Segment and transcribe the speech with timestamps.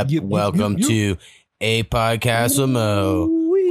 [0.00, 0.10] Up?
[0.10, 1.16] Yep, yep, Welcome yep, to
[1.60, 3.28] a podcast with Mo.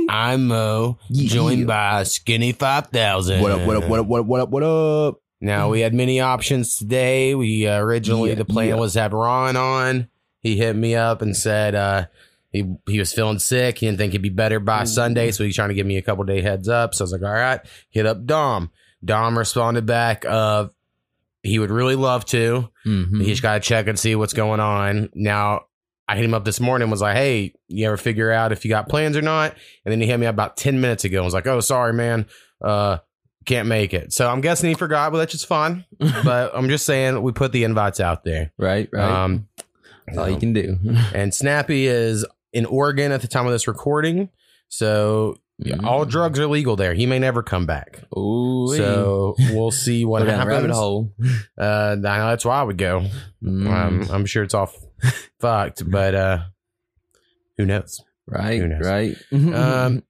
[0.09, 1.27] I'm Mo, Yeah.
[1.27, 3.41] joined by Skinny Five Thousand.
[3.41, 3.61] What up?
[3.65, 3.85] What up?
[3.87, 4.05] What up?
[4.05, 4.25] What up?
[4.27, 4.49] What up?
[4.49, 5.21] What up?
[5.41, 7.33] Now we had many options today.
[7.33, 8.75] We uh, originally Yeah, the plan yeah.
[8.75, 10.07] was to have Ron on.
[10.41, 12.05] He hit me up and said uh,
[12.51, 13.79] he he was feeling sick.
[13.79, 16.03] He didn't think he'd be better by Sunday, so he's trying to give me a
[16.03, 16.93] couple day heads up.
[16.93, 18.69] So I was like, all right, hit up Dom.
[19.03, 20.75] Dom responded back of
[21.41, 22.69] he would really love to.
[22.85, 23.21] Mm-hmm.
[23.21, 25.09] He's got to check and see what's going on.
[25.15, 25.61] Now,
[26.09, 28.69] I hit him up this morning, was like, hey, you ever figure out if you
[28.69, 29.55] got plans or not?
[29.85, 31.93] And then he hit me up about 10 minutes ago and was like, oh, sorry,
[31.93, 32.25] man.
[32.61, 32.97] Uh,
[33.45, 34.11] can't make it.
[34.11, 35.85] So I'm guessing he forgot, but that's just fine.
[35.99, 38.51] but I'm just saying we put the invites out there.
[38.57, 39.23] right, right.
[39.23, 39.47] Um,
[40.07, 40.77] That's all you can do.
[41.13, 44.29] and Snappy is in Oregon at the time of this recording.
[44.67, 45.85] So Mm-hmm.
[45.85, 46.93] all drugs are legal there.
[46.93, 47.99] He may never come back.
[48.17, 50.55] Ooh, So we'll see what Go down a happens.
[50.55, 51.11] rabbit hole.
[51.57, 53.05] Uh, that's why I would go.
[53.43, 54.71] Mm, Um, I'm sure it's all
[55.39, 56.39] fucked, but uh,
[57.57, 58.01] who knows?
[58.27, 58.85] right, who knows?
[58.85, 59.15] right.
[59.31, 60.03] Um,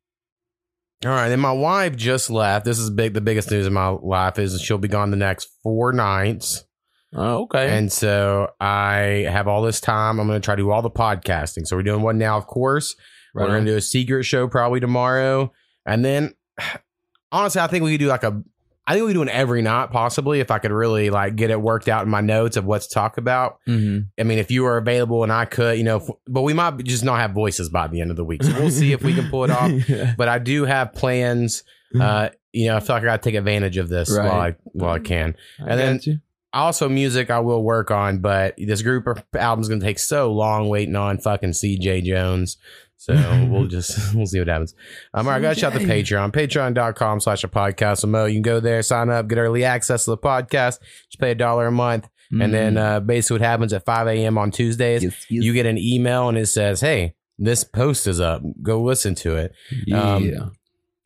[1.06, 1.30] all right.
[1.30, 2.66] Then my wife just left.
[2.66, 3.14] This is big.
[3.14, 6.66] The biggest news in my life is she'll be gone the next four nights,
[7.14, 7.70] oh, okay.
[7.78, 10.20] and so I have all this time.
[10.20, 11.66] I'm going to try to do all the podcasting.
[11.66, 12.96] So we're doing one now, of course.
[13.34, 15.54] Right we're going to do a secret show probably tomorrow,
[15.86, 16.34] and then
[17.32, 18.44] honestly, I think we could do like a.
[18.90, 21.62] I think we do an every night possibly if I could really like get it
[21.62, 23.60] worked out in my notes of what to talk about.
[23.68, 24.08] Mhm.
[24.20, 26.84] I mean, if you are available and I could, you know, if- but we might
[26.84, 28.42] just not have voices by the end of the week.
[28.44, 29.72] So we'll see if we can pull it off.
[30.18, 31.64] But I do have plans.
[32.00, 34.26] Uh, you know, I feel like I got to take advantage of this Right.
[34.28, 35.36] while I while I can.
[35.60, 36.20] I and then- you.
[36.52, 40.34] Also, music I will work on, but this group of albums going to take so
[40.34, 42.58] long waiting on fucking CJ Jones.
[43.02, 43.14] So
[43.50, 44.76] we'll just we'll see what happens.
[45.14, 45.86] Um, all right, gotta shout out the.
[45.88, 48.06] Patreon, patreon.com slash a podcast.
[48.08, 50.80] Mo, you can go there, sign up, get early access to the podcast.
[51.08, 52.08] Just pay a dollar a month.
[52.32, 52.78] And then Mm.
[52.78, 54.38] uh, basically what happens at 5 a.m.
[54.38, 55.44] on Tuesdays, Yes, yes.
[55.44, 58.44] you get an email and it says, "Hey, this post is up.
[58.62, 59.54] Go listen to it."
[59.88, 60.16] yeah.
[60.16, 60.52] um,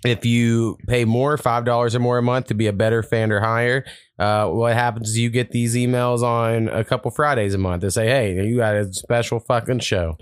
[0.03, 3.31] If you pay more, five dollars or more a month to be a better fan
[3.31, 3.85] or higher,
[4.19, 7.83] uh, what happens is you get these emails on a couple Fridays a month.
[7.83, 10.17] They say, "Hey, you got a special fucking show.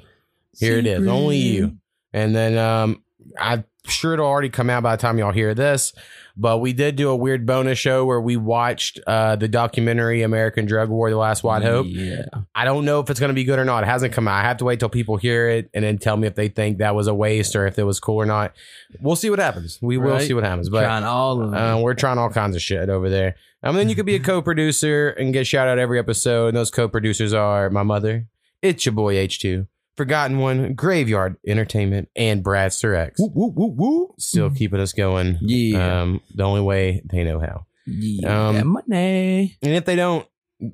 [0.60, 1.78] Here it is, only you."
[2.14, 3.04] And then um,
[3.40, 5.94] I'm sure it'll already come out by the time y'all hear this.
[6.38, 10.66] But we did do a weird bonus show where we watched uh, the documentary American
[10.66, 11.88] Drug War: The Last White Hope.
[11.90, 12.24] Yeah.
[12.56, 13.84] I don't know if it's going to be good or not.
[13.84, 14.36] It hasn't come out.
[14.36, 16.78] I have to wait till people hear it and then tell me if they think
[16.78, 18.54] that was a waste or if it was cool or not.
[19.02, 19.78] We'll see what happens.
[19.82, 20.70] We will see what happens.
[20.70, 23.36] But Trying all uh, we're trying all kinds of shit over there.
[23.64, 26.48] Um, then you could be a co-producer and get shout out every episode.
[26.48, 28.26] And those co-producers are my mother,
[28.62, 29.68] it's your boy H2,
[30.02, 33.20] Forgotten One, Graveyard Entertainment, and Brad X.
[33.20, 34.12] whoop, whoop, whoop, whoop.
[34.20, 35.38] Still keeping us going.
[35.42, 36.02] Yeah.
[36.02, 37.68] Um, the only way they know how.
[37.86, 38.48] yeah.
[38.48, 39.60] um, money.
[39.62, 40.26] And if they don't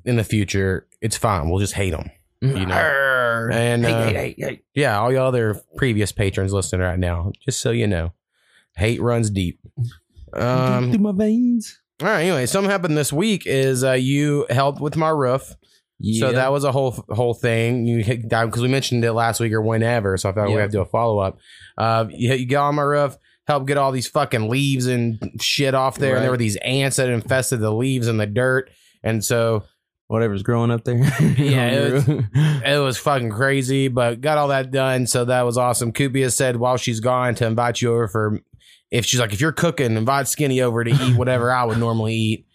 [0.06, 1.50] in the future, it's fine.
[1.50, 2.10] We'll just hate them.
[2.40, 2.74] you know.
[2.74, 3.52] Arr.
[3.52, 4.62] And, hey, uh, hey, hey, hey.
[4.74, 8.14] Yeah, all y'all other previous patrons listening right now, just so you know,
[8.78, 9.60] hate runs deep.
[10.32, 11.82] Um, through my veins.
[12.02, 12.22] all right.
[12.22, 15.54] Anyway, something happened this week is uh, you helped with my roof,
[16.00, 16.20] Yeah.
[16.28, 17.86] so that was a whole whole thing.
[17.88, 20.62] You because we mentioned it last week or whenever, so I thought we Yeah.
[20.62, 21.40] have to do a follow up.
[21.78, 25.74] Uh, you, you got on my roof, help get all these fucking leaves and shit
[25.74, 28.70] off there, and there were these ants that infested the leaves and the dirt,
[29.04, 29.64] and so
[30.08, 30.98] whatever's growing up there.
[31.38, 32.08] Yeah, it was-
[32.66, 35.06] it was fucking crazy, but got all that done.
[35.08, 35.92] So that was awesome.
[35.92, 38.40] Kupia said while she's gone to invite you over for
[38.90, 42.14] if she's like, if you're cooking, invite Skinny over to eat whatever I would normally
[42.14, 42.48] eat.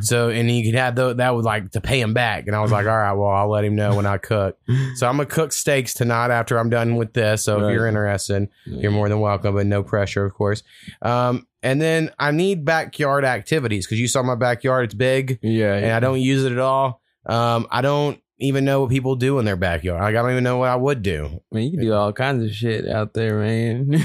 [0.00, 2.46] So, and he could have tho- that was like to pay him back.
[2.46, 4.58] And I was like, all right, well, I'll let him know when I cook.
[4.96, 7.44] So I'm going to cook steaks tonight after I'm done with this.
[7.44, 10.62] So if you're interested, you're more than welcome, but no pressure, of course.
[11.02, 14.84] Um, and then I need backyard activities because you saw my backyard.
[14.84, 17.00] It's big yeah, and I don't use it at all.
[17.26, 20.00] Um, I don't even know what people do in their backyard.
[20.00, 21.40] Like, I don't even know what I would do.
[21.50, 23.90] Man, you can do all kinds of shit out there, man.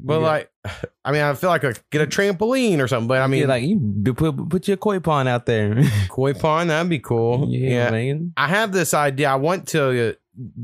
[0.00, 0.26] But Yeah.
[0.26, 0.50] like,
[1.04, 3.08] I mean, I feel like I get a trampoline or something.
[3.08, 5.82] But I I mean, mean, like you put put your koi pond out there.
[6.08, 7.46] koi pond that'd be cool.
[7.50, 8.32] yeah, Yeah, man.
[8.36, 9.30] I have this idea.
[9.30, 10.16] I want to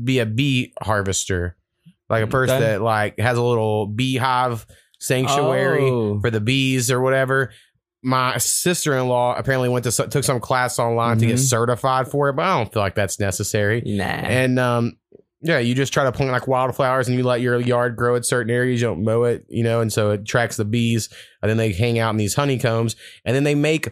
[0.03, 1.55] be a bee harvester,
[2.09, 2.65] like a mm, person Okay.
[2.65, 4.65] that like has a little beehive
[4.99, 6.19] sanctuary Oh.
[6.19, 7.51] for the bees or whatever.
[8.01, 11.49] My sister in law apparently went to took some class online to get Mhm.
[11.49, 13.81] certified for it, but I don't feel like that's necessary.
[13.85, 14.03] Nah.
[14.05, 14.93] And um,
[15.41, 18.25] yeah, you just try to plant like wildflowers and you let your yard grow at
[18.25, 18.79] certain areas.
[18.81, 21.09] You don't mow it, you know, and so it attracts the bees.
[21.41, 23.91] And then they hang out in these honeycombs, and then they make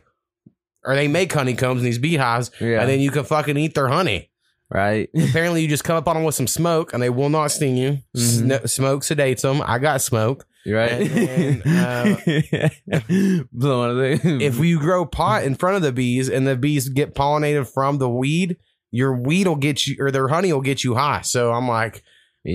[0.86, 2.80] or they make honeycombs in these beehives, yeah.
[2.80, 4.30] and then you can fucking eat their honey.
[4.70, 5.10] right.
[5.30, 7.76] Apparently, you just come up on them with some smoke, and they will not sting
[7.76, 8.00] you.
[8.16, 8.20] Mhm.
[8.20, 9.62] Sno- smoke sedates them.
[9.66, 10.46] I got smoke.
[10.68, 10.92] Right.
[10.92, 11.64] And,
[12.86, 13.52] it.
[14.42, 17.98] If you grow pot in front of the bees, and the bees get pollinated from
[17.98, 18.58] the weed,
[18.92, 21.22] your weed will get you or their honey will get you high.
[21.22, 22.04] So I'm like,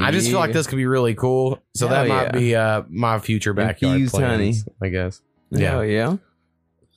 [0.00, 1.62] I just feel like this could be really cool.
[1.74, 2.32] So Hell that might yeah.
[2.32, 4.30] be uh my future backyard Infused plans,
[4.64, 4.76] honey.
[4.82, 5.20] I guess.
[5.50, 5.70] Yeah.
[5.70, 6.16] Hell yeah.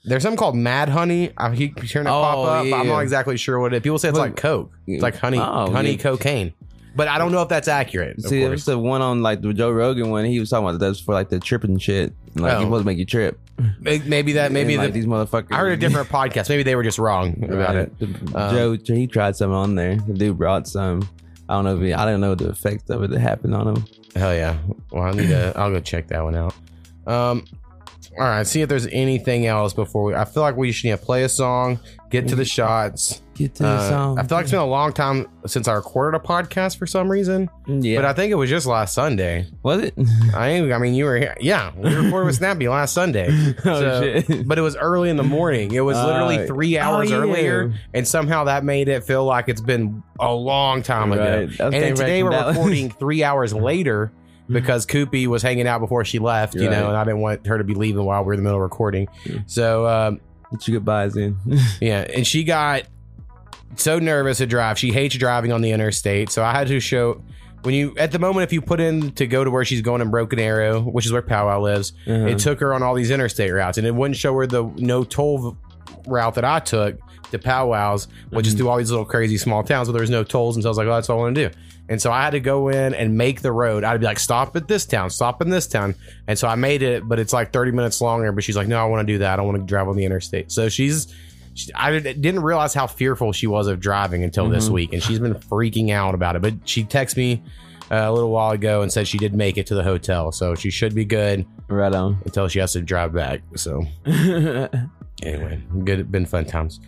[0.07, 1.31] There's something called Mad Honey.
[1.35, 2.65] I keep hearing it pop Oh, up.
[2.69, 3.81] but I'm not exactly sure what it.
[3.81, 4.71] People say it's like Coke.
[4.85, 5.97] It's like honey, Oh, honey yeah.
[5.97, 6.53] cocaine.
[6.95, 8.21] But I don't know if that's accurate.
[8.21, 10.23] See, it was the one on like the Joe Rogan one.
[10.25, 12.13] He was talking about that's for like the tripping shit.
[12.35, 12.55] Like Oh.
[12.55, 13.39] it's supposed to make you trip.
[13.79, 14.51] Maybe that.
[14.51, 15.51] Maybe And, like the, these motherfuckers.
[15.51, 16.47] I heard a different podcast.
[16.49, 17.91] Maybe they were just wrong about it.
[18.33, 19.95] Uh, Joe, he tried some on there.
[19.97, 21.07] The dude brought some.
[21.49, 23.75] I don't know if he, I don't know the effects of it that happened on
[23.75, 23.85] him.
[24.15, 24.57] Hell yeah.
[24.91, 25.53] Well, I need to.
[25.55, 26.53] I'll go check that one out.
[27.05, 27.45] Um.
[28.17, 28.47] All right.
[28.47, 30.15] See if there's anything else before we.
[30.15, 33.21] I feel like we should yeah, play a song, get to the shots.
[33.35, 34.17] Get to the Uh, song.
[34.17, 37.11] I feel like it's been a long time since I recorded a podcast for some
[37.11, 37.97] reason, yeah.
[37.97, 39.45] but I think it was just last Sunday.
[39.61, 39.93] was it?
[40.33, 41.35] I I mean, you were here.
[41.41, 43.27] Yeah, we recorded with Snappy last Sunday.
[43.65, 44.47] oh So- shit.
[44.47, 45.73] But it was early in the morning.
[45.73, 47.21] It was literally Uh, three hours oh, yeah.
[47.21, 51.21] earlier, and somehow that made it feel like it's been a long time ago.
[51.49, 51.49] Right.
[51.59, 52.55] Was And today we're Dallas.
[52.55, 54.13] recording three hours later
[54.47, 57.57] because Koopy was hanging out before she left, you know, and I didn't want her
[57.57, 59.07] to be leaving while we are in the middle of recording.
[59.47, 60.21] So um,
[60.51, 61.35] Get your goodbyes in.
[61.81, 62.83] yeah, and she got
[63.83, 64.77] so nervous to drive.
[64.79, 66.29] She hates driving on the interstate.
[66.31, 67.21] So I had to show
[67.63, 70.01] when you at the moment if you put in to go to where she's going
[70.01, 72.25] in Broken Arrow, which is where Powwow lives, Uh-huh.
[72.27, 75.03] it took her on all these interstate routes, and it wouldn't show her the no
[75.03, 75.57] toll
[76.07, 76.97] route that I took
[77.31, 78.57] to Powwows, which is Mhm.
[78.59, 80.55] through all these little crazy small towns where there's no tolls.
[80.55, 81.55] And so I was like, oh, that's all I want to do.
[81.89, 83.83] And so I had to go in and make the road.
[83.83, 85.95] I'd be like, stop at this town, stop in this town.
[86.27, 88.31] And so I made it, but it's like 30 minutes longer.
[88.31, 89.33] But she's like, no, I want to do that.
[89.33, 90.51] I don't want to drive on the interstate.
[90.51, 91.07] So she's,
[91.55, 94.73] she, I didn't realize how fearful she was of driving until this Mhm.
[94.73, 94.93] week.
[94.93, 96.41] And she's been freaking out about it.
[96.43, 97.41] But she texted me
[97.91, 100.31] uh, a little while ago and said she did make it to the hotel.
[100.31, 102.17] So she should be good right on.
[102.25, 103.41] until she has to drive back.
[103.55, 103.85] So
[105.23, 106.79] anyway, good, been fun times.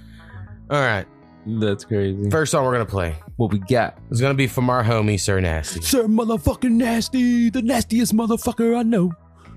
[0.70, 1.06] All right.
[1.46, 2.30] That's crazy.
[2.30, 3.98] First song we're to play What we got?
[4.12, 5.82] is going to be from our homie, Sir Nasty.
[5.82, 9.14] Sir motherfucking nasty, the nastiest motherfucker I know.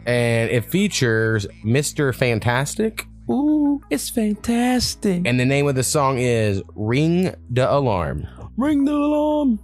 [0.07, 2.15] and it features Mr.
[2.15, 3.07] Fantastic.
[3.31, 5.23] Ooh, it's fantastic.
[5.25, 8.27] And the name of the song is Ring the Alarm.
[8.57, 9.61] Ring the alarm.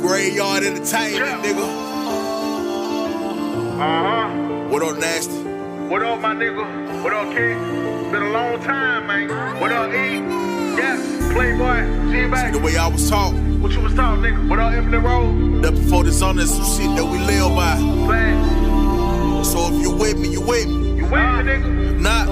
[0.00, 1.66] Graveyard entertainment, nigga.
[3.80, 4.68] Uh-huh.
[4.68, 5.32] What up, nasty?
[5.88, 7.02] What up, my nigga?
[7.02, 7.58] What up, King?
[8.12, 9.60] Been a long time, man.
[9.60, 10.18] What up, E?
[10.78, 10.96] Yeah,
[11.32, 11.80] Playboy,
[12.10, 12.62] The G-Back.
[12.62, 14.48] way I was taught, What you was talking, nigga?
[14.48, 15.64] What up, Emily Road?
[15.64, 17.76] up before this on, there's some shit that we live by.
[18.06, 19.44] Flag.
[19.46, 20.96] So if you with me, you with me.
[20.98, 22.00] You with me, nigga?
[22.00, 22.26] Nah,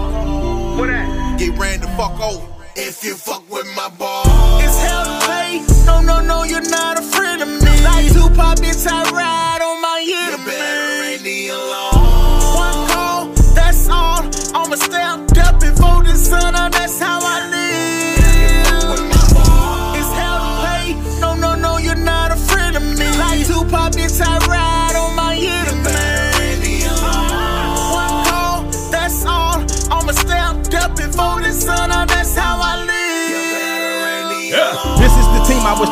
[0.76, 1.38] What that?
[1.38, 2.46] get ran the fuck over.
[2.76, 4.24] If you fuck with my ball.
[4.60, 5.62] It's hell to pay.
[5.86, 7.72] No, no, no, you're not a friend of me.
[7.84, 10.44] Like Tupac, bitch, I ride on my You enemy.
[10.44, 12.54] better ring the alarm.
[12.64, 14.22] One call, that's all.
[14.54, 16.72] I'ma step up before the sun up.
[16.72, 17.29] That's how I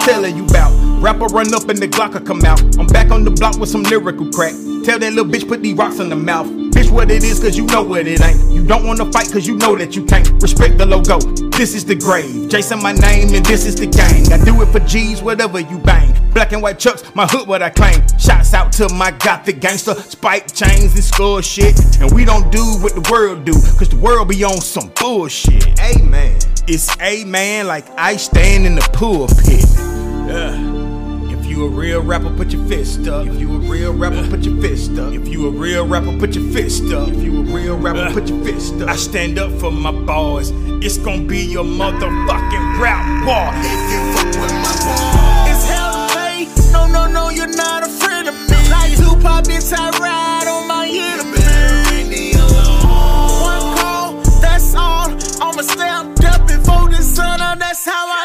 [0.08, 0.72] telling you about.
[1.02, 2.60] Rapper run up and the Glocker come out.
[2.78, 4.54] I'm back on the block with some lyrical crack.
[4.84, 6.46] Tell that little bitch put these rocks in the mouth.
[6.72, 8.50] Bitch, what it is, cause you know what it ain't.
[8.50, 10.26] You don't wanna fight, cause you know that you can't.
[10.40, 11.18] Respect the logo.
[11.50, 12.48] This is the grave.
[12.48, 14.32] Jason, my name, and this is the gang.
[14.32, 16.14] I do it for G's, whatever you bang.
[16.32, 18.00] Black and white chucks, my hood, what I claim.
[18.18, 19.94] Shouts out to my gothic gangster.
[19.94, 21.78] Spike chains and skull shit.
[22.00, 25.78] And we don't do what the world do, cause the world be on some bullshit.
[25.80, 26.38] Amen.
[26.66, 29.97] It's a man like I stand in the pulpit.
[30.28, 31.32] Yeah.
[31.32, 33.26] If you a real rapper, put your fist up.
[33.26, 35.12] If you a real rapper, put your fist up.
[35.12, 37.08] If you a real rapper, put your fist up.
[37.08, 38.88] If you a real rapper, put your fist up.
[38.90, 40.50] I stand up for my boys.
[40.84, 43.50] It's gonna be your motherfucking rap war.
[43.64, 45.50] If you fuck with my boy.
[45.50, 46.72] It's hell to pay.
[46.72, 48.56] No, no, no, you're not a friend of me.
[48.70, 51.32] Like Tupac, bitch, I ride on my You enemy.
[51.38, 53.40] better ring the alarm.
[53.42, 55.08] One call, that's all.
[55.42, 57.58] I'ma step up before the sun up.
[57.58, 58.17] That's how I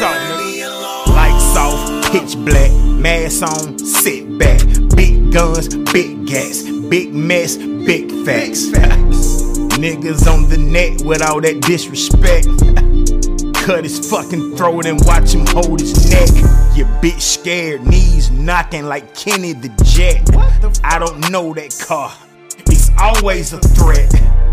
[0.00, 1.06] lights nigga.
[1.14, 4.60] Lights off, pitch black, mask on, sit back.
[4.96, 8.66] Big guns, big gas, big mess, big facts.
[9.80, 12.46] Niggas on the net with all that disrespect.
[13.64, 16.28] Cut his fucking throat and watch him hold his neck.
[16.76, 20.28] Your bitch scared, knees knocking like Kenny the Jet.
[20.84, 22.12] I don't know that car.
[22.66, 24.10] It's always a threat.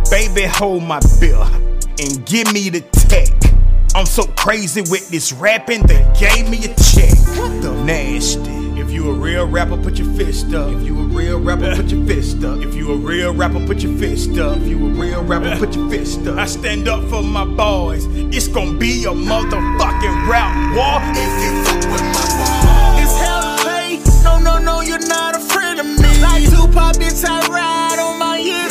[0.10, 3.57] Baby, hold my bill and give me the tech.
[3.98, 7.18] I'm so crazy with this rapping, they gave me a check.
[7.36, 8.80] What the nasty?
[8.80, 10.72] If you a real rapper, put your fist up.
[10.72, 12.62] If you a real rapper, put your fist up.
[12.62, 14.58] If you a real rapper, put your fist up.
[14.58, 16.38] If you a real rapper, put your fist up.
[16.38, 18.06] I stand up for my boys.
[18.06, 21.02] It's gonna be a motherfucking rap war.
[21.18, 23.02] If you fuck with my boys.
[23.02, 24.00] It's hell pay.
[24.24, 26.22] No, no, no, you're not a friend of me.
[26.22, 28.68] Like Tupac, I ride on my year.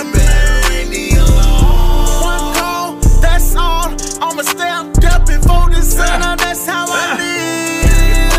[1.19, 2.23] Uh-huh.
[2.23, 3.91] One call, that's all.
[4.23, 4.66] I'ma up
[5.95, 6.37] before the.
[6.37, 8.37] That's how I live.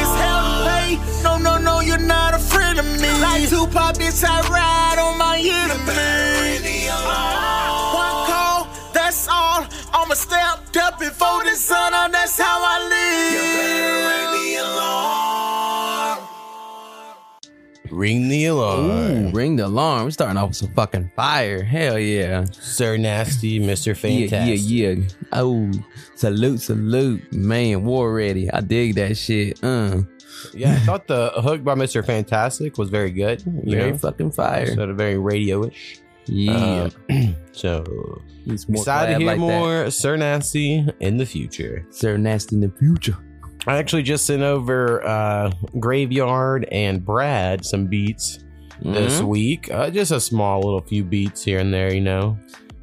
[0.00, 1.22] It's hell to pay.
[1.22, 3.10] No, no, no, you're not a friend of me.
[3.20, 5.68] Like Tupac, bitch, I ride on my year.
[8.02, 9.66] One call, that's all.
[9.92, 12.12] I'ma step up before the sun up.
[12.12, 14.11] That's how I live.
[17.92, 19.26] Ring the alarm.
[19.26, 20.04] Ooh, ring the alarm.
[20.04, 21.62] We're starting off with some fucking fire.
[21.62, 22.46] Hell yeah.
[22.50, 23.94] Sir Nasty, Mr.
[23.96, 24.30] Fantastic.
[24.70, 25.08] Yeah, yeah, yeah.
[25.32, 25.70] Oh,
[26.14, 27.32] salute, salute.
[27.32, 28.50] Man, war ready.
[28.50, 29.62] I dig that shit.
[29.62, 30.02] Uh,
[30.54, 32.04] Yeah, I thought the hook by Mr.
[32.04, 33.42] Fantastic was very good.
[33.42, 34.74] Very know, fucking fire.
[34.74, 36.00] sort of very radio-ish.
[36.26, 36.88] yeah.
[37.10, 39.40] Um, so He's more excited to hear like that.
[39.40, 41.86] more Sir Nasty in the future.
[41.90, 43.16] Sir Nasty in the future.
[43.66, 48.40] I actually just sent over uh, Graveyard and Brad some beats
[48.82, 49.24] this Mhm.
[49.28, 49.70] week.
[49.72, 52.36] Uh, just a small little few beats here and there, you know.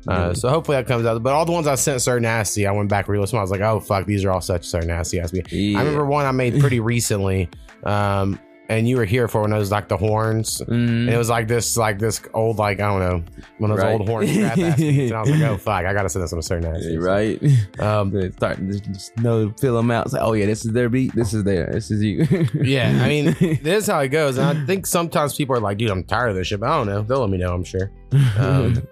[0.07, 0.33] Uh, Yeah.
[0.33, 1.21] so hopefully that comes out.
[1.21, 3.37] But all the ones I sent Sir Nasty, I went back re-listened.
[3.39, 5.51] I was like, oh fuck, these are all such Sir Nasty ass beats.
[5.51, 5.77] Yeah.
[5.77, 7.49] I remember one I made pretty recently,
[7.83, 10.61] um, and you were here for when it was like the horns.
[10.61, 10.71] Mhm.
[10.77, 13.23] And it was like this, like this old, like I don't know,
[13.57, 13.93] one of those Right.
[13.99, 14.79] old horn rap ass.
[14.79, 16.93] And I was like, oh fuck, I gotta send this on Sir Nasty.
[16.93, 17.43] Yeah, right.
[17.79, 20.05] Um, start to just know, fill them out.
[20.05, 21.13] It's like, oh yeah, this is their beat.
[21.15, 21.65] This is their.
[21.71, 22.27] This is you.
[22.53, 24.37] Yeah, I mean, this is how it goes.
[24.37, 26.59] And I think sometimes people are like, dude, I'm tired of this shit.
[26.59, 27.01] But I don't know.
[27.01, 27.89] They'll let me know, I'm sure.
[28.37, 28.87] Um,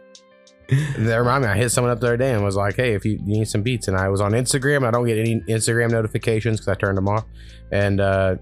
[0.98, 3.06] that remind me, I hit someone up the other day and was like, hey, if
[3.06, 3.88] you, you need some beats.
[3.88, 4.86] And I was on Instagram.
[4.86, 7.24] I don't get any Instagram notifications because I turned them off.
[7.72, 8.36] And uh,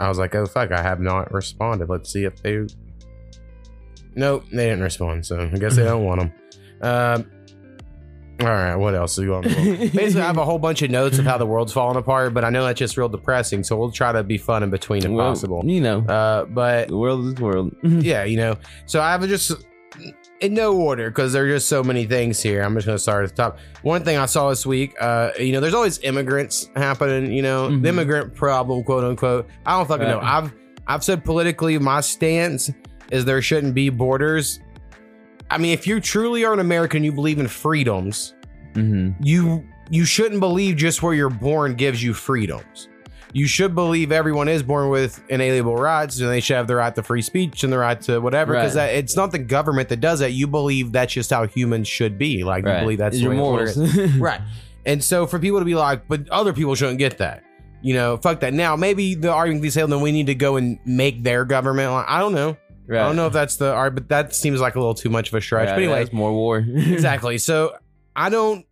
[0.00, 1.88] I was like, oh, fuck, I have not responded.
[1.88, 2.66] Let's see if they.
[4.14, 5.26] Nope, they didn't respond.
[5.26, 6.32] So I guess they don't want them.
[6.80, 7.30] Um,
[8.40, 9.52] all right, what else is going on?
[9.90, 12.44] Basically, I have a whole bunch of notes of how the world's falling apart, but
[12.44, 13.64] I know that's just real depressing.
[13.64, 15.62] So we'll try to be fun in between if Well, possible.
[15.64, 17.74] You know, Uh, but the world is the world.
[17.82, 18.56] yeah, you know.
[18.86, 19.50] So I have just
[20.40, 22.62] in no order because there are just so many things here.
[22.62, 23.58] I'm just going to start at the top.
[23.82, 27.32] One thing I saw this week, uh, you know, there's always immigrants happening.
[27.32, 27.82] You know, Mhm.
[27.82, 29.48] the immigrant problem, quote unquote.
[29.66, 30.20] I don't fucking know.
[30.20, 30.52] I've
[30.86, 32.70] I've said politically, my stance
[33.10, 34.60] is there shouldn't be borders.
[35.50, 38.34] I mean, if you truly are an American, you believe in freedoms
[38.74, 42.88] hmm you you shouldn't believe just where you're born gives you freedoms.
[43.32, 46.94] You should believe everyone is born with inalienable rights, and they should have the right
[46.94, 48.54] to free speech and the right to whatever.
[48.54, 48.94] Because Right.
[48.94, 50.32] it's not the government that does that.
[50.32, 52.42] You believe that's just how humans should be.
[52.44, 53.76] Like you believe that's your morals.
[54.18, 54.40] right?
[54.86, 57.42] And so for people to be like, but other people shouldn't get that.
[57.82, 58.54] You know, fuck that.
[58.54, 61.92] Now maybe the argument be saying then we need to go and make their government.
[61.92, 62.56] Like, I don't know.
[62.86, 63.00] right.
[63.00, 65.28] I don't know if that's the art, but that seems like a little too much
[65.28, 65.66] of a stretch.
[65.68, 66.58] Right, but anyway, that's more war.
[66.66, 67.38] exactly.
[67.38, 67.76] So
[68.16, 68.66] I don't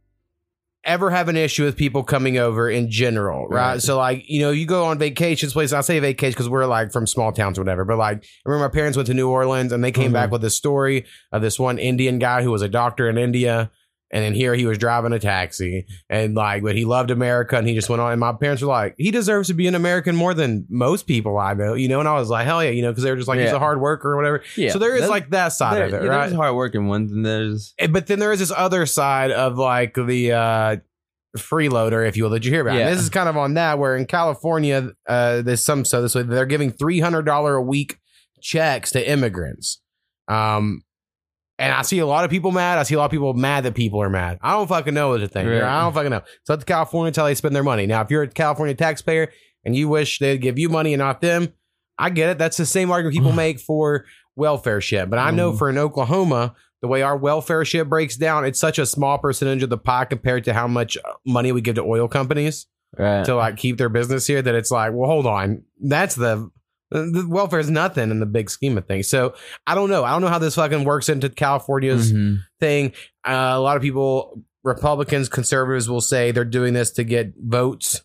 [0.86, 3.72] ever have an issue with people coming over in general, right?
[3.72, 3.82] Right.
[3.82, 5.74] So like, you know, you go on vacations places.
[5.74, 7.84] I say vacation because we're like from small towns or whatever.
[7.84, 10.14] But like, I remember my parents went to New Orleans and they came Mhm.
[10.14, 13.70] back with this story of this one Indian guy who was a doctor in India.
[14.12, 17.66] And then here he was driving a taxi and like, but he loved America and
[17.66, 18.12] he just went on.
[18.12, 21.36] And my parents were like, he deserves to be an American more than most people
[21.38, 21.98] I know, you know?
[21.98, 23.58] And I was like, hell yeah, you know, because they were just like, he's a
[23.58, 24.42] hard worker or whatever.
[24.56, 24.70] yeah.
[24.70, 26.26] So there is That's- like that side there- of it, yeah, right?
[26.26, 30.32] There's hardworking ones, and there's but then there is this other side of like the
[30.32, 30.76] uh
[31.36, 32.76] freeloader, if you will, that you hear about.
[32.76, 32.90] Yeah.
[32.90, 36.22] This is kind of on that where in California, uh there's some so this way
[36.22, 37.98] they're giving three hundred dollar a week
[38.40, 39.82] checks to immigrants.
[40.28, 40.82] Um
[41.58, 42.78] and I see a lot of people mad.
[42.78, 44.38] I see a lot of people mad that people are mad.
[44.42, 45.46] I don't fucking know is the thing.
[45.46, 45.62] Right.
[45.62, 46.22] I don't fucking know.
[46.44, 47.86] So it's California until they spend their money.
[47.86, 49.30] Now, if you're a California taxpayer
[49.64, 51.52] and you wish they'd give you money and not them,
[51.98, 52.38] I get it.
[52.38, 54.04] That's the same argument people make for
[54.36, 55.08] welfare shit.
[55.08, 55.58] But I know Mhm.
[55.58, 59.62] for in Oklahoma, the way our welfare shit breaks down, it's such a small percentage
[59.62, 62.66] of the pie compared to how much money we give to oil companies
[62.98, 63.24] right.
[63.24, 65.62] to like keep their business here that it's like, well, hold on.
[65.82, 66.50] That's the
[66.92, 69.08] welfare is nothing in the big scheme of things.
[69.08, 69.34] So
[69.66, 70.04] I don't know.
[70.04, 72.38] I don't know how this fucking works into California's Mhm.
[72.60, 72.92] thing.
[73.26, 78.02] Uh, a lot of people, Republicans, conservatives, will say they're doing this to get votes.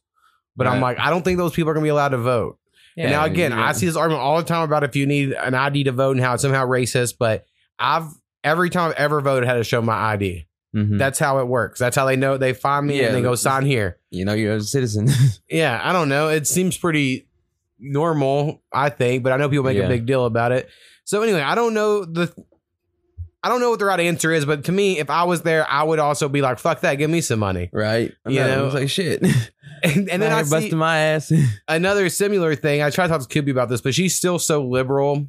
[0.56, 2.58] But I'm like, I don't think those people are going to be allowed to vote.
[2.98, 3.66] and now again, yeah.
[3.68, 6.12] I see this argument all the time about if you need an ID to vote
[6.18, 7.16] and how it's somehow racist.
[7.18, 7.46] But
[7.80, 8.04] I've
[8.44, 10.46] every time I've ever voted had to show my ID.
[10.76, 10.98] Mhm.
[11.00, 11.80] That's how it works.
[11.80, 13.98] That's how they know they find me Yeah, and they go sign here.
[14.10, 15.08] you know you're a citizen.
[15.50, 16.28] Yeah, I don't know.
[16.30, 17.28] It seems pretty
[17.82, 20.70] normal, I think, but I know people make a big deal about it.
[21.04, 22.34] So anyway, I don't know the
[23.44, 25.68] I don't know what the right answer is, but to me, if I was there,
[25.68, 28.14] I would also be like, "Fuck that, give me some money." Right.
[28.24, 28.48] I You know.
[28.48, 29.24] know, it's like shit.
[29.84, 31.34] And, and then I busting my ass.
[31.68, 32.84] another similar thing.
[32.84, 35.28] I try to talk to Kubi about this, but she's still so liberal.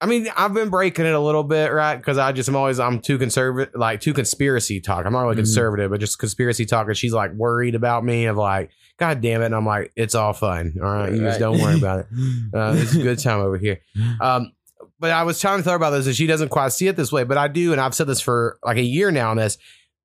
[0.00, 1.96] I mean, I've been breaking it a little bit, right?
[1.96, 5.04] Because I just am always I'm too conservative, like too conspiracy talk.
[5.04, 5.38] I'm not really Mhm.
[5.38, 6.86] conservative, but just conspiracy talk.
[6.86, 9.46] And she's like worried about me of like, God damn it.
[9.46, 10.74] And I'm like, it's all fun.
[10.80, 12.06] All right, you just don't worry about it.
[12.54, 13.80] Uh, it's a good time over here.
[14.20, 14.52] Um,
[15.00, 16.96] but I was trying to tell her about this, and she doesn't quite see it
[16.96, 19.36] this way, but I do, and I've said this for like a year now on
[19.36, 19.58] this.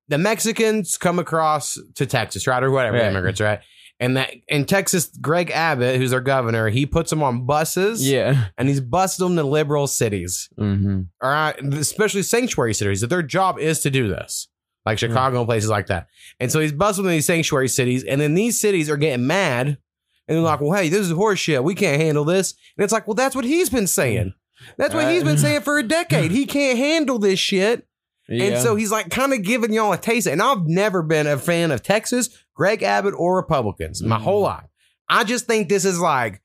[0.08, 3.06] The Mexicans come across to Texas, right, or whatever Right.
[3.10, 3.60] immigrants, right?
[4.00, 8.46] And that in Texas, Greg Abbott, who's our governor, he puts them on buses, yeah.
[8.58, 11.02] and he's busting them to liberal cities, Mm-hmm.
[11.22, 13.00] all right, especially sanctuary cities.
[13.02, 14.48] That their job is to do this,
[14.84, 16.08] like Chicago and places like that.
[16.40, 19.28] And so he's busting them to these sanctuary cities, and then these cities are getting
[19.28, 19.78] mad, and
[20.36, 21.62] they're like, "Well, hey, this is horseshit.
[21.62, 24.34] We can't handle this." And it's like, "Well, that's what he's been saying.
[24.76, 26.32] That's what he's been saying for a decade.
[26.32, 27.86] He can't handle this shit."
[28.26, 30.26] And so he's like kind of giving y'all a taste.
[30.26, 34.64] And I've never been a fan of Texas, Greg Abbott, or Republicans my whole life.
[35.08, 36.40] I just think this is like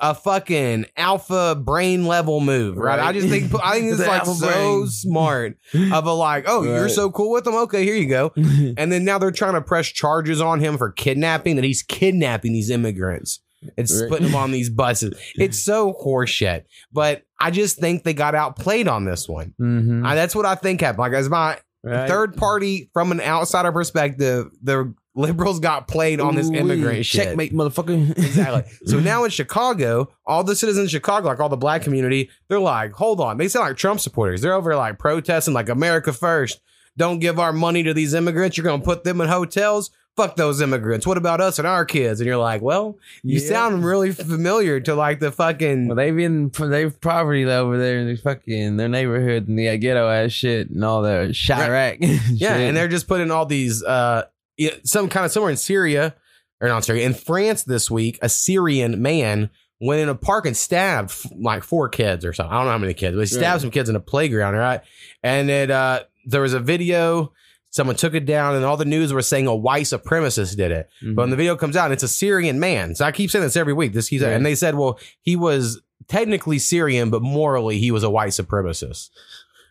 [0.00, 2.98] a fucking alpha brain level move, right?
[2.98, 3.06] Right.
[3.08, 4.46] I just think I think it's like so
[4.80, 4.86] brain.
[4.88, 5.58] smart
[5.92, 7.54] of a like, oh, you're so cool with them.
[7.54, 8.32] Okay, here you go.
[8.36, 12.52] And then now they're trying to press charges on him for kidnapping that he's kidnapping
[12.52, 13.40] these immigrants
[13.78, 14.08] and Right.
[14.08, 15.16] putting them on these buses.
[15.36, 16.64] It's so horseshit.
[16.92, 19.54] But I just think they got outplayed on this one.
[19.60, 20.04] mm-hmm.
[20.04, 20.98] I, that's what I think happened.
[20.98, 22.08] Like as my Right.
[22.08, 26.58] third party from an outsider perspective, the liberals got played on this Ooh-wee.
[26.58, 27.24] immigrant shit.
[27.24, 28.10] Checkmate, motherfucker.
[28.16, 28.62] Exactly.
[28.86, 32.58] So now in Chicago, all the citizens in Chicago, like all the black community, they're
[32.60, 33.36] like, hold on.
[33.36, 34.40] They sound like Trump supporters.
[34.40, 36.60] They're over like protesting, like America first.
[36.96, 38.56] Don't give our money to these immigrants.
[38.56, 39.90] You're going to put them in hotels.
[40.14, 41.06] Fuck those immigrants.
[41.06, 42.20] What about us and our kids?
[42.20, 43.48] And you're like, well, you Yeah.
[43.48, 45.88] sound really familiar to like the fucking.
[45.88, 50.06] Well, they've been they've poverty over there in the fucking their neighborhood and the ghetto
[50.10, 51.98] ass shit and all the Chiraq.
[52.30, 54.24] Yeah, and they're just putting all these uh
[54.62, 56.14] yeah, some kind of somewhere in Syria
[56.60, 58.18] or not Syria in France this week.
[58.22, 62.52] A Syrian man went in a park and stabbed like four kids or something.
[62.52, 63.60] I don't know how many kids, but he stabbed Right.
[63.62, 64.54] some kids in a playground.
[64.54, 64.80] Right,
[65.22, 67.32] and it uh there was a video.
[67.70, 70.90] Someone took it down, and all the news were saying a white supremacist did it.
[71.02, 71.14] Mm-hmm.
[71.14, 72.94] But when the video comes out, it's a Syrian man.
[72.94, 73.94] So I keep saying this every week.
[73.94, 74.32] This keeps, Right.
[74.34, 79.08] and they said, well, he was technically Syrian, but morally he was a white supremacist.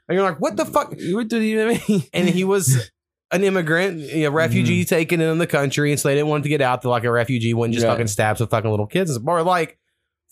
[0.08, 0.96] And you're like, what the fuck?
[1.12, 2.04] what do you mean?
[2.12, 2.90] and he was
[3.32, 4.90] an immigrant, you know, refugee mm-hmm.
[4.96, 6.82] taken in the country, and so they didn't want to get out.
[6.82, 7.92] To like a refugee wouldn't just Yeah.
[7.92, 9.18] fucking stab some fucking little kids.
[9.26, 9.78] Or like,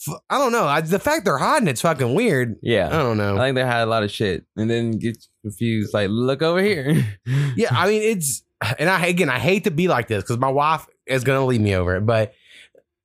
[0.08, 0.66] f- I don't know.
[0.66, 2.58] I, the fact they're hiding it's fucking weird.
[2.62, 3.38] Yeah, I don't know.
[3.38, 5.94] I think they had a lot of shit and then get confused.
[5.94, 7.06] Like, look over here.
[7.56, 8.44] yeah, I mean it's,
[8.78, 11.62] and I again I hate to be like this because my wife is gonna leave
[11.62, 12.34] me over it, but.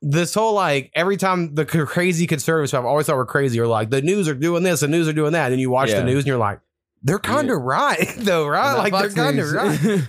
[0.07, 3.89] This whole like every time the crazy conservatives I've always thought were crazy are like
[3.89, 6.01] the news are doing this, the news are doing that, and you watch Yeah.
[6.01, 6.61] the news and you're like,
[7.05, 8.77] they're kind of right though, right?
[8.77, 10.03] Like they're kind of right.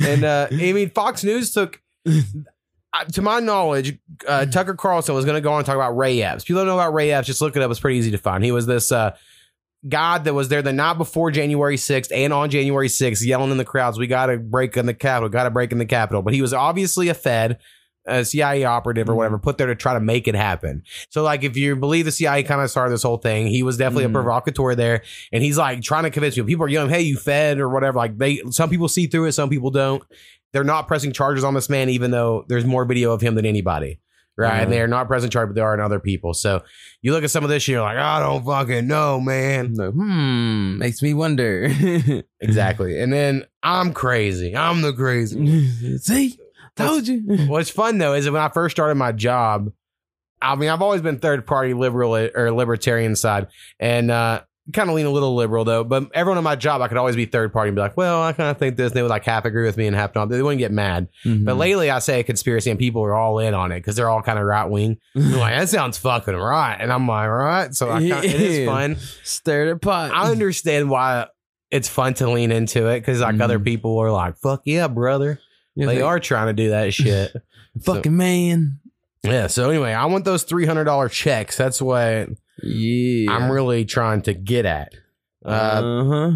[0.06, 5.24] And uh, I mean, Fox News took, uh, to my knowledge, uh, Tucker Carlson was
[5.24, 6.44] going to go on and talk about Ray Epps.
[6.44, 7.26] People don't know about Ray Epps.
[7.26, 7.70] Just look it up.
[7.70, 8.44] It's pretty easy to find.
[8.44, 9.16] He was this uh,
[9.88, 13.56] guy that was there the night before January 6th and on January 6th, yelling in
[13.56, 15.30] the crowds, "We got to break in the Capitol.
[15.30, 17.58] Got to break in the Capitol." But he was obviously a Fed.
[18.06, 20.82] A CIA operative or whatever put there to try to make it happen.
[21.10, 23.76] So, like, if you believe the CIA kind of started this whole thing, he was
[23.76, 24.10] definitely Mhm.
[24.10, 26.46] a provocateur there, and he's like trying to convince people.
[26.48, 29.32] People are yelling, "Hey, you Fed or whatever." Like, they some people see through it,
[29.32, 30.02] some people don't
[30.52, 33.44] they're not pressing charges on this man, even though there's more video of him than
[33.44, 33.98] anybody.
[34.38, 34.60] Right.
[34.60, 34.70] And Mhm.
[34.70, 36.32] they're not pressing charges, but there are in other people.
[36.34, 36.62] So
[37.02, 39.74] you look at some of this, and you're like, I don't fucking know, man.
[39.74, 41.68] Like, hmm, makes me wonder.
[42.40, 43.00] Exactly.
[43.00, 44.54] And then I'm crazy.
[44.56, 45.98] I'm the crazy.
[45.98, 46.38] See,
[46.76, 47.20] told you.
[47.48, 49.70] What's fun though is that when I first started my job,
[50.40, 53.48] I mean, I've always been third party liberal or libertarian side
[53.80, 56.88] and, uh, kind of lean a little liberal though, but everyone in my job, I
[56.88, 58.90] could always be third party and be like, well, I kind of think this.
[58.90, 60.28] And they would like half agree with me and half not.
[60.28, 61.06] They wouldn't get mad.
[61.24, 61.44] Mm-hmm.
[61.44, 64.10] But lately, I say a conspiracy, and people are all in on it because they're
[64.10, 64.98] all kind of right wing.
[65.14, 67.72] Like, that sounds fucking right, and I'm like, right.
[67.76, 68.96] So I kinda, it is fun.
[69.22, 70.10] stir the pot.
[70.12, 71.28] I understand why
[71.70, 73.64] it's fun to lean into it because like other Mhm.
[73.64, 75.38] people are like, fuck yeah, brother.
[75.76, 77.36] You're They like, are trying to do that shit.
[77.84, 78.80] fucking man.
[79.22, 79.46] yeah.
[79.46, 81.56] So anyway, I want those three hundred dollar checks.
[81.56, 82.30] That's what
[82.62, 84.92] Yeah, I'm really trying to get at.
[85.44, 86.30] Uh, Uh huh.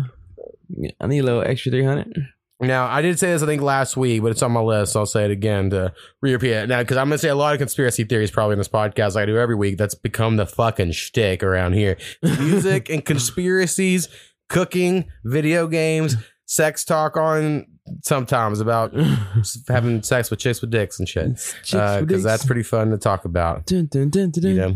[1.00, 2.14] I need a little extra three hundred.
[2.62, 4.92] Now, I did say this, I think, last week, but it's on my list.
[4.92, 6.68] So I'll say it again to repeat it.
[6.68, 9.14] Now, because I'm going to say a lot of conspiracy theories probably in this podcast,
[9.14, 9.78] like I do every week.
[9.78, 11.96] That's become the fucking shtick around here.
[12.22, 14.10] Music and conspiracies,
[14.50, 17.64] cooking, video games, sex talk on
[18.02, 18.94] sometimes about
[19.68, 22.22] having sex with chicks with dicks and shit because dicks.
[22.22, 23.66] that's pretty fun to talk about.
[23.66, 24.68] Dun, dun, dun, You know,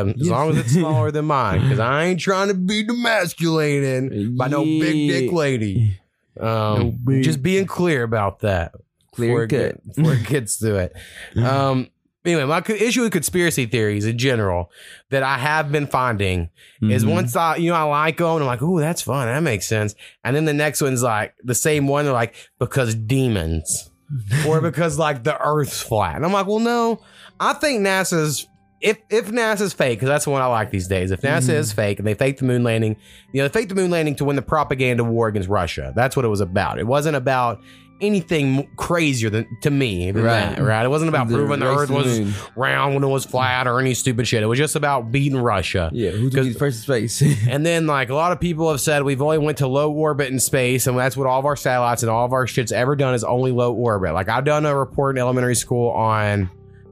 [0.00, 4.36] um, as long as it's smaller than mine, because I ain't trying to be demasculated
[4.36, 5.98] by no big dick lady.
[6.38, 8.72] Um, No big- just being clear about that
[9.12, 10.96] Clear before it, get- before it gets to it.
[11.36, 11.88] Um,
[12.28, 14.70] anyway, my issue with conspiracy theories in general
[15.10, 16.50] that I have been finding
[16.82, 17.10] is Mhm.
[17.12, 19.26] once I, you know, I like them and I'm like, oh, that's fun.
[19.26, 19.94] That makes sense.
[20.24, 22.04] And then the next one's like the same one.
[22.04, 23.90] They're like, because demons
[24.46, 26.16] or because like the earth's flat.
[26.16, 27.00] And I'm like, well, no,
[27.40, 28.46] I think NASA's,
[28.80, 31.10] if, if NASA's fake, because that's the one I like these days.
[31.10, 32.96] If NASA is fake and they faked the moon landing,
[33.32, 35.92] you know, they faked the moon landing to win the propaganda war against Russia.
[35.96, 36.78] That's what it was about.
[36.78, 37.60] It wasn't about
[38.00, 40.56] anything crazier than to me than Right.
[40.56, 40.84] that, right?
[40.84, 42.32] It wasn't about The proving the earth was moon.
[42.56, 44.42] round when it was flat or any stupid shit.
[44.42, 45.90] It was just about beating Russia.
[45.92, 47.22] Yeah, who's Because- the first in space?
[47.48, 50.30] And then like a lot of people have said we've only went to low orbit
[50.30, 52.94] in space and that's what all of our satellites and all of our shit's ever
[52.96, 54.12] done is only low orbit.
[54.14, 56.50] Like I've done a report in elementary school on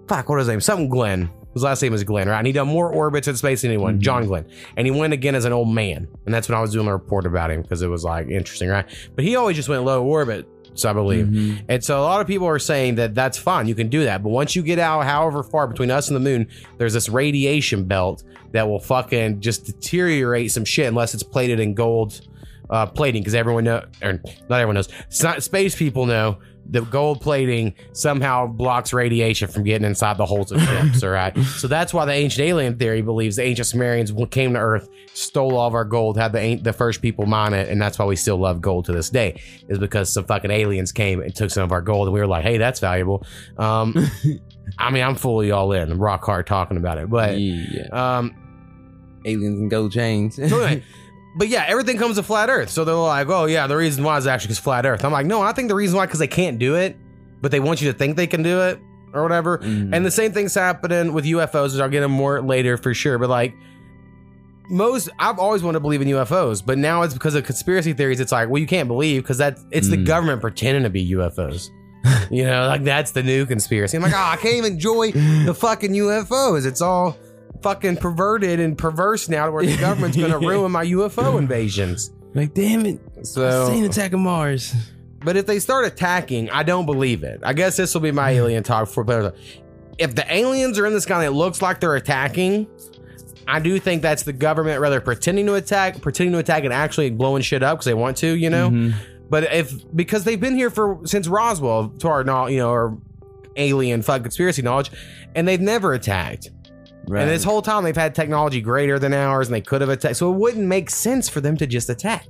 [0.08, 0.60] fuck, what is his name?
[0.60, 1.30] Something Glenn.
[1.54, 2.36] His last name is Glenn, right?
[2.36, 4.02] And he done more orbits in space than anyone, mm-hmm.
[4.02, 4.44] John Glenn.
[4.76, 6.06] And he went again as an old man.
[6.26, 8.68] And that's when I was doing a report about him because it was like interesting,
[8.68, 8.84] right?
[9.14, 10.46] But he always just went low orbit,
[10.78, 11.26] so I believe.
[11.26, 11.62] Mhm.
[11.68, 13.66] And so a lot of people are saying that that's fine.
[13.68, 14.22] You can do that.
[14.22, 16.46] But once you get out, however far between us and the moon,
[16.78, 21.74] there's this radiation belt that will fucking just deteriorate some shit unless it's plated in
[21.74, 22.20] gold
[22.70, 23.22] uh, plating.
[23.22, 24.14] Because everyone know, or
[24.48, 29.62] not everyone knows, it's not space people know the gold plating somehow blocks radiation from
[29.64, 31.02] getting inside the holes of ships.
[31.02, 31.36] all right.
[31.56, 35.56] So that's why the ancient alien theory believes the ancient Sumerians came to Earth, stole
[35.56, 38.16] all of our gold, had the the first people mine it, and that's why we
[38.16, 39.40] still love gold to this day.
[39.68, 42.26] Is because some fucking aliens came and took some of our gold, and we were
[42.26, 43.24] like, hey, that's valuable.
[43.58, 43.94] Um,
[44.78, 45.90] I mean, I'm fully all in.
[45.90, 48.34] I'm rock hard talking about it, but yeah, um,
[49.24, 50.36] aliens and gold chains.
[50.36, 50.82] so anyway,
[51.36, 52.70] but yeah, everything comes to flat Earth.
[52.70, 55.04] So they're like, oh yeah, the reason why is actually because flat Earth.
[55.04, 56.96] I'm like, no, I think the reason why because they can't do it,
[57.40, 58.80] but they want you to think they can do it
[59.12, 59.58] or whatever.
[59.58, 59.94] Mm.
[59.94, 63.18] And the same thing's happening with UFOs, which I'll get them more later for sure.
[63.18, 63.54] But like
[64.68, 68.18] most, I've always wanted to believe in UFOs, but now it's because of conspiracy theories.
[68.18, 70.06] It's like, well, you can't believe because that it's the Mm.
[70.06, 71.70] government pretending to be UFOs.
[72.30, 73.96] you know, like that's the new conspiracy.
[73.96, 76.66] I'm like, oh, I can't even enjoy the fucking UFOs.
[76.66, 77.16] It's all
[77.62, 82.12] fucking perverted and perverse now, to where the government's gonna ruin my UFO invasions.
[82.34, 84.74] like, damn it, So, seen Attack of Mars.
[85.24, 87.40] but if they start attacking, I don't believe it.
[87.42, 89.32] I guess this will be my alien talk for players.
[89.98, 92.66] If the aliens are in the sky and it looks like they're attacking,
[93.48, 97.10] I do think that's the government rather pretending to attack, pretending to attack and actually
[97.10, 98.70] blowing shit up because they want to, you know.
[98.70, 98.94] Mhm.
[99.30, 102.98] But if because they've been here for since Roswell, to our you know, or
[103.56, 104.90] alien fuck conspiracy knowledge,
[105.34, 106.50] and they've never attacked.
[107.08, 107.22] Right.
[107.22, 110.16] And this whole time they've had technology greater than ours, and they could have attacked.
[110.16, 112.26] So it wouldn't make sense for them to just attack.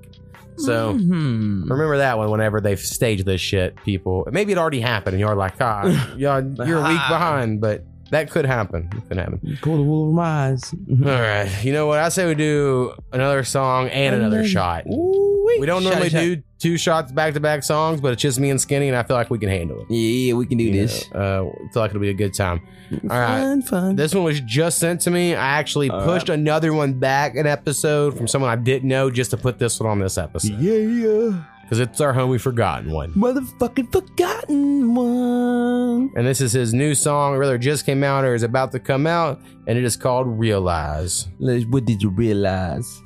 [0.58, 0.94] So.
[0.94, 1.68] Mhm.
[1.68, 4.26] Remember that one whenever they've staged this shit, people.
[4.30, 5.82] Maybe it already happened and you're like, ah,
[6.16, 8.88] you're, you're a week behind, but that could happen.
[8.96, 9.58] It could happen.
[9.62, 10.72] pull the wool over my eyes.
[10.72, 11.50] All right.
[11.62, 11.98] You know what?
[11.98, 14.86] I say we do another song and another shot.
[14.86, 15.15] Ooh-wee.
[15.59, 16.20] We don't Shot, normally shot.
[16.20, 19.02] do two shots back to back songs, but it's just me and Skinny, and I
[19.02, 19.87] feel like we can handle it.
[19.90, 21.11] Yeah, we can do You this.
[21.12, 22.61] know, uh, I feel like it'll be a good time.
[22.92, 23.38] All right.
[23.40, 23.96] Fun, fun.
[23.96, 25.35] This one was just sent to me.
[25.35, 29.30] I actually All pushed another one back an episode from someone I didn't know just
[29.32, 31.42] to put this one on this episode yeah, yeah.
[31.62, 33.12] because it's our homie Forgotten one.
[33.14, 36.11] Motherfucking forgotten one.
[36.16, 38.78] And this is his new song, or rather just came out or is about to
[38.78, 41.26] come out, and it is called Realize.
[41.38, 43.02] Let's- What did you realize?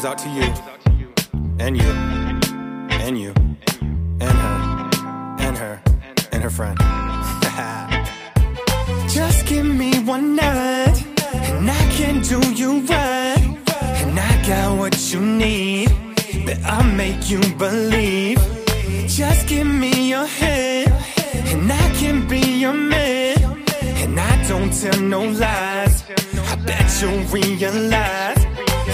[0.00, 0.42] Goes out to you,
[1.58, 1.90] and you,
[3.04, 3.34] and you,
[4.20, 4.88] and her,
[5.38, 5.82] and her,
[6.32, 6.78] and her friend.
[9.10, 13.58] Just give me one night, and I can do you right.
[14.02, 15.88] And I got what you need,
[16.46, 18.38] that I'll make you believe.
[19.06, 20.94] Just give me your hand,
[21.52, 23.36] and I can be your man.
[24.02, 26.04] And I don't tell no lies,
[26.52, 28.39] I bet you'll realize.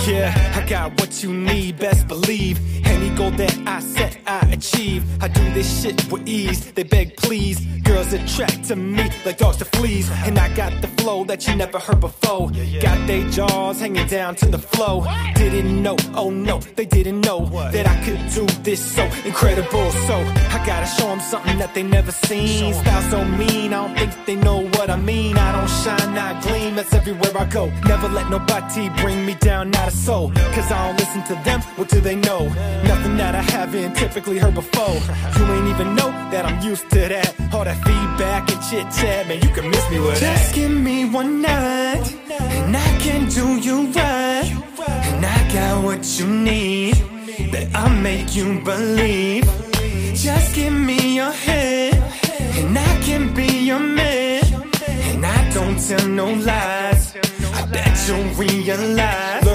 [0.06, 2.60] Yeah, I got what you need, best believe.
[2.86, 5.02] Any goal that I set, I achieve.
[5.20, 6.70] I do this shit with ease.
[6.72, 7.58] They beg, please.
[7.82, 10.08] Girls attract to me like dogs to fleas.
[10.24, 12.50] And I got the flow that you never heard before.
[12.80, 15.04] Got they jaws hanging down to the flow.
[15.34, 19.90] Didn't know, oh no, they didn't know that I could do this so incredible.
[20.08, 20.14] So
[20.56, 22.74] I gotta show them something that they never seen.
[22.74, 25.36] Style so mean, I don't think they know what I mean.
[25.36, 27.72] I don't shine, I gleam, that's everywhere I go.
[27.86, 30.30] Never let nobody bring me down, not a soul.
[30.54, 32.44] Cause I don't listen to them, what do they know?
[32.90, 34.96] Nothing that I haven't typically heard before.
[35.36, 37.34] You ain't even know that I'm used to that.
[37.52, 40.38] All that feedback and chit chat, man, you can miss me with that.
[40.38, 44.46] Just give me one night, and I can do you right.
[44.88, 46.94] And I got what you need,
[47.52, 49.44] that I'll make you believe.
[50.14, 51.96] Just give me your hand,
[52.58, 54.42] and I can be your man.
[55.12, 57.16] And I don't tell no lies.
[57.54, 59.45] I bet you'll realize.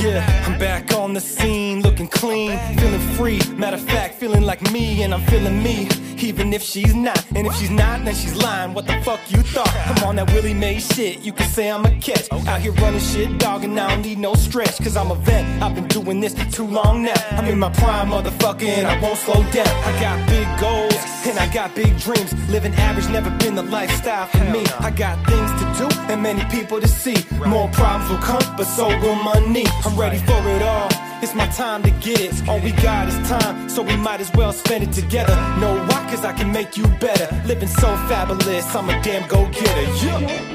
[0.00, 3.40] Yeah, I'm back on the scene, looking clean, feeling free.
[3.56, 5.88] Matter of fact, feeling like me, and I'm feeling me.
[6.18, 8.74] Even if she's not, and if she's not, then she's lying.
[8.74, 9.72] What the fuck you thought?
[9.86, 11.20] I'm on that Willie Mae shit.
[11.20, 12.30] You can say I'm a catch.
[12.32, 14.78] Out here running shit, dog, and I don't need no stretch.
[14.78, 15.44] Cause I'm a vet.
[15.62, 17.14] I've been doing this too long now.
[17.32, 19.68] I'm in my prime, motherfucker, and I won't slow down.
[19.68, 20.94] I got big goals,
[21.26, 22.32] and I got big dreams.
[22.50, 24.64] Living average never been the lifestyle for me.
[24.80, 27.16] I got things to do, and many people to see.
[27.46, 29.66] More problems will come, but so will money.
[29.88, 30.88] I'm ready for it all.
[31.22, 32.46] It's my time to get it.
[32.46, 35.34] All we got is time, so we might as well spend it together.
[35.58, 37.34] No why, cause I can make you better.
[37.46, 40.06] Living so fabulous, I'm a damn go getter.
[40.06, 40.54] Yeah.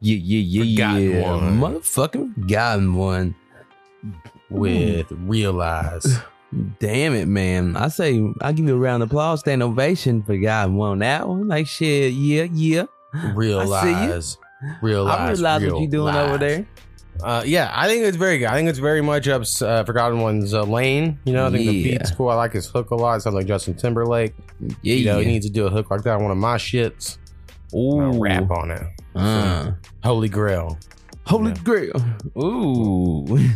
[0.00, 1.30] Yeah, yeah, yeah, Forgotten yeah.
[1.30, 1.58] one.
[1.60, 3.34] Motherfucking forgotten one.
[4.50, 6.18] with realize.
[6.78, 7.76] Damn it, man.
[7.76, 10.98] I say I give you a round of applause, stand ovation for God one on
[11.00, 11.46] that one.
[11.48, 12.84] Like shit, yeah, yeah.
[13.34, 14.36] realize,
[14.82, 16.66] realize, I realize what you're doing over there.
[17.22, 18.46] Uh, yeah, I think it's very good.
[18.46, 21.18] I think it's very much up uh, Forgotten One's uh, lane.
[21.24, 22.28] You know, I think the beat's cool.
[22.28, 23.20] I like his hook a lot.
[23.22, 24.34] Sounds like Justin Timberlake.
[24.82, 25.24] Yeah, You know, yeah.
[25.24, 27.18] he needs to do a hook like that on one of my shits.
[27.74, 28.00] Ooh.
[28.00, 28.86] I'll rap on it.
[29.16, 29.72] Uh,
[30.04, 30.78] Holy Grail.
[31.26, 31.62] Holy Yeah.
[31.64, 32.04] Grail.
[32.38, 33.38] Ooh.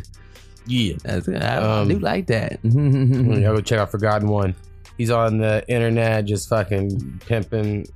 [0.67, 0.95] Yeah.
[1.03, 2.59] That's, I, Um, I do like that.
[2.65, 4.55] Y'all go check out Forgotten One.
[4.99, 7.87] He's on the internet just fucking pimping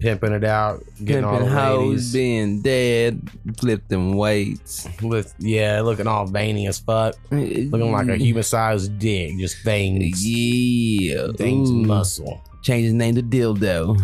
[0.00, 2.12] pimping it out, getting all Pimping the hoes, ladies.
[2.12, 3.30] being dead,
[3.62, 4.86] lifting weights.
[5.02, 7.14] With, yeah, looking all veiny as fuck.
[7.30, 9.38] Looking like a human sized dick.
[9.38, 10.26] Just veins.
[10.26, 11.28] Yeah.
[11.36, 11.74] Veins Ooh.
[11.84, 12.42] muscle.
[12.62, 13.98] Change his name to Dildo.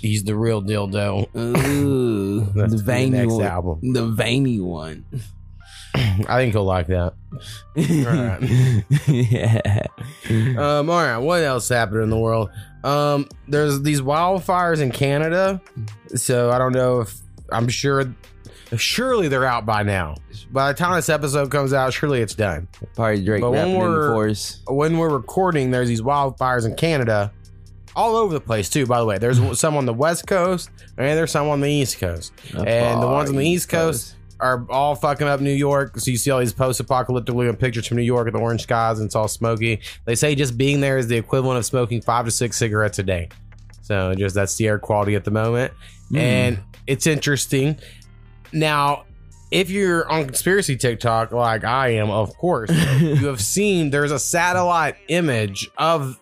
[0.00, 1.28] He's the real dildo.
[1.36, 2.40] Ooh.
[2.54, 3.44] That's the the veiny next one.
[3.46, 3.92] album.
[3.92, 5.04] The veiny one.
[6.28, 7.14] I think he'll like that.
[9.06, 9.86] yeah.
[10.58, 12.50] Um, all right, what else happened in the world?
[12.84, 15.60] Um, there's these wildfires in Canada.
[16.14, 17.14] So I don't know if
[17.50, 18.14] I'm sure.
[18.76, 20.16] Surely they're out by now.
[20.50, 22.66] By the time this episode comes out, surely it's done.
[22.96, 24.60] Probably Drake But when rapping in the we're- force.
[24.66, 27.32] When we're recording, there's these wildfires in Canada,
[27.94, 28.84] all over the place too.
[28.84, 31.98] By the way, there's some on the west coast and there's some on the east
[31.98, 32.32] coast.
[32.54, 35.98] And the ones on the East Coast are all fucking up New York.
[35.98, 38.98] So you see all these post-apocalyptic looking pictures from New York with the orange skies
[38.98, 39.80] and it's all smoky.
[40.04, 43.02] They say just being there is the equivalent of smoking five to six cigarettes a
[43.02, 43.28] day.
[43.82, 45.72] So just that's the air quality at the moment.
[46.14, 47.78] And it's interesting.
[48.52, 49.04] Now,
[49.50, 52.70] if you're on conspiracy TikTok like I am, of course,
[53.00, 56.20] you have seen there's a satellite image of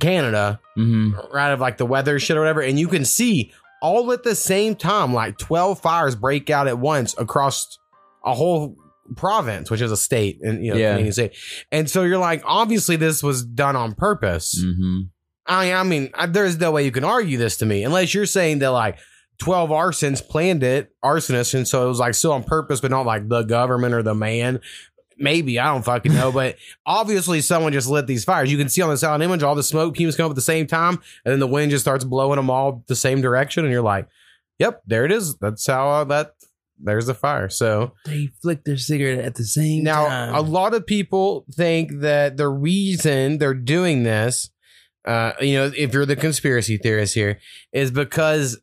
[0.00, 1.32] Canada Mm-hmm.
[1.32, 3.52] right of like the weather shit or whatever and you can see
[3.84, 7.78] all at the same time like 12 fires break out at once across
[8.24, 8.76] a whole
[9.16, 10.92] province which is a state and you know Yeah.
[10.92, 11.36] Canadian state
[11.70, 15.00] and so you're like obviously this was done on purpose Mm-hmm.
[15.46, 18.24] I, I mean I, there's no way you can argue this to me unless you're
[18.26, 18.98] saying that like
[19.38, 23.04] 12 arsons planned it arsonists and so it was like still on purpose but not
[23.04, 24.60] like the government or the man
[25.18, 28.50] maybe I don't fucking know, but obviously someone just lit these fires.
[28.50, 30.42] You can see on the sound image all the smoke fumes come up at the
[30.42, 33.72] same time, and then the wind just starts blowing them all the same direction, and
[33.72, 34.08] you're like,
[34.58, 35.36] "Yep, there it is.
[35.38, 36.34] That's how uh, that."
[36.76, 37.48] There's the fire.
[37.48, 40.34] So They flick their cigarette at the same now time.
[40.34, 44.50] a lot of people think that the reason they're doing this,
[45.04, 47.38] uh, you know, if you're the conspiracy theorist here,
[47.72, 48.60] is because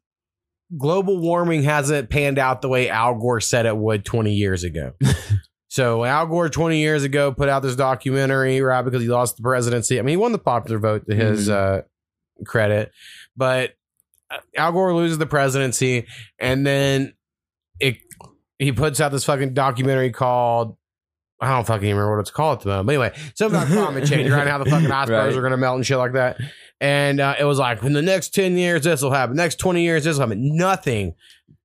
[0.78, 4.92] global warming hasn't panned out the way Al Gore said it would 20 years ago.
[5.72, 8.82] so Al Gore 20 years ago put out this documentary, right?
[8.82, 9.98] Because he lost the presidency.
[10.00, 11.84] I mean, he won the popular vote to his uh,
[12.46, 12.92] credit,
[13.38, 13.72] but
[14.30, 16.08] uh, Al Gore loses the presidency,
[16.40, 17.14] and then
[17.80, 18.00] it
[18.60, 20.76] he puts out this fucking documentary called
[21.40, 22.88] I don't fucking remember what it's called at the moment.
[22.88, 24.46] But anyway, something about climate change, right?
[24.46, 25.38] How the fucking icebergs Right.
[25.38, 26.38] are going to melt and shit like that.
[26.80, 29.36] And uh, it was like, in the next 10 years, this will happen.
[29.38, 30.56] Next 20 years, this will happen.
[30.56, 31.16] Nothing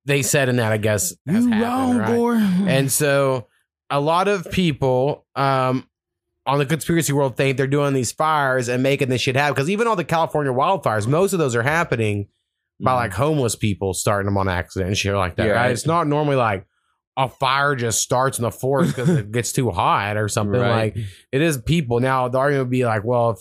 [0.05, 2.07] they said in that, I guess, has you happened, wrong, right?
[2.15, 2.35] Gore.
[2.67, 3.47] And so
[3.89, 5.87] a lot of people um,
[6.45, 9.53] on the conspiracy world think they're doing these fires and making this shit happen.
[9.53, 12.27] Because even all the California wildfires, most of those are happening
[12.79, 15.47] by like homeless people starting them on accident and shit like that.
[15.47, 15.71] Yeah, right?
[15.71, 16.65] It's not normally like
[17.17, 20.59] a fire just starts in the forest because it gets too hot or something.
[20.59, 20.95] Right.
[20.95, 21.99] Like it is people.
[21.99, 23.39] Now the argument would be like, well, if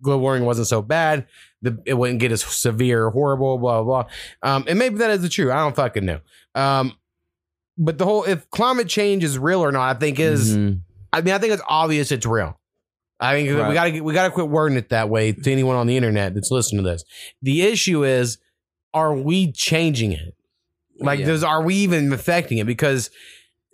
[0.00, 1.26] global warming wasn't so bad,
[1.60, 4.10] the, it wouldn't get as severe horrible, blah, blah, blah.
[4.42, 5.50] Um, and maybe that is the truth.
[5.50, 6.20] I don't fucking know.
[6.54, 6.94] Um,
[7.78, 10.80] but the whole, if climate change is real or not, I think is, Mhm.
[11.12, 12.58] I mean, I think it's obvious it's real.
[13.20, 15.86] I mean, we gotta get- we gotta quit wording it that way to anyone on
[15.86, 17.04] the internet that's listening to this.
[17.42, 18.38] The issue is,
[18.94, 20.34] are we changing it?
[21.00, 21.26] Like, Yeah.
[21.26, 22.66] does are we even affecting it?
[22.66, 23.10] Because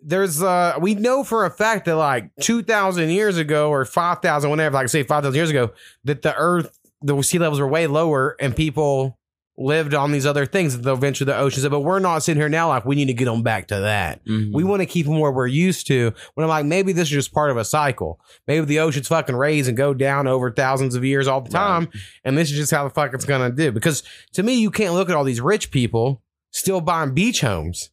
[0.06, 4.20] there's uh we know for a fact that like two thousand years ago or five
[4.20, 5.70] thousand, whatever, like say five thousand years ago,
[6.04, 9.18] that the Earth the sea levels were way lower and people
[9.56, 10.76] lived on these other things.
[10.80, 13.26] they'll venture the oceans, but we're not sitting here now like we need to get
[13.26, 14.24] them back to that.
[14.24, 14.52] Mhm.
[14.52, 16.12] We want to keep them where we're used to.
[16.34, 18.18] When I'm like, maybe this is just part of a cycle.
[18.48, 21.88] Maybe the oceans fucking raise and go down over thousands of years all the time.
[22.24, 23.70] And this is just how the fuck it's going to do.
[23.70, 27.90] Because to me, you can't look at all these rich people still buying beach homes.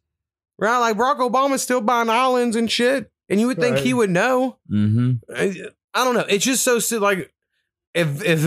[0.57, 0.77] Right?
[0.79, 3.11] Like Barack Obama's still buying islands and shit.
[3.29, 4.57] And you would think he would know.
[4.71, 5.19] Mhm.
[5.35, 5.55] I,
[5.93, 6.25] I don't know.
[6.27, 7.31] It's just so like
[7.93, 8.43] if if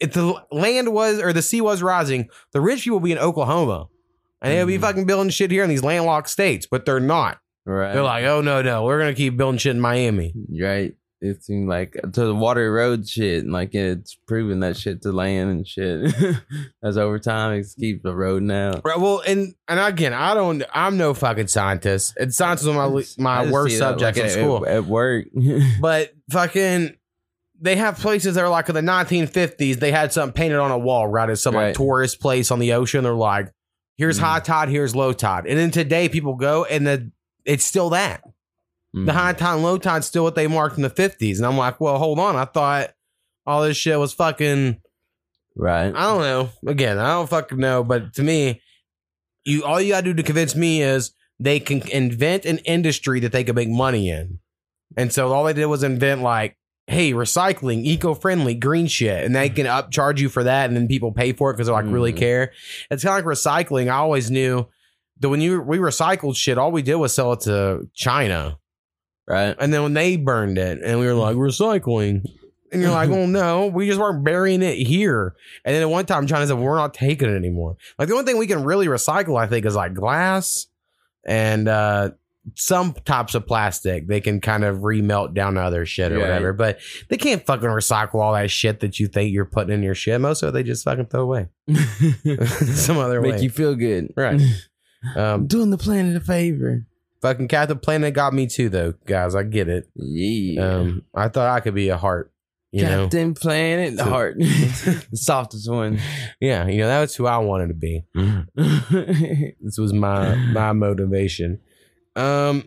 [0.00, 3.18] if the land was or the sea was rising, the rich people would be in
[3.18, 3.88] Oklahoma,
[4.42, 4.80] and they'll be Mhm.
[4.82, 7.38] fucking building shit here in these landlocked states, but they're not.
[7.64, 7.92] Right.
[7.94, 10.32] They're like, oh no, no, we're gonna keep building shit in Miami.
[10.60, 10.94] right.
[11.22, 15.12] It seemed like to the water road shit, and like it's proven that shit to
[15.12, 16.14] land and shit.
[16.84, 18.82] As over time, it's keep the road now.
[18.84, 19.00] Right.
[19.00, 20.62] Well, and and again, I don't.
[20.74, 22.18] I'm no fucking scientist.
[22.20, 24.66] And science of my my worst subjects in at, school.
[24.66, 25.24] at, at work.
[25.80, 26.94] But fucking,
[27.60, 29.76] they have places that are like in the 1950s.
[29.78, 31.28] They had something painted on a wall, right?
[31.30, 33.02] It's some like tourist place on the ocean.
[33.04, 33.50] They're like,
[33.96, 34.22] here's Mhm.
[34.22, 35.46] high tide, here's low tide.
[35.46, 37.10] And then today people go and the
[37.44, 38.22] it's still that.
[38.92, 39.10] The Mhm.
[39.10, 41.38] high tide and low tide's still what they marked in the 50s.
[41.38, 42.34] And I'm like, well, hold on.
[42.36, 42.90] I thought
[43.46, 44.76] all this shit was fucking
[45.54, 45.94] right.
[45.94, 46.50] I don't know.
[46.66, 47.84] Again, I don't fucking know.
[47.84, 48.60] But to me,
[49.44, 53.32] you all you gotta do to convince me is they can invent an industry that
[53.32, 54.40] they can make money in.
[54.96, 56.56] And so all they did was invent like,
[56.88, 61.10] hey, recycling, eco-friendly, green shit, and they can upcharge you for that, and then people
[61.12, 62.16] pay for it because they're like really Mhm.
[62.18, 62.52] care.
[62.90, 63.88] It's kind of like recycling.
[63.88, 64.66] I always knew
[65.20, 68.58] that when you we recycled shit, all we did was sell it to China.
[69.26, 69.56] Right.
[69.58, 72.24] And then when they burned it, and we were like, recycling.
[72.72, 75.34] And you're like, well, no, we just weren't burying it here.
[75.64, 77.76] And then at one time, China said, we're not taking it anymore.
[77.98, 80.66] Like the only thing we can really recycle, I think, is like glass
[81.26, 82.10] and uh,
[82.54, 84.06] some types of plastic.
[84.06, 86.22] They can kind of remelt down to other shit or Right.
[86.22, 86.52] whatever.
[86.52, 86.78] But
[87.08, 90.20] they can't fucking recycle all that shit that you think you're putting in your shit.
[90.20, 91.48] Most of it, they just fucking throw away
[92.74, 93.34] some other Make way.
[93.36, 94.12] Make you feel good.
[94.16, 94.40] Right.
[95.14, 96.84] Um, doing the planet a favor.
[97.22, 99.36] fucking Captain Planet got me too, though, guys.
[99.36, 99.88] I get it.
[99.94, 100.62] Yeah.
[100.78, 102.32] Um, I thought I could be a heart.
[102.72, 106.00] You know, Captain Planet, the So- heart, the softest one.
[106.40, 108.04] yeah, you know that's who I wanted to be.
[109.60, 111.60] This was my my motivation.
[112.16, 112.64] Um,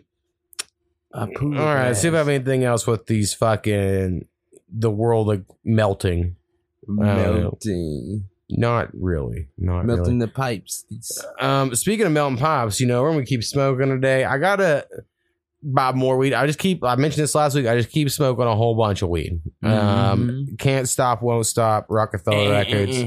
[1.12, 4.26] I all right, see if I have anything else with these fucking
[4.72, 6.36] the world like melting.
[6.86, 10.18] melting, Not really, not melting really.
[10.20, 10.84] the pipes.
[11.40, 14.24] Um, speaking of melting pops, you know we're gonna keep smoking today.
[14.24, 14.86] I gotta
[15.62, 16.32] buy more weed.
[16.32, 16.84] I just keep.
[16.84, 17.66] I mentioned this last week.
[17.66, 19.40] I just keep smoking a whole bunch of weed.
[19.62, 21.86] Um, can't stop, won't stop.
[21.88, 23.04] Roc-A-Fella Records.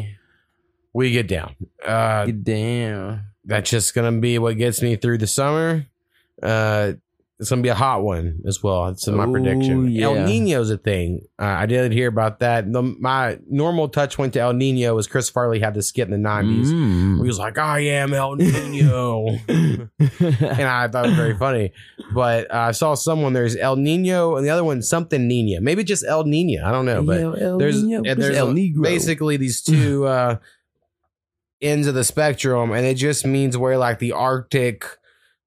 [0.93, 1.55] We get down.
[1.83, 3.23] Uh, Get down.
[3.45, 5.87] that's just gonna be what gets me through the summer.
[6.43, 6.93] Uh,
[7.39, 8.87] it's gonna be a hot one as well.
[8.89, 9.89] It's my Ooh, prediction.
[9.89, 10.05] yeah.
[10.05, 11.25] El Nino's a thing.
[11.37, 12.71] Uh, I didn't hear about that.
[12.71, 16.11] The, my normal touch went to El Nino was Chris Farley had this skit in
[16.11, 16.71] the nineties.
[16.71, 17.17] Mm.
[17.17, 21.73] He was like, "I am El Nino," and I thought it was very funny.
[22.13, 23.33] But uh, I saw someone.
[23.33, 25.59] There's El Nino, and the other one something Nina.
[25.59, 26.63] Maybe just El Nino.
[26.65, 28.03] I don't know, but El- El there's Nino.
[28.15, 28.83] there's El Negro.
[28.83, 30.37] basically these two uh
[31.61, 34.85] ends of the spectrum and it just means where like the arctic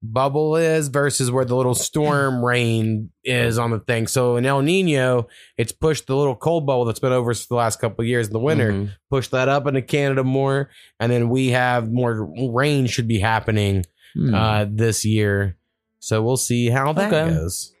[0.03, 4.61] bubble is versus where the little storm rain is on the thing so in el
[4.61, 8.03] nino it's pushed the little cold bubble that's been over us for the last couple
[8.03, 8.89] of years in the winter Mhm.
[9.09, 13.83] push that up into canada more and then we have more rain should be happening
[14.13, 14.33] Hmm.
[14.35, 15.57] uh this year
[15.99, 17.33] so we'll see how that Okay.
[17.33, 17.73] goes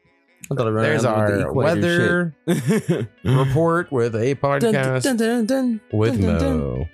[0.51, 2.35] I thought I ran there's our weather
[3.23, 6.19] report with a podcast Dun, dun, dun, with.
[6.19, 6.85] Mo.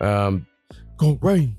[0.00, 0.46] Um,
[0.98, 1.56] Go rain.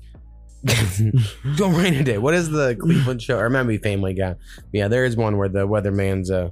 [1.56, 2.18] Don't rain today.
[2.18, 3.38] What is the Cleveland show?
[3.38, 4.34] Or it might be Family Guy.
[4.72, 6.50] Yeah, there is one where the weatherman's uh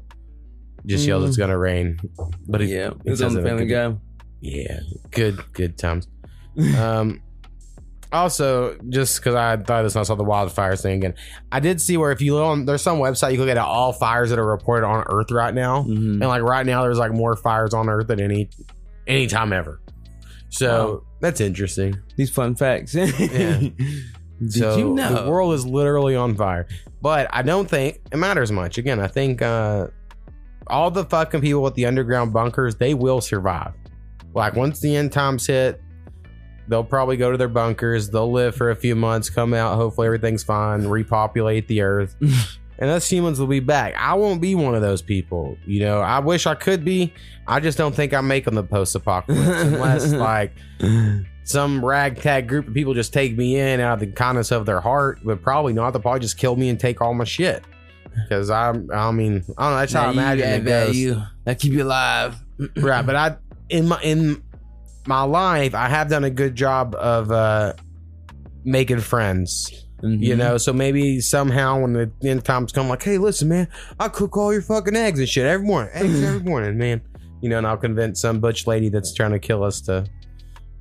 [0.84, 1.98] just yells it's gonna rain,
[2.46, 3.96] but it, Yeah, it's on the it in a Family Guy.
[4.40, 4.80] Yeah,
[5.10, 6.08] good, good times.
[6.78, 7.20] Um,
[8.12, 11.14] also, just because I thought this, and I saw the wildfires thing again.
[11.52, 13.64] I did see where if you look on, there's some website you can get at
[13.64, 16.12] all fires that are reported on Earth right now, Mhm.
[16.12, 18.48] and like right now, there's like more fires on Earth than any
[19.06, 19.80] any time ever.
[20.48, 21.02] So.
[21.20, 21.98] That's interesting.
[22.16, 22.94] These fun facts.
[23.16, 23.68] Yeah.
[24.38, 25.24] Did so you know?
[25.24, 26.66] the world is literally on fire.
[27.00, 28.76] But I don't think it matters much.
[28.76, 29.86] Again, I think uh,
[30.66, 33.72] all the fucking people with the underground bunkers they will survive.
[34.34, 35.80] Like once the end times hit,
[36.68, 38.10] they'll probably go to their bunkers.
[38.10, 39.76] They'll live for a few months, come out.
[39.76, 40.86] Hopefully everything's fine.
[40.86, 42.14] Repopulate the earth.
[42.78, 43.94] And us humans will be back.
[43.96, 45.56] I won't be one of those people.
[45.66, 47.12] You know, I wish I could be.
[47.46, 50.52] I just don't think I'm making the post apocalypse unless like
[51.44, 54.80] some ragtag group of people just take me in out of the kindness of their
[54.80, 55.20] heart.
[55.24, 55.92] But probably not.
[55.92, 57.64] They'll probably just kill me and take all my shit.
[58.22, 59.76] Because I'm, I mean, I don't know.
[59.78, 60.86] That's how I Now you imagine it goes.
[60.86, 61.22] value.
[61.44, 62.36] That keep you alive.
[62.76, 63.36] right but i
[63.68, 64.42] in my in
[65.06, 67.74] my life i have done a good job of uh
[68.64, 70.22] making friends Mm-hmm.
[70.22, 73.66] you know so maybe somehow when the end times come like hey listen man
[73.98, 77.00] i cook all your fucking eggs and shit every morning eggs every morning man
[77.40, 80.06] you know and i'll convince some butch lady that's trying to kill us to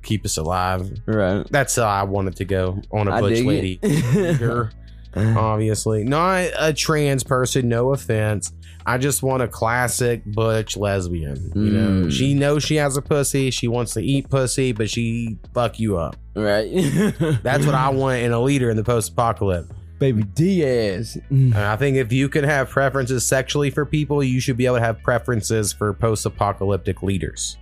[0.02, 1.46] keep us alive Right.
[1.50, 3.78] that's how i wanted to go on a I butch lady.
[5.16, 8.52] obviously not a trans person no offense
[8.84, 12.12] i just want a classic butch lesbian you know Mm.
[12.12, 15.96] she knows she has a pussy she wants to eat pussy but she fuck you
[15.96, 16.70] up right.
[17.42, 21.16] that's what i want in a leader in the post-apocalypse Baby Diaz.
[21.30, 24.76] and i think if you can have preferences sexually for people you should be able
[24.76, 27.56] to have preferences for post-apocalyptic leaders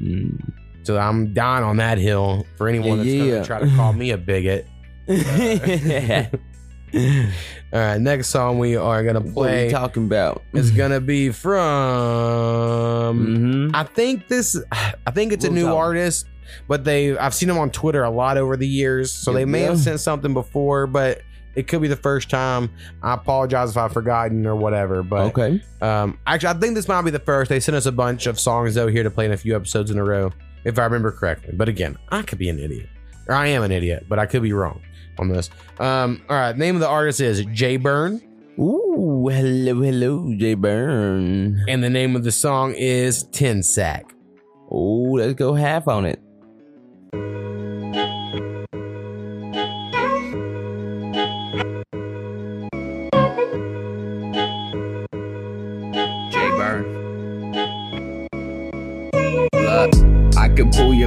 [0.00, 0.52] Mm.
[0.82, 3.26] so i'm dying on that hill for anyone that's Yeah.
[3.34, 4.66] gonna try to call me a bigot
[7.72, 10.42] all right next song we are gonna what are play you talking about?
[10.52, 13.74] It's gonna be from Mm-hmm.
[13.74, 14.56] I think this
[15.06, 15.78] I think it's a We'll new tell 'em.
[15.78, 16.26] artist,
[16.68, 19.10] but they I've seen them on Twitter a lot over the years.
[19.12, 21.22] So they may have sent something before, but
[21.54, 22.70] it could be the first time.
[23.02, 25.02] I apologize if I've forgotten or whatever.
[25.02, 25.62] But Okay.
[25.80, 27.48] um actually I think this might be the first.
[27.48, 29.90] They sent us a bunch of songs though here to play in a few episodes
[29.90, 30.30] in a row,
[30.64, 31.54] if I remember correctly.
[31.56, 32.88] But again, I could be an idiot.
[33.28, 34.80] Or I am an idiot, but I could be wrong
[35.18, 35.50] on this.
[35.78, 38.20] Um all right, name of the artist is J Burn.
[38.58, 41.64] Ooh, hello, hello, J Burn.
[41.68, 44.14] And the name of the song is 10 Sack.
[44.70, 46.20] Oh, let's go half on it.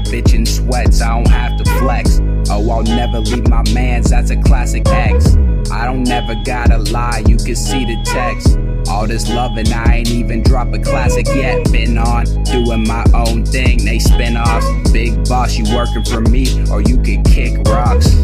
[0.05, 2.19] Bitch in sweats, I don't have to flex.
[2.49, 5.35] Oh, I'll never leave my mans, that's a classic X.
[5.71, 8.57] I don't never gotta lie, you can see the text.
[8.89, 11.71] All this love and I ain't even drop a classic yet.
[11.71, 14.63] Been on, doing my own thing, they spin off.
[14.93, 18.15] Big boss, you working for me, or you could kick rocks.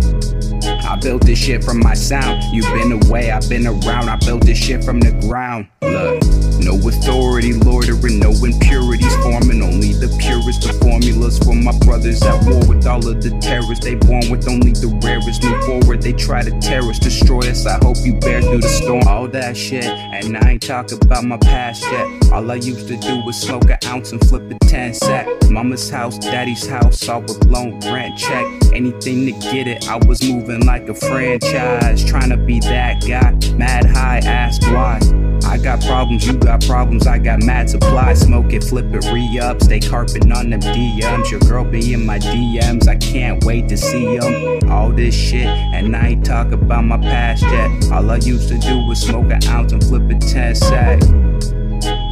[0.63, 2.43] I built this shit from my sound.
[2.53, 4.09] You've been away, I've been around.
[4.09, 5.67] I built this shit from the ground.
[5.81, 6.21] Look,
[6.59, 9.61] no authority loitering, no impurities forming.
[9.61, 13.83] Only the purest of formulas for my brothers at war with all of the terrorists.
[13.83, 15.43] They born with only the rarest.
[15.43, 17.65] Move forward, they try to tear us, destroy us.
[17.65, 19.07] I hope you bear through the storm.
[19.07, 22.31] All that shit, and I ain't talk about my past yet.
[22.31, 25.27] All I used to do was smoke an ounce and flip a 10 sack.
[25.49, 28.45] Mama's house, daddy's house, all with loan rent check.
[28.73, 32.03] Anything to get it, I was moving like a franchise.
[32.03, 34.99] Trying to be that guy, mad high, ask why.
[35.45, 38.13] I got problems, you got problems, I got mad supply.
[38.13, 41.31] Smoke it, flip it, re up, stay carpet on them DMs.
[41.31, 44.69] Your girl be in my DMs, I can't wait to see them.
[44.69, 47.91] All this shit, and I ain't talk about my past yet.
[47.91, 51.01] All I used to do was smoke an ounce and flip a 10 sack.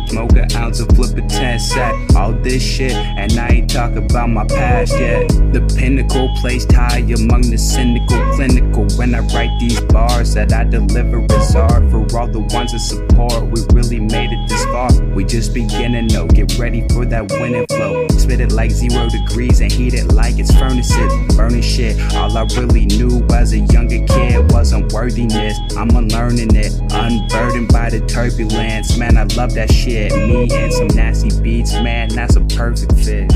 [0.10, 2.16] Smoke an ounce and flip a 10 sack.
[2.16, 5.28] All this shit, and I ain't talk about my past yet.
[5.54, 8.88] The pinnacle placed high among the cynical, clinical.
[8.98, 12.80] When I write these bars that I deliver is art for all the ones that
[12.80, 13.52] support.
[13.52, 14.90] We really made it this far.
[15.14, 16.26] We just beginning, no.
[16.26, 18.08] Get ready for that winning flow.
[18.10, 21.38] Spit it like zero degrees and heat it like it's furnaces.
[21.38, 22.00] Burning shit.
[22.16, 25.60] All I really knew as a younger kid was unworthiness.
[25.78, 28.98] I'm unlearning it, unburdened by the turbulence.
[28.98, 29.99] Man, I love that shit.
[30.08, 33.32] Me and some nasty beats, man, that's a perfect fit.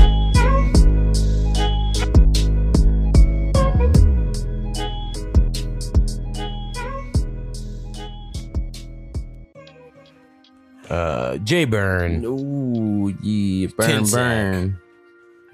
[10.90, 12.24] Uh J Burn.
[12.24, 14.18] Ooh, yeah, burn, sack.
[14.18, 14.78] burn.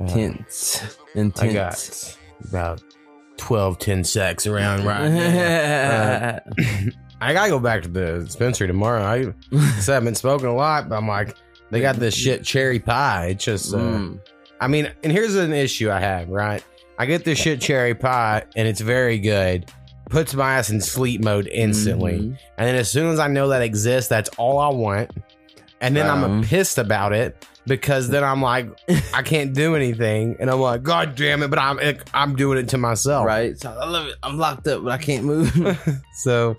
[0.00, 0.96] Uh, Tense.
[1.14, 1.40] Intense.
[1.42, 2.82] I got about
[3.36, 6.40] 12 10 sacks around right now.
[6.60, 6.90] Uh,
[7.20, 9.02] I gotta go back to the dispensary tomorrow.
[9.02, 9.32] I
[9.80, 11.36] said I've been smoking a lot, but I'm like,
[11.70, 13.26] they got this shit cherry pie.
[13.32, 14.20] It's just, uh, Mm.
[14.60, 16.62] I mean, and here's an issue I have, right?
[16.98, 19.70] I get this shit cherry pie and it's very good.
[20.10, 22.12] Puts my ass in sleep mode instantly.
[22.18, 22.38] Mhm.
[22.58, 25.10] And then as soon as I know that exists, that's all I want.
[25.80, 26.24] And then Um.
[26.24, 27.46] I'm pissed about it.
[27.66, 28.68] Because then I'm like,
[29.14, 31.48] I can't do anything, and I'm like, God damn it!
[31.48, 31.78] But I'm
[32.14, 33.58] I'm doing it to myself, Right.
[33.58, 34.14] So I love it.
[34.22, 36.00] I'm locked up, but I can't move.
[36.20, 36.58] So,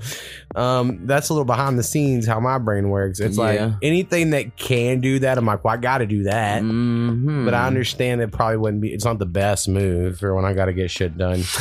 [0.56, 3.20] um, that's a little behind the scenes how my brain works.
[3.20, 3.44] It's Yeah.
[3.44, 6.64] like anything that can do that, I'm like, well, I got to do that.
[6.64, 7.46] Mhm.
[7.46, 8.92] But I understand it probably wouldn't be.
[8.92, 11.44] It's not the best move for when I got to get shit done.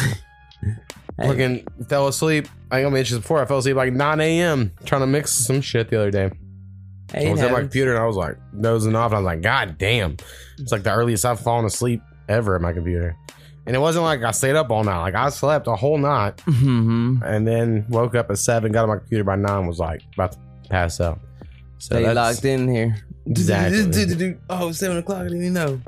[1.19, 1.27] Hey.
[1.27, 2.49] Fucking fell asleep.
[2.71, 3.43] I think I mentioned before.
[3.43, 4.73] I fell asleep like 9 a.m.
[4.87, 6.31] trying to mix some shit the other day.
[7.13, 9.13] Hey, I it was at my computer and I was like dozing off.
[9.13, 10.17] And I was like, God damn.
[10.59, 13.17] It's like the earliest I've fallen asleep ever at my computer.
[13.67, 15.01] And it wasn't like I stayed up all night.
[15.01, 17.23] Like I slept a whole night Mhm.
[17.25, 20.33] and then woke up at seven, got on my computer by nine, was like about
[20.33, 20.39] to
[20.69, 21.21] pass out.
[21.79, 22.97] So Stay locked in here.
[23.27, 24.37] Exactly.
[24.51, 25.21] Oh, seven o'clock.
[25.21, 25.81] I didn't even know.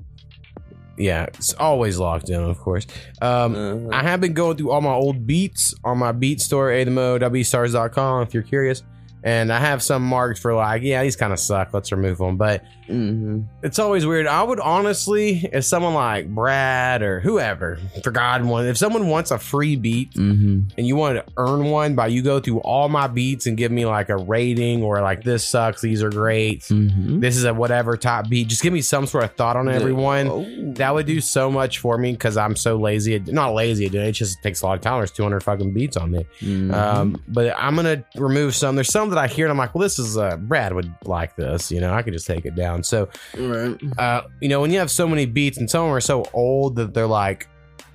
[0.99, 2.87] Yeah, it's always locked in, of course.
[3.23, 3.89] Um, Uh-huh.
[3.93, 8.35] I have been going through all my old beats on my beat store, ademo.beatstars.com if
[8.35, 8.83] you're curious.
[9.25, 11.73] And I have some marked for like, yeah, these kind of suck.
[11.73, 12.37] Let's remove them.
[12.37, 13.45] But Mhm.
[13.63, 14.27] it's always weird.
[14.27, 19.39] I would honestly, if someone like Brad or whoever, forgotten one, if someone wants a
[19.39, 20.73] free beat Mhm.
[20.77, 23.71] and you want to earn one by you go through all my beats and give
[23.71, 27.21] me like a rating or like this sucks, these are great, Mhm.
[27.21, 30.29] this is a whatever top beat, just give me some sort of thought on everyone.
[30.29, 30.47] Oh.
[30.75, 33.15] That would do so much for me because I'm so lazy.
[33.15, 34.09] at- Not lazy at doing it.
[34.11, 34.99] It just takes a lot of time.
[34.99, 36.27] There's 200 fucking beats on me.
[36.43, 36.73] Mhm.
[36.75, 38.75] Um, but I'm gonna remove some.
[38.75, 41.37] There's some that I hear and I'm like, well, this is uh, Brad would like
[41.37, 41.71] this.
[41.71, 42.83] You know, I could just take it down.
[42.83, 43.79] So, right.
[43.99, 46.25] uh, you know, when you have so many beats and some of them are so
[46.33, 47.49] old that they're like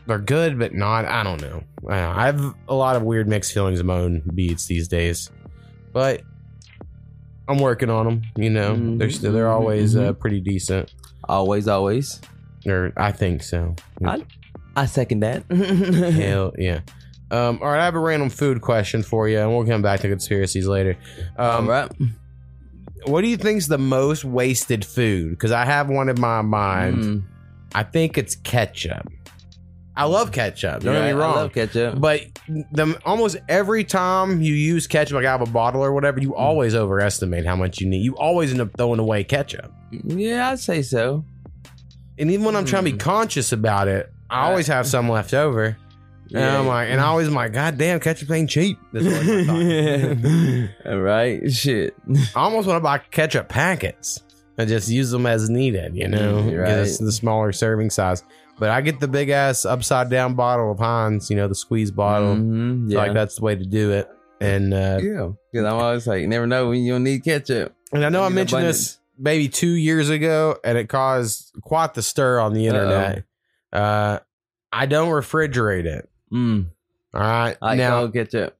[0.08, 1.06] they're good but not.
[1.06, 1.64] I don't know.
[1.88, 2.22] I, don't know.
[2.22, 5.30] I have a lot of weird mixed feelings of my own beats these days,
[5.92, 6.22] but
[7.48, 8.22] I'm working on them.
[8.36, 10.20] You know, Mhm, they're still they're always uh, mhm.
[10.20, 10.94] pretty decent.
[11.28, 12.22] Always, always.
[12.66, 13.76] Or I think so.
[14.04, 14.24] I,
[14.76, 15.44] I second that.
[15.52, 16.82] Hell yeah.
[17.30, 20.00] Um, all right, I have a random food question for you, and we'll come back
[20.02, 20.98] to conspiracies later.
[21.38, 21.92] Um, right.
[23.06, 25.32] What do you think's the most wasted food?
[25.32, 26.98] Because I have one in my mind.
[27.04, 27.24] Mm.
[27.76, 29.08] I think it's ketchup.
[29.96, 30.84] I love ketchup.
[30.84, 31.38] Don't You're get me wrong.
[31.38, 32.00] I love ketchup.
[32.00, 36.20] but the almost every time you use ketchup, like out of a bottle or whatever,
[36.22, 38.04] you always overestimate how much you need.
[38.04, 39.72] You always end up throwing away ketchup.
[39.92, 41.26] yeah, I'd say so.
[42.20, 43.02] And even when I'm trying to be Mm.
[43.02, 44.50] conscious about it, I Right.
[44.50, 45.78] always have some left over.
[46.34, 48.78] And I'm like, and I always like, God damn, ketchup ain't cheap.
[48.94, 50.70] That's what I thought.
[50.92, 51.52] All right.
[51.52, 51.96] Shit.
[52.36, 54.22] I almost want to buy ketchup packets
[54.58, 56.72] and just use them as needed, you know, Mm, Get right.
[56.72, 58.24] us the smaller serving size.
[58.60, 61.92] But I get the big ass upside down bottle of Heinz, you know, the squeeze
[61.92, 62.36] bottle.
[62.36, 63.04] Mhm, So Yeah.
[63.04, 64.08] like that's the way to do it.
[64.42, 65.30] And uh, yeah.
[65.52, 67.76] Because I'm always like, you never know when you'll need ketchup.
[67.94, 72.02] and I know I mentioned this maybe two years ago, and it caused quite the
[72.04, 73.24] stir on the internet.
[73.72, 74.20] uh
[74.74, 76.10] I don't refrigerate it.
[76.32, 76.68] Mm.
[77.14, 78.58] All right, I like now cold ketchup.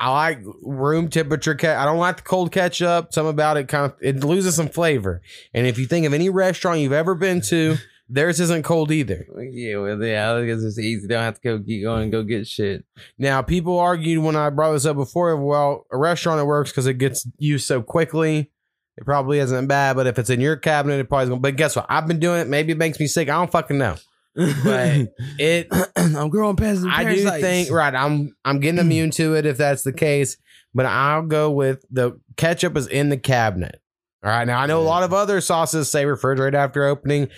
[0.00, 1.54] I like room temperature.
[1.54, 3.12] Ke- I don't like the cold ketchup.
[3.12, 5.22] Some about it kind of it loses some flavor.
[5.52, 7.76] And if you think of any restaurant you've ever been to,
[8.08, 9.26] theirs isn't cold either.
[9.52, 11.06] Yeah, well, yeah, guess it's easy.
[11.06, 12.84] Don't have to go keep going and go get shit.
[13.18, 15.36] Now, people argued when I brought this up before.
[15.36, 18.50] Well, a restaurant it works because it gets used so quickly.
[18.96, 21.28] It probably isn't bad, but if it's in your cabinet, it probably.
[21.28, 21.86] Gonna, but guess what?
[21.88, 22.48] I've been doing it.
[22.48, 23.28] Maybe it makes me sick.
[23.28, 23.96] I don't fucking know.
[24.34, 27.42] But it I'm growing past the I do parasites.
[27.42, 27.94] think right.
[27.94, 30.36] I'm I'm getting immune to it if that's the case,
[30.74, 33.80] but I'll go with the ketchup is in the cabinet.
[34.24, 34.46] All right.
[34.46, 35.16] Now I know a lot of mm.
[35.16, 37.28] other sauces say refrigerate after opening.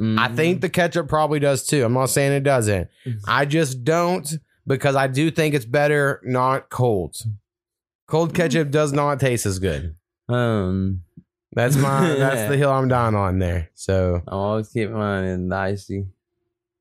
[0.00, 0.60] I think mm.
[0.60, 1.84] the ketchup probably does too.
[1.84, 2.88] I'm not saying it doesn't.
[3.04, 3.20] Mm.
[3.26, 4.32] I just don't
[4.64, 7.16] because I do think it's better not cold.
[8.06, 9.96] Cold ketchup does not taste as good.
[10.28, 11.02] Um,
[11.52, 13.70] That's my that's the hill I'm dying on there.
[13.74, 16.06] So I always keep mine in the icy.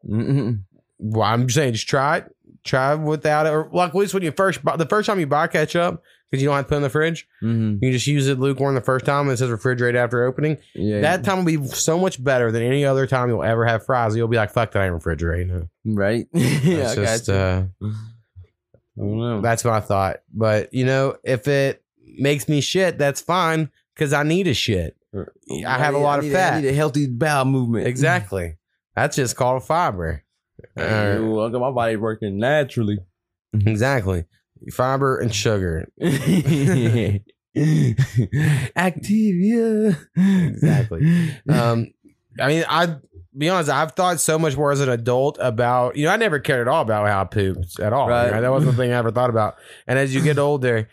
[0.08, 0.62] Mm-mm.
[1.00, 2.36] well, I'm saying just try it.
[2.64, 3.50] Try it without it.
[3.50, 6.42] Or like at least when you first buy the first time you buy ketchup, because
[6.44, 7.28] you don't have to put it in the fridge.
[7.42, 7.80] Mhm.
[7.82, 10.58] You just use it lukewarm the first time and it says refrigerate after opening.
[10.76, 13.86] Yeah, That time will be so much better than any other time you'll ever have
[13.86, 14.16] fries.
[14.18, 15.70] You'll be like, fuck that, I ain't refrigerating.
[15.86, 16.28] right.
[16.34, 19.42] yeah, That's just uh I don't know.
[19.42, 20.18] that's my thought.
[20.34, 21.84] But you know, if it
[22.20, 24.98] makes me shit, that's fine because I need a shit.
[25.66, 26.54] I have a lot of need fat.
[26.56, 27.88] I need a healthy bowel movement.
[27.88, 28.57] Exactly.
[28.98, 30.24] That's just called fiber.
[30.76, 32.98] Uh, Hey, well, I my body working naturally.
[33.54, 34.26] exactly.
[34.74, 35.88] Fiber and sugar.
[38.76, 39.98] Activia.
[40.16, 41.32] Exactly.
[41.48, 41.94] Um,
[42.40, 42.96] I mean, I
[43.38, 43.70] be honest.
[43.70, 46.12] I've thought so much more as an adult about you know.
[46.12, 48.10] I never cared at all about how I pooped at all.
[48.10, 48.32] Right.
[48.32, 48.42] Right?
[48.42, 49.58] That wasn't the thing I ever thought about.
[49.86, 50.90] And as you get older,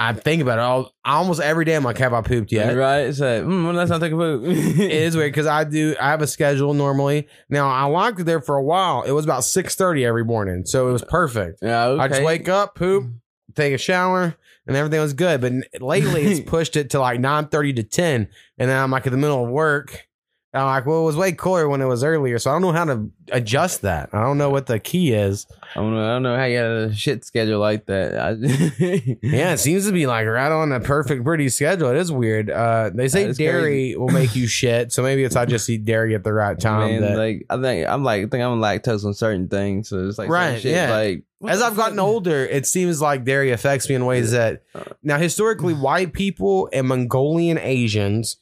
[0.00, 1.74] I think about it all almost every day.
[1.74, 2.74] I'm like, have I pooped yet?
[2.74, 3.00] Right.
[3.00, 4.44] It's like, mm, well, let's not take a poop.
[4.46, 5.94] It is weird because I do.
[6.00, 7.28] I have a schedule normally.
[7.50, 9.02] Now I locked it there for a while.
[9.02, 11.58] It was about six thirty every morning, so it was perfect.
[11.60, 12.02] Yeah, okay.
[12.02, 13.10] I just wake up, poop,
[13.54, 14.34] take a shower,
[14.66, 15.42] and everything was good.
[15.42, 19.04] But lately, it's pushed it to like nine thirty to ten, and then I'm like
[19.04, 20.08] in the middle of work.
[20.52, 22.62] And I'm like, well, it was way cooler when it was earlier, so I don't
[22.62, 24.10] know how to adjust that.
[24.12, 25.46] I don't know what the key is.
[25.76, 26.02] I don't know.
[26.04, 28.18] I don't know how you got a shit schedule like that.
[28.18, 28.30] I,
[29.22, 31.90] Yeah, it seems to be like right on a perfect, pretty schedule.
[31.90, 32.50] It is weird.
[32.50, 35.70] Uh, they say That is dairy will make you shit, so maybe it's I just
[35.70, 36.90] eat dairy at the right time.
[36.90, 40.08] Man, that- like I think I'm like I think I'm lactose on certain things, so
[40.08, 40.90] it's like certain Right, shit, yeah.
[40.90, 44.64] Like as I've gotten older, it seems like dairy affects me in ways that
[45.04, 48.36] now historically white people and Mongolian Asians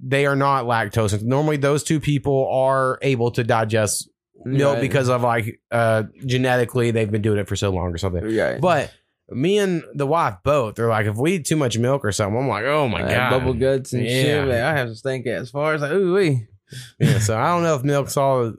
[0.00, 1.22] they are not lactose.
[1.22, 4.08] Normally, those two people are able to digest
[4.44, 4.80] milk Right.
[4.82, 8.24] because of like uh genetically they've been doing it for so long or something.
[8.36, 8.60] Right.
[8.60, 8.92] But
[9.30, 12.36] me and the wife both are like, if we eat too much milk or something,
[12.38, 14.22] I'm like, oh my I god, bubble guts and Yeah.
[14.22, 14.48] shit.
[14.48, 16.46] Like, I have to stink as far as like ooh wee.
[16.98, 18.52] Yeah, so I don't know if milk's all.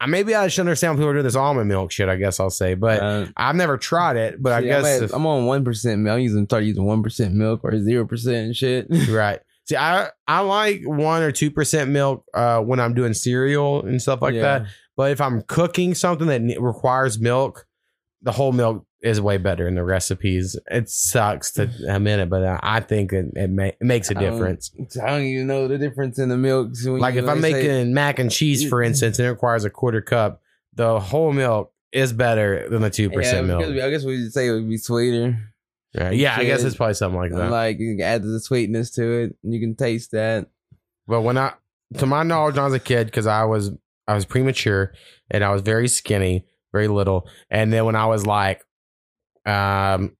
[0.00, 2.08] I maybe I should understand when people are doing this almond milk shit.
[2.08, 4.40] I guess I'll say, but Uh, I've never tried it.
[4.40, 6.14] But I guess I'm, at- if- I'm on one percent milk.
[6.14, 8.86] I'm using start using one percent milk or zero percent and shit.
[9.10, 9.40] right.
[9.68, 14.00] See, I I like one or two percent milk uh, when I'm doing cereal and
[14.00, 14.42] stuff like Yeah.
[14.60, 14.66] that.
[14.96, 17.66] But if I'm cooking something that requires milk,
[18.22, 20.56] the whole milk is way better in the recipes.
[20.70, 24.18] It sucks to admit it, but I- I think it it, ma- it makes a
[24.18, 24.72] I don't- difference.
[25.00, 26.84] I don't even know the difference in the milks.
[26.84, 29.64] when Like if I'm they say- making mac and cheese, for instance, and it requires
[29.64, 30.40] a quarter cup,
[30.74, 33.62] the whole milk is better than the two yeah, percent milk.
[33.64, 35.38] I guess we would say it would be sweeter.
[35.94, 37.50] Yeah, yeah, I guess it's probably something like that.
[37.50, 39.36] Like you can add the sweetness to it.
[39.42, 40.48] and You can taste that.
[41.06, 41.54] But when I,
[41.96, 43.70] to my knowledge, when I was a kid, because I was
[44.06, 44.92] I was premature
[45.30, 48.62] and I was very skinny, very little, and then when I was like,
[49.46, 50.16] um,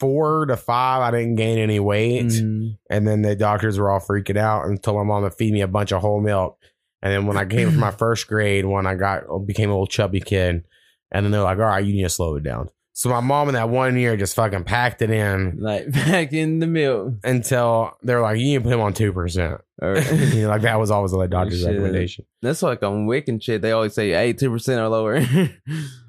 [0.00, 2.78] four to five, I didn't gain any weight, Mm.
[2.90, 5.60] and then the doctors were all freaking out and told my mom to feed me
[5.60, 6.58] a bunch of whole milk.
[7.02, 9.86] And then when I came from my first grade, when I got became a little
[9.86, 10.64] chubby kid,
[11.12, 13.48] and then they're like, "All right, you need to slow it down." So my mom
[13.48, 17.14] in that one year just fucking packed it in Like back in the milk.
[17.24, 20.62] until they're like, "You need to put him on two percent." Or- you know, like
[20.62, 21.70] that was always the oh, doctor's Shit.
[21.70, 22.24] recommendation.
[22.40, 23.62] That's like on WIC and shit.
[23.62, 25.20] They always say eighty percent or lower.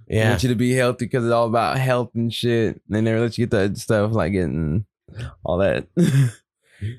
[0.08, 2.80] Yeah, want you to be healthy because it's all about health and shit.
[2.88, 4.86] They never let you get that stuff like getting
[5.44, 5.88] all that.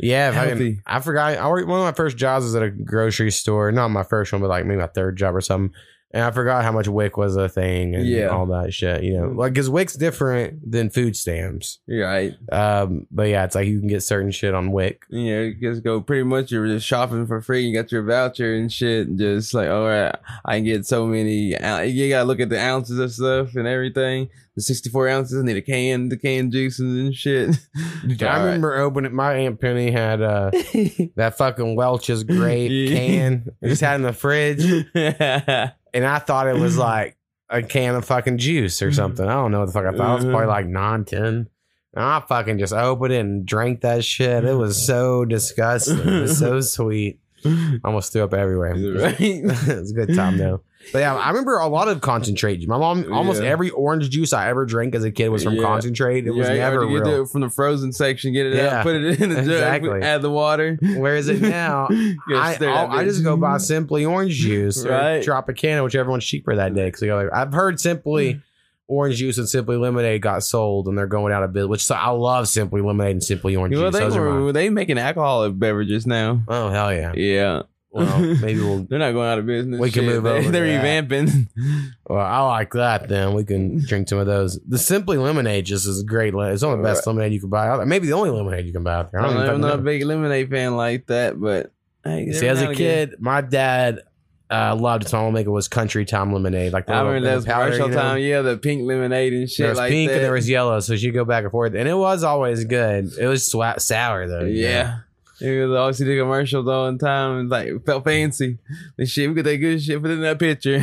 [0.01, 0.31] yeah.
[0.31, 0.97] If I.
[0.97, 1.39] I forgot.
[1.39, 3.71] I worked one of my first jobs was at a grocery store.
[3.71, 5.73] Not my first one, but like maybe my third job or something.
[6.13, 8.29] And I forgot how much WIC was a thing and Yeah.
[8.29, 9.03] all that shit.
[9.03, 11.81] You know, like because WIC's different than food stamps.
[11.87, 12.33] You're right.
[12.51, 15.03] Um, but yeah, it's like you can get certain shit on Wick.
[15.11, 16.53] You know, you just go pretty much.
[16.53, 17.63] You're just shopping for free.
[17.67, 19.09] You got your voucher and shit.
[19.09, 21.55] And just like, all right, I can get so many.
[21.55, 24.29] ou- You gotta look at the ounces of stuff and everything.
[24.55, 25.39] The 64 ounces.
[25.39, 27.57] I need a can, the canned juices and shit.
[28.23, 29.15] I remember opening.
[29.15, 30.51] My aunt Penny had uh,
[31.17, 32.97] that fucking Welch's grape Yeah.
[32.97, 33.51] can.
[33.63, 34.65] Just had in the fridge.
[35.97, 36.81] and I thought it was mm.
[36.81, 37.17] like
[37.49, 38.95] a can of fucking juice or mm.
[38.95, 39.27] something.
[39.27, 40.13] I don't know what the fuck I thought.
[40.13, 40.49] It was probably uh-huh.
[40.49, 41.49] like nine, ten.
[41.95, 44.45] And I fucking just opened it and drank that shit.
[44.45, 46.01] It was so disgusting.
[46.01, 47.19] It was so sweet.
[47.47, 48.75] I almost threw up everywhere.
[48.75, 49.17] Right.
[49.21, 49.45] it
[49.81, 50.61] was a good time though.
[50.93, 52.67] But yeah, I remember a lot of concentrate.
[52.69, 53.49] My mom, almost Yeah.
[53.49, 55.63] every orange juice I ever drank as a kid was from Yeah.
[55.63, 56.27] concentrate.
[56.27, 57.05] It was never you real.
[57.05, 58.33] do it from the frozen section.
[58.33, 58.79] Get it Yeah.
[58.79, 60.03] out, put it in the jug, Exactly.
[60.03, 60.79] add the water.
[60.97, 61.89] Where is it now?
[62.29, 63.09] Gotta I, stir that I'll- I bitch.
[63.09, 65.25] just go buy Simply Orange Juice or Right.
[65.25, 66.87] Tropicana, whichever one's cheaper that day.
[66.87, 68.43] Because like, I've heard Simply mm.
[68.89, 71.69] Orange Juice and Simply Lemonade got sold, and they're going out of business.
[71.69, 73.95] Which so I love Simply Lemonade and Simply Orange Well, Juice.
[73.99, 76.43] they Those are were they making alcoholic beverages now.
[76.47, 77.13] Oh hell yeah!
[77.17, 77.63] Yeah.
[77.97, 78.85] Well, maybe we'll.
[78.85, 79.81] They're not going out of business.
[79.81, 81.09] We can Shit, move they, over They're that.
[81.09, 81.49] revamping.
[82.09, 83.09] Well, I like that.
[83.09, 84.61] Then we can drink some of those.
[84.67, 86.35] The Simply Lemonade just is a great.
[86.35, 87.87] le- It's one of the best lemonade you can buy out there.
[87.87, 89.21] Maybe the only lemonade you can buy out there.
[89.21, 89.91] I I'm, don't even I'm not a fucking know.
[89.91, 91.73] big lemonade fan like that, but
[92.05, 94.01] hey, See, every as now a and again- kid, my dad
[94.49, 95.09] uh, loved it.
[95.09, 96.73] So all it was Country Time Lemonade.
[96.73, 98.01] Like the I little- remember that the powder, commercial you know?
[98.03, 98.19] time.
[98.23, 100.15] Yeah, the pink lemonade and shit There was like pink that.
[100.19, 103.11] and there was yellow, so she go back and forth, and it was always good.
[103.19, 104.45] It was swa- sour though.
[104.45, 104.69] you know?
[104.69, 104.99] yeah.
[105.41, 107.39] It was always see the commercials all the time.
[107.41, 108.59] and like felt fancy.
[108.97, 110.83] The shit, we got that good shit, put in that picture.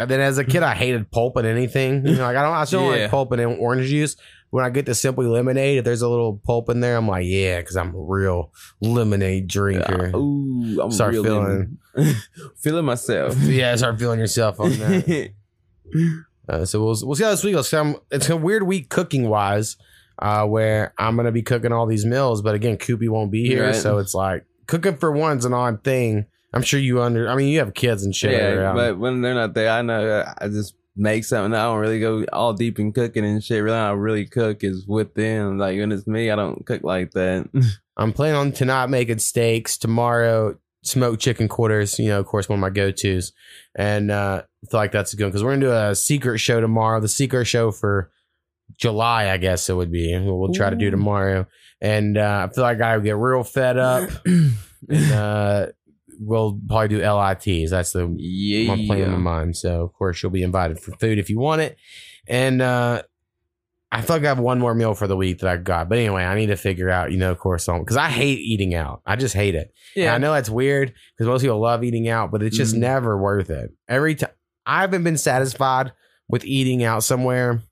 [0.00, 2.06] And then as a kid, I hated pulp in anything.
[2.06, 3.02] You know, like I don't, I still don't Yeah.
[3.02, 4.14] like pulp in orange juice.
[4.50, 7.26] When I get to Simply Lemonade, if there's a little pulp in there, I'm like,
[7.26, 8.50] yeah, because I'm a real
[8.80, 10.12] lemonade drinker.
[10.16, 11.78] Ooh, I'm Start real feeling-
[12.56, 13.36] feeling myself.
[13.40, 15.32] yeah, start feeling yourself on that.
[16.48, 17.72] Uh, so we'll we'll see how this week goes.
[18.10, 19.76] It's a weird week cooking wise,
[20.18, 23.66] uh, where I'm gonna be cooking all these meals, but again, Koopy won't be here,
[23.66, 23.74] Right.
[23.74, 26.26] so it's like cooking for one's an odd thing.
[26.52, 27.28] I'm sure you under.
[27.28, 28.32] I mean, you have kids and shit.
[28.32, 28.76] yeah, around.
[28.76, 31.54] but when they're not there, I know I just make something.
[31.54, 33.62] I don't really go all deep in cooking and shit.
[33.62, 35.58] Really, I really cook is with them.
[35.58, 37.48] Like when it's me, I don't cook like that.
[37.98, 39.76] I'm planning on tonight making steaks.
[39.76, 41.98] Tomorrow, smoked chicken quarters.
[41.98, 43.32] You know, of course, one of my go tos,
[43.76, 46.98] and uh, I feel like that's good because we're gonna do a secret show tomorrow.
[47.00, 48.10] The secret show for
[48.76, 50.16] July, I guess it would be.
[50.18, 51.46] We'll, try to do tomorrow.
[51.80, 54.10] And uh, I feel like I would get real fed up.
[54.26, 55.66] and uh,
[56.20, 57.70] we'll probably do LITs.
[57.70, 58.74] That's the Yeah.
[58.76, 59.56] my plan in mind.
[59.56, 61.76] So of course you'll be invited for food if you want it.
[62.28, 63.02] And uh
[63.90, 65.88] I feel like I have one more meal for the week that I got.
[65.88, 68.74] But anyway, I need to figure out, you know, of course, because I hate eating
[68.74, 69.00] out.
[69.06, 69.72] I just hate it.
[69.96, 70.04] Yeah.
[70.04, 70.14] Yeah.
[70.14, 72.80] I know that's weird because most people love eating out, but it's just Mhm.
[72.80, 73.70] never worth it.
[73.88, 74.28] Every time
[74.66, 75.92] I haven't been satisfied
[76.28, 77.62] with eating out somewhere.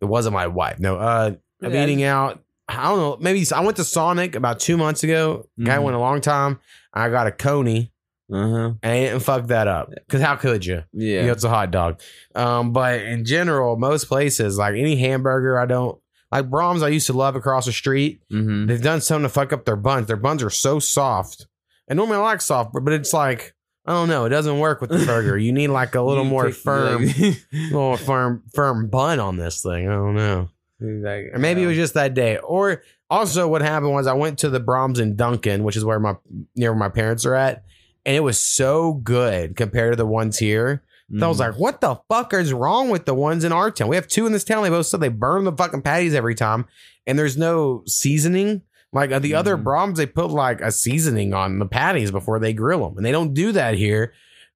[0.00, 0.78] It wasn't my wife.
[0.78, 1.32] No, uh
[1.62, 1.82] of Yeah.
[1.84, 2.42] eating out.
[2.68, 3.16] I don't know.
[3.20, 5.46] Maybe I went to Sonic about two months ago.
[5.62, 5.82] Guy Mhm.
[5.84, 6.58] went a long time.
[6.92, 7.92] I got a coney
[8.32, 8.72] Uh-huh.
[8.82, 9.90] and I didn't fuck that up.
[9.90, 10.82] Because how could you?
[10.92, 11.20] Yeah.
[11.20, 12.00] You know, it's a hot dog.
[12.34, 15.98] Um, but in general, most places, like any hamburger, I don't
[16.32, 16.82] like Braum's.
[16.82, 18.20] I used to love across the street.
[18.32, 18.66] mm-hmm.
[18.66, 20.08] They've done something to fuck up their buns.
[20.08, 21.46] Their buns are so soft,
[21.88, 23.54] and normally I like soft, but, but it's like
[23.86, 24.24] I don't know.
[24.24, 25.38] It doesn't work with the burger.
[25.38, 27.04] You need like a little You more take- firm,
[27.52, 29.88] little firm, firm bun on this thing.
[29.88, 30.48] I don't know.
[30.80, 32.38] like, Or maybe it was just that day.
[32.38, 36.00] Or also, what happened was I went to the Braum's in Duncan, which is where
[36.00, 36.16] my
[36.56, 37.62] near where my parents are at,
[38.04, 40.82] and it was so good compared to the ones here.
[41.12, 41.22] Mm-hmm.
[41.22, 43.86] I was like, what the fuck is wrong with the ones in our town?
[43.86, 44.64] We have two in this town.
[44.64, 46.66] They both said they burn the fucking patties every time,
[47.06, 48.62] and there's no seasoning.
[48.96, 49.62] Like uh, the other Mhm.
[49.62, 53.12] Braum's, they put like a seasoning on the patties before they grill them, and they
[53.12, 54.12] don't do that here.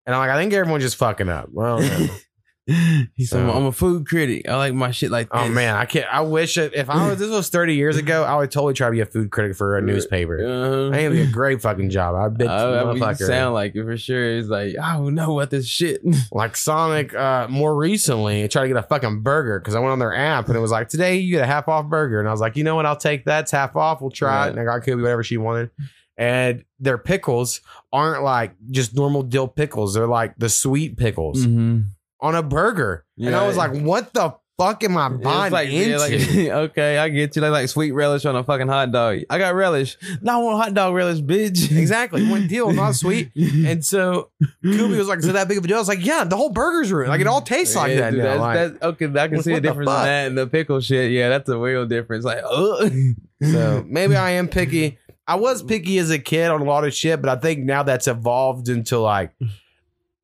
[0.06, 1.50] And I'm like, I think everyone's just fucking up.
[1.52, 1.78] Well,
[3.14, 4.48] He's So- I'm a food critic.
[4.48, 5.40] I like my shit like this.
[5.42, 6.06] oh man, I can't.
[6.12, 8.86] I wish it, if I was this was 30 years ago, I would totally try
[8.88, 10.38] to be a food critic for a newspaper.
[10.50, 10.88] Uh-huh.
[10.88, 12.14] I think it'd be a great fucking job.
[12.14, 12.48] I bet
[13.20, 14.38] you sound like it for sure.
[14.38, 16.02] It's like I don't know what this shit.
[16.32, 19.92] like Sonic uh more recently I tried to get a fucking burger because I went
[19.92, 22.28] on their app and it was like today you get a half off burger and
[22.28, 24.50] I was like you know what I'll take that it's half off we'll try it
[24.50, 25.70] and I got Kobe whatever she wanted
[26.16, 27.60] and their pickles
[27.92, 31.80] aren't like just normal dill pickles they're like the sweet pickles Mm-hmm.
[32.22, 33.46] On a burger and I Yeah.
[33.46, 36.12] was like what the fuck am I buying like, into yeah, like
[36.70, 37.40] okay, I get you.
[37.40, 39.20] Like, like sweet relish on a fucking hot dog.
[39.30, 39.96] I got relish.
[40.20, 41.74] No, I want hot dog relish, bitch.
[41.78, 44.30] exactly one deal not sweet and so
[44.62, 46.36] Kobe was like is it that big of a deal I was like yeah the
[46.36, 49.18] whole burger's ruined like it all tastes like Yeah, that dude, that's, like- that's- okay,
[49.20, 51.10] I can see a difference in that and the pickle shit.
[51.10, 52.24] Yeah, that's a real difference.
[52.26, 52.92] Like, ugh.
[53.42, 54.98] So maybe I am picky.
[55.26, 57.82] I was picky as a kid on a lot of shit, but I think now
[57.82, 59.32] that's evolved into like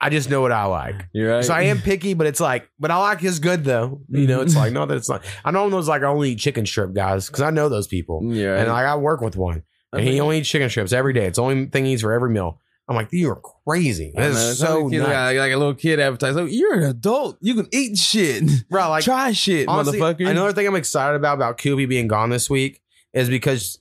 [0.01, 1.07] I just know what I like.
[1.13, 1.45] You're right.
[1.45, 4.03] So I am picky, but it's like, but I like his good though.
[4.11, 5.25] You know, it's like no, that it's not.
[5.45, 8.21] I know those like I only eat chicken strip guys because I know those people,
[8.25, 8.59] Yeah, right.
[8.61, 11.27] and like I work with one, and he only eats chicken strips every day.
[11.27, 12.61] It's the only thing he eats for every meal.
[12.89, 14.13] I'm like, you are crazy.
[14.17, 15.11] I know, That's it's so like, nuts.
[15.11, 16.37] got, like a little kid advertising.
[16.37, 17.37] So you're an adult.
[17.41, 18.45] You can eat shit.
[18.71, 18.91] bro.
[18.91, 20.29] Like Try shit, Honestly, motherfucker.
[20.29, 22.81] Another thing I'm excited about about Koopy being gone this week
[23.13, 23.81] is because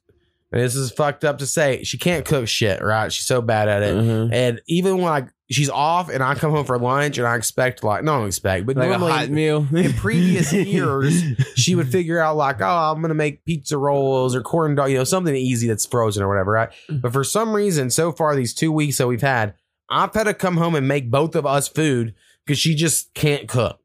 [0.52, 2.82] and this is fucked up to say she can't cook shit.
[2.82, 3.12] Right?
[3.14, 3.96] She's so bad at it.
[3.96, 4.30] Uh-huh.
[4.32, 7.84] And even when like she's off and I come home for lunch and I expect
[7.84, 9.68] like no, I don't expect, but Like a normally hot meal.
[9.74, 11.22] in previous years
[11.56, 14.98] she would figure out like oh I'm gonna make pizza rolls or corn dog, you
[14.98, 16.52] know something easy that's frozen or whatever.
[16.52, 16.70] Right?
[16.90, 19.54] But for some reason, so far these two weeks that we've had,
[19.90, 22.16] I've had to come home and make both of us food
[22.46, 23.80] because she just can't cook.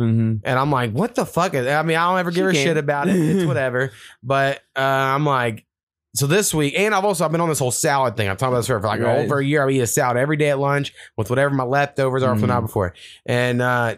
[0.00, 0.36] Mm-hmm.
[0.44, 1.52] And I'm like, what the fuck?
[1.54, 2.68] is- I mean, I don't ever give She a can't.
[2.70, 3.16] shit about it.
[3.16, 3.92] It's whatever.
[4.22, 5.66] But uh, I'm like,
[6.14, 8.28] so this week, and I've also I've been on this whole salad thing.
[8.28, 9.24] I've talked about this for, for like Right.
[9.24, 9.66] over a year.
[9.66, 12.46] I eat a salad every day at lunch with whatever my leftovers are from the
[12.48, 12.94] night before.
[13.24, 13.96] And uh,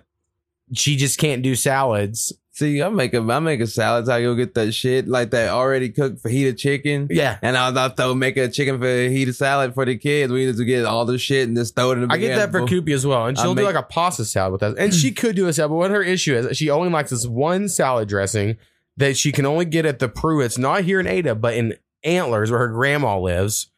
[0.73, 2.33] she just can't do salads.
[2.53, 4.09] See, I make a I make a salad.
[4.09, 7.09] I go get that shit like that already cooked fajita chicken.
[7.11, 7.37] Yeah.
[7.43, 10.33] And I'll, I'll throw make a chicken fajita salad for the kids.
[10.33, 12.37] We need to get all the shit and just throw it in the I get
[12.37, 12.61] that for.
[12.61, 13.27] Koopy as well.
[13.27, 14.79] And she'll do make- like a pasta salad with that.
[14.79, 17.27] And she could do a salad, but what her issue is, she only likes this
[17.27, 18.57] one salad dressing
[18.99, 21.75] that she can only get at the Pruett's, not here in Ada, but in
[22.05, 23.69] Antlers where her grandma lives.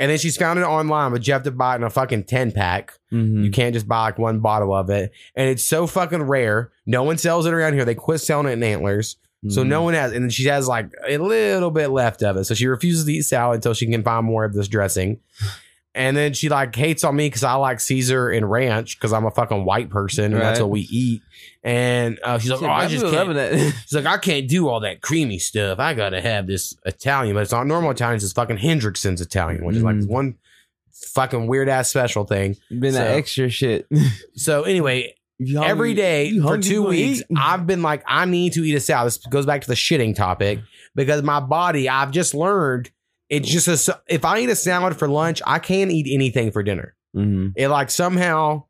[0.00, 2.24] And then she's found it online, but you have to buy it in a fucking
[2.24, 2.92] 10 pack.
[3.12, 3.44] Mhm.
[3.44, 5.10] You can't just buy like one bottle of it.
[5.34, 6.70] And it's so fucking rare.
[6.86, 7.84] No one sells it around here.
[7.84, 9.16] They quit selling it in Antlers.
[9.48, 9.68] So Mhm.
[9.68, 12.44] no one has, and then she has like a little bit left of it.
[12.44, 15.18] So she refuses to eat salad until she can find more of this dressing.
[15.94, 19.24] And then she like hates on me because I like Caesar and ranch because I'm
[19.24, 21.22] a fucking white person and that's what we eat.
[21.64, 23.34] And uh, she's like, Shit, oh, I just can't.
[23.34, 23.74] that.
[23.86, 25.80] She's like, I can't do all that creamy stuff.
[25.80, 28.16] I gotta have this Italian, but it's not normal Italian.
[28.16, 30.08] It's fucking Hendrickson's Italian, which is like Mm.
[30.08, 30.34] one
[30.92, 32.56] fucking weird ass special thing.
[32.70, 33.86] Been So- that extra shit.
[34.34, 35.14] So anyway,
[35.56, 37.26] every day for two weeks, eat.
[37.36, 39.08] I've been like, I need to eat a salad.
[39.08, 40.60] This goes back to the shitting topic
[40.94, 42.90] because my body, I've just learned
[43.30, 46.62] it's just a, if I eat a salad for lunch, I can't eat anything for
[46.62, 46.94] dinner.
[47.16, 47.52] Mhm.
[47.56, 48.64] It like somehow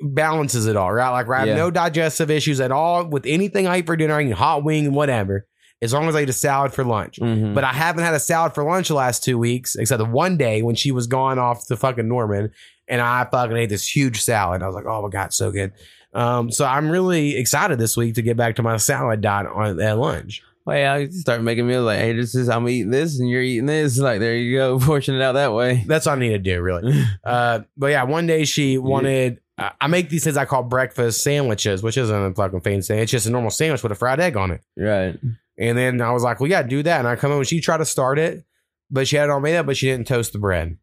[0.00, 1.10] balances it all, right?
[1.10, 1.56] Like I have Yeah.
[1.56, 4.14] no digestive issues at all with anything I eat for dinner.
[4.14, 5.46] I can eat hot wing, and whatever,
[5.80, 7.18] as long as I eat a salad for lunch.
[7.20, 7.54] Mhm.
[7.54, 10.36] But I haven't had a salad for lunch the last two weeks, except the one
[10.36, 12.50] day when she was gone off to fucking Norman,
[12.88, 14.62] and I fucking ate this huge salad.
[14.62, 15.72] I was like, oh my god, so good.
[16.12, 19.80] Um, so I'm really excited this week to get back to my salad diet on
[19.80, 20.42] at lunch.
[20.66, 23.66] Well, I start making meals like, hey, this is I'm eating this and you're eating
[23.66, 23.98] this.
[24.04, 25.84] Like, there you go, portion it out that way.
[25.86, 27.04] That's all I need to do, really.
[27.24, 29.40] Uh, but yeah, one day she wanted.
[29.58, 32.92] I I make these things I call breakfast sandwiches, which isn't a fucking fancy.
[32.94, 33.02] thing.
[33.02, 34.62] It's just a normal sandwich with a fried egg on it.
[34.76, 35.18] Right.
[35.56, 36.98] And then I was like, well, yeah, do that.
[36.98, 38.44] And I come in and she tried to start it,
[38.90, 40.76] but she had it all made up, but she didn't toast the bread.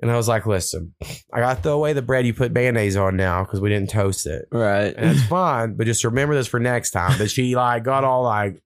[0.00, 0.94] And I was like, listen,
[1.32, 3.90] I got to throw away the bread you put mayonnaise on now because we didn't
[3.90, 4.46] toast it.
[4.52, 4.94] Right.
[4.96, 7.18] And it's fine, but just remember this for next time.
[7.18, 8.62] But she like got all like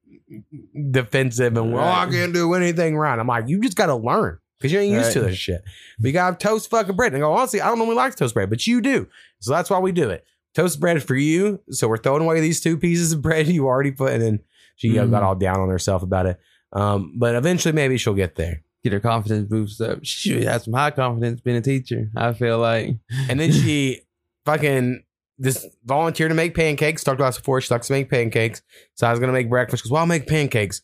[0.91, 3.19] defensive and well, I can't do anything right.
[3.19, 5.63] I'm like, you just got to learn because you ain't used to this shit.
[6.01, 7.13] We got toast fucking bread.
[7.13, 9.09] And I go, honestly, I don't know normally like toast bread, but you do.
[9.41, 10.25] So that's why we do it.
[10.55, 11.61] Toast bread for you.
[11.71, 14.13] So we're throwing away these two pieces of bread you already put.
[14.13, 14.41] And then
[14.77, 15.11] she uh, Mhm.
[15.11, 16.39] got all down on herself about it.
[16.73, 18.63] Um, but eventually, maybe she'll get there.
[18.83, 20.01] Get her confidence boost up.
[20.03, 22.11] She have some high confidence being a teacher.
[22.17, 22.97] I feel like.
[23.29, 24.01] And then she
[24.47, 25.05] fucking
[25.41, 27.03] just volunteered to make pancakes.
[27.05, 27.61] Talked about this before.
[27.61, 28.63] She likes to make pancakes.
[28.95, 29.83] So I was gonna make breakfast.
[29.83, 30.83] She goes, Well, I'll make pancakes.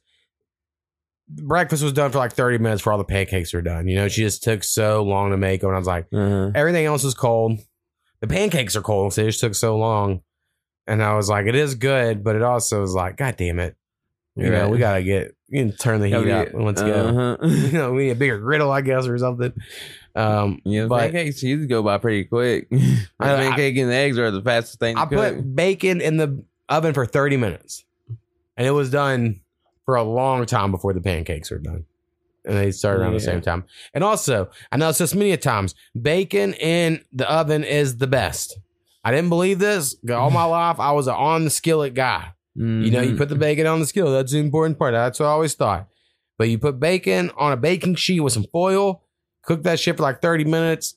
[1.30, 3.86] Breakfast was done for like 30 minutes before all the pancakes were done.
[3.86, 5.68] You know, she just took so long to make them.
[5.68, 6.50] And I was like, Uh-huh.
[6.54, 7.60] everything else is cold.
[8.20, 10.22] The pancakes are cold, so it just took so long.
[10.86, 13.76] And I was like, it is good, but it also is like, God damn it.
[14.36, 17.16] You know, we gotta get you can turn the heat up again.
[17.16, 17.36] uh-huh.
[17.48, 19.52] You know, we need a bigger griddle, I guess, or something.
[20.18, 22.68] Um Yeah, But- pancakes used to go by pretty quick.
[23.20, 25.36] I- Pancake and eggs are the fastest thing to I cook.
[25.36, 27.84] put bacon in the oven for 30 minutes.
[28.56, 29.40] And it was done
[29.84, 31.84] for a long time before the pancakes were done.
[32.44, 33.64] And they started around the same time.
[33.94, 38.06] And also, I know it's just many a times, bacon in the oven is the
[38.06, 38.58] best.
[39.04, 39.96] I didn't believe this.
[40.10, 42.32] All my life, I was an on the skillet guy.
[42.54, 44.12] You know, you put the bacon on the skillet.
[44.12, 44.92] That's the important part.
[44.92, 45.86] That's what I always thought.
[46.38, 49.04] But you put bacon on a baking sheet with some foil,
[49.42, 50.96] cook that shit for like 30 minutes.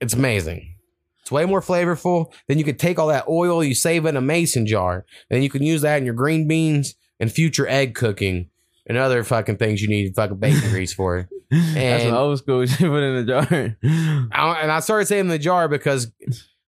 [0.00, 0.74] It's amazing.
[1.20, 2.32] It's way more flavorful.
[2.48, 5.42] Then you could take all that oil, you save it in a mason jar, and
[5.44, 8.50] you can use that in your green beans and future egg cooking
[8.86, 11.28] and other fucking things you need fucking bacon grease for.
[11.50, 13.76] That's And- some old school shit put in the jar.
[14.32, 16.10] I, and I started saving the jar because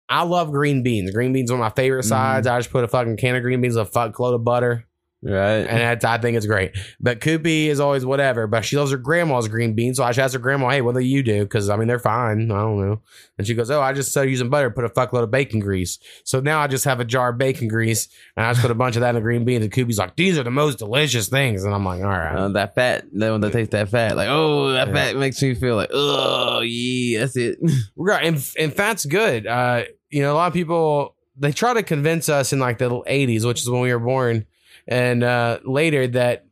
[0.08, 1.10] I love green beans.
[1.10, 2.46] Green beans are my favorite sides.
[2.46, 2.54] Mm-hmm.
[2.54, 4.86] I just put a fucking can of green beans, a fuck load of butter,
[5.24, 5.58] right.
[5.66, 6.76] and that's, I think it's great.
[7.00, 8.46] But Koopy is always whatever.
[8.46, 10.94] But she loves her grandma's green beans, so I just asked her grandma, "Hey, what
[10.94, 12.50] do you do?" Because I mean, they're fine.
[12.50, 13.02] I don't know.
[13.38, 15.98] And she goes, "Oh, I just started using butter, put a fuckload of bacon grease.
[16.24, 18.74] So now I just have a jar of bacon grease, and I just put a
[18.74, 21.28] bunch of that in the green beans." And Koopy's like, "These are the most delicious
[21.28, 24.16] things," and I'm like, "All right." Uh, that fat, that one that tastes that fat,
[24.16, 24.94] like oh, that Yeah.
[24.94, 27.58] fat makes me feel like oh yeah, that's it.
[27.96, 29.46] Right, and, and fat's good.
[29.46, 32.88] Uh, you know, a lot of people they try to convince us in like the
[32.90, 34.46] 80s, which is when we were born,
[34.86, 36.46] and uh, later that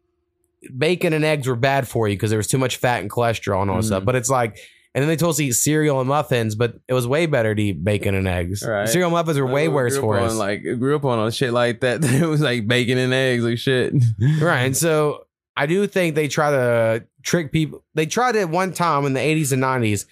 [0.77, 3.63] bacon and eggs were bad for you because there was too much fat and cholesterol
[3.63, 3.85] and all Mm.
[3.85, 4.05] stuff.
[4.05, 4.59] But it's like,
[4.95, 7.55] and then they told us to eat cereal and muffins, but it was way better
[7.55, 8.63] to eat bacon and eggs.
[8.67, 8.89] Right.
[8.89, 10.35] Cereal and muffins were way worse for us.
[10.37, 12.05] Like grew up on on shit like that.
[12.05, 13.93] it was like bacon and eggs, like shit.
[14.41, 15.27] right, and so
[15.57, 17.83] I do think they try to trick people.
[17.95, 20.07] They tried it one time in the 80s and 90s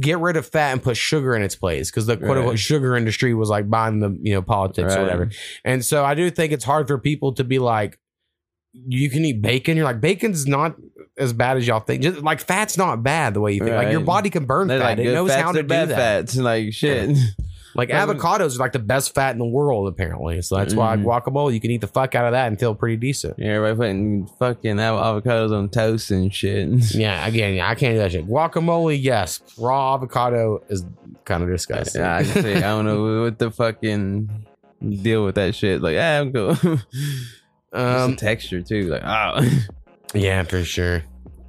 [0.00, 2.58] get rid of fat and put sugar in its place because the quote unquote Right.
[2.58, 5.30] sugar industry was like buying the you know politics or whatever.
[5.64, 7.98] And so I do think it's hard for people to be like,
[8.72, 9.76] you can eat bacon.
[9.76, 10.76] You're like, bacon's not
[11.18, 12.02] as bad as y'all think.
[12.02, 13.72] Just like fat's not bad the way you think.
[13.72, 14.96] Like your body can burn They're fat.
[14.96, 15.88] like it knows how to and do that.
[15.88, 17.16] fats, like shit.
[17.74, 20.42] Like Um, avocados are like the best fat in the world apparently.
[20.42, 21.04] So that's why Mhm.
[21.04, 23.34] guacamole you can eat the fuck out of that and feel pretty decent.
[23.38, 26.68] Yeah, everybody putting fucking av- avocados on toast and shit.
[26.94, 28.28] Yeah, again, I can't do that shit.
[28.28, 29.40] Guacamole, yes.
[29.58, 30.84] Raw avocado is
[31.24, 32.02] kind of disgusting.
[32.02, 34.28] Yeah, I, say, I don't know what the fucking
[35.02, 35.80] deal with that shit.
[35.80, 36.56] Like, ah, I'm cool.
[37.74, 38.82] Um, texture too.
[38.82, 39.48] Like, oh,
[40.14, 41.04] yeah, for sure.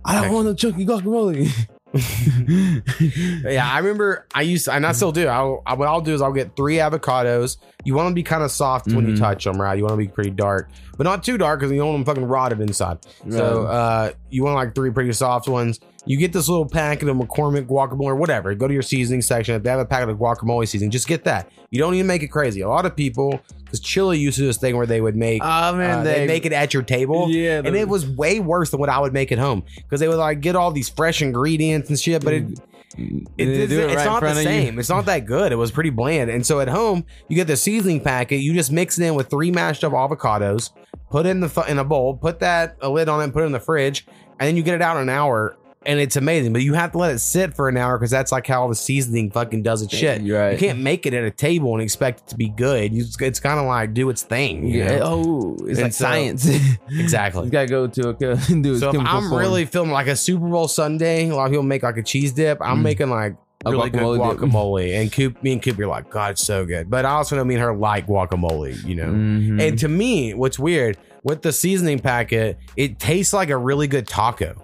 [0.06, 1.52] I don't want no chunky guacamole.
[3.44, 5.28] Yeah, I remember I used to, and I still do.
[5.28, 7.58] I'll, I, what I'll do is I'll get three avocados.
[7.84, 9.20] You want them to be kind of soft when you Mhm.
[9.20, 9.78] touch them, right?
[9.78, 12.16] You want to be pretty dark, but not too dark because you don't want them
[12.16, 13.00] fucking rotted inside.
[13.30, 15.80] So uh, you want like three pretty soft ones.
[16.06, 18.54] You get this little packet of McCormick guacamole or whatever.
[18.56, 19.56] Go to your seasoning section.
[19.56, 21.50] If they have a packet of guacamole seasoning, just get that.
[21.72, 22.62] You don't even make it crazy.
[22.62, 25.42] A lot of people, because Chili used to do this thing where they would make
[25.44, 27.30] oh man, uh, they make it at your table.
[27.30, 30.08] Yeah, and it was way worse than what I would make at home because they
[30.08, 32.60] would like get all these fresh ingredients and shit, but it
[32.98, 34.78] it, it's, it it's right not the same.
[34.78, 35.52] It's not that good.
[35.52, 36.30] It was pretty bland.
[36.30, 38.38] And so at home, you get the seasoning packet.
[38.38, 40.72] You just mix it in with three mashed up avocados,
[41.10, 43.44] put it in the in a bowl, put that a lid on it, and put
[43.44, 44.06] it in the fridge,
[44.40, 45.58] and then you get it out in an hour.
[45.86, 48.32] And it's amazing, but you have to let it sit for an hour because that's
[48.32, 50.22] like how all the seasoning fucking does its shit.
[50.22, 50.54] Right.
[50.54, 52.94] You can't make it at a table and expect it to be good.
[52.94, 54.66] You, it's kind of like do its thing.
[54.68, 55.00] Yeah.
[55.00, 55.02] know?
[55.04, 56.50] Oh, it's And like so- science.
[56.90, 57.46] Exactly.
[57.46, 58.14] you gotta go to a
[58.62, 59.42] do So if I'm form.
[59.42, 62.32] really filming like a Super Bowl Sunday, a lot of people make like a cheese
[62.32, 62.60] dip.
[62.62, 62.84] I'm Mm.
[62.84, 65.02] making like A really good guacamole dip.
[65.02, 66.90] And Coop, me and Coop are like, God, it's so good.
[66.90, 69.08] But I also know me and her like guacamole, you know.
[69.12, 69.62] Mhm.
[69.68, 74.08] And to me, what's weird with the seasoning packet, it tastes like a really good
[74.08, 74.56] taco.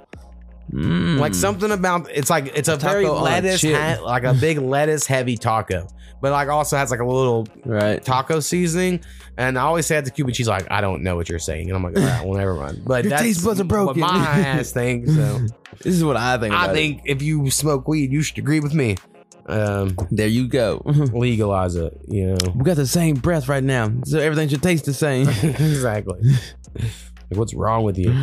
[0.72, 1.20] Mm.
[1.20, 5.06] Like something about it's like it's a very a lettuce, ha- like a big lettuce
[5.06, 5.88] heavy taco,
[6.22, 8.04] but like also has like a little right.
[8.04, 9.02] taco seasoning.
[9.38, 11.70] And I always say that to Cuba, she's like, I don't know what you're saying,
[11.70, 12.82] and I'm like, all right, well, never mind.
[12.86, 14.02] But Your taste buds are broken.
[14.02, 15.14] What my ass thinks.
[15.16, 15.40] So
[15.82, 16.54] This is what I think.
[16.54, 16.74] I about it.
[16.80, 18.98] think if you smoke weed, you should agree with me.
[19.46, 20.82] Um, There you go.
[20.86, 22.00] legalize it.
[22.08, 25.28] You know we got the same breath right now, so everything should taste the same.
[25.30, 26.20] exactly.
[26.76, 26.84] like,
[27.30, 28.14] what's wrong with you?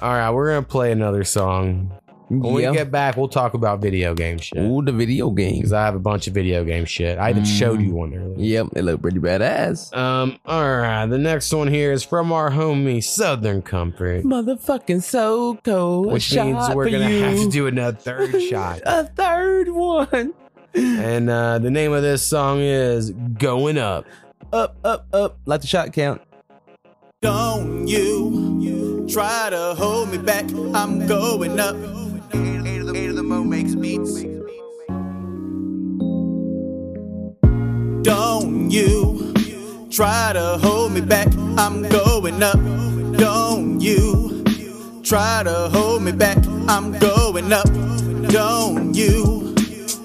[0.00, 1.90] All right, we're gonna play another song.
[2.28, 2.70] When yeah.
[2.70, 4.58] we get back, we'll talk about video game shit.
[4.58, 5.58] Ooh, the video games.
[5.58, 7.18] because I have a bunch of video game shit.
[7.18, 8.34] I even showed you one earlier.
[8.38, 9.94] Yep, it looked pretty badass.
[9.96, 10.38] Um.
[10.46, 11.06] All right.
[11.06, 16.12] The next one here is from our homie Southern Com4rt, Motherfucking so cold.
[16.12, 18.80] which means we're gonna have to do another third shot.
[18.86, 20.34] a third one.
[20.74, 24.06] And uh, the name of this song is "Going Up."
[24.52, 25.38] Up, up, up.
[25.46, 26.20] Like the shot count.
[27.20, 28.58] Don't you
[29.08, 30.44] try to hold me back.
[30.74, 31.76] I'm going up.
[32.34, 33.24] Eight of the.
[38.02, 39.32] Don't you
[39.90, 41.28] try to hold me back.
[41.56, 42.58] I'm going up.
[43.16, 44.44] Don't you
[45.02, 46.36] try to hold me back.
[46.68, 47.66] I'm going up.
[48.28, 49.54] Don't you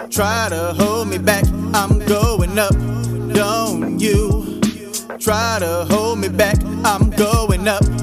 [0.09, 1.45] try to hold me back.
[1.73, 2.73] I'm going up.
[3.33, 4.61] Don't you
[5.19, 6.57] try to hold me back.
[6.85, 7.98] I'm going up.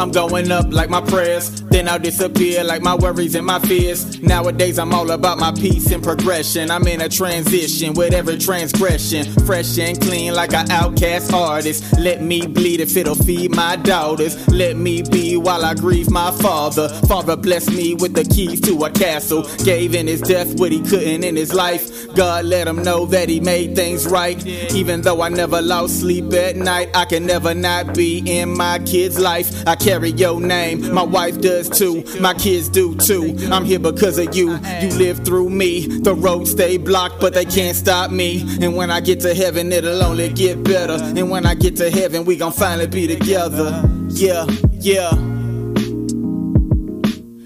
[0.00, 4.20] I'm going up like my prayers, then I'll disappear like my worries and my fears.
[4.22, 6.70] Nowadays, I'm all about my peace and progression.
[6.70, 11.98] I'm in a transition with every transgression, fresh and clean like an outcast artist.
[11.98, 14.48] Let me bleed if it'll feed my daughters.
[14.48, 16.88] Let me be while I grieve my father.
[17.06, 19.42] Father bless me with the keys to a castle.
[19.64, 22.12] Gave in his death what he couldn't in his life.
[22.14, 24.44] God let him know that he made things right.
[24.46, 28.78] Even though I never lost sleep at night, I can never not be in my
[28.80, 29.66] kid's life.
[29.66, 33.36] I carry your name, my wife does too, my kids do too.
[33.52, 34.58] I'm here because of you.
[34.80, 35.86] You live through me.
[35.86, 38.40] The roads stay blocked, but they can't stop me.
[38.62, 40.94] And when I get to heaven, it'll only get better.
[40.94, 43.82] And when I get to heaven, we gon' finally be together.
[44.08, 45.10] Yeah, yeah.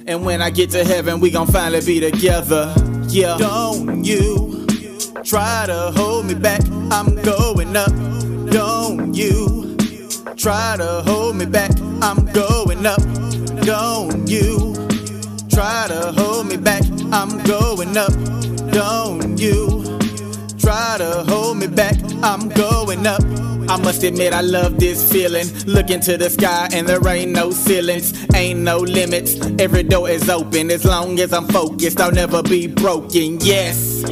[0.07, 2.73] And when I get to heaven, we gon' finally be together.
[3.09, 3.37] Yeah.
[3.37, 4.65] Don't you
[5.25, 6.63] try to hold me back.
[6.91, 7.93] I'm going up.
[8.51, 9.77] Don't you
[10.39, 11.73] try to hold me back.
[12.01, 13.03] I'm going up.
[13.63, 14.75] Don't you
[15.51, 16.83] try to hold me back.
[17.13, 18.13] I'm going up.
[18.71, 19.99] Don't you
[20.59, 21.97] try to hold me back.
[22.23, 23.48] I'm going up.
[23.69, 25.47] I must admit I love this feeling.
[25.67, 29.35] Look into the sky and there ain't no ceilings, ain't no limits.
[29.59, 32.01] Every door is open as long as I'm focused.
[32.01, 33.39] I'll never be broken.
[33.41, 34.03] Yes,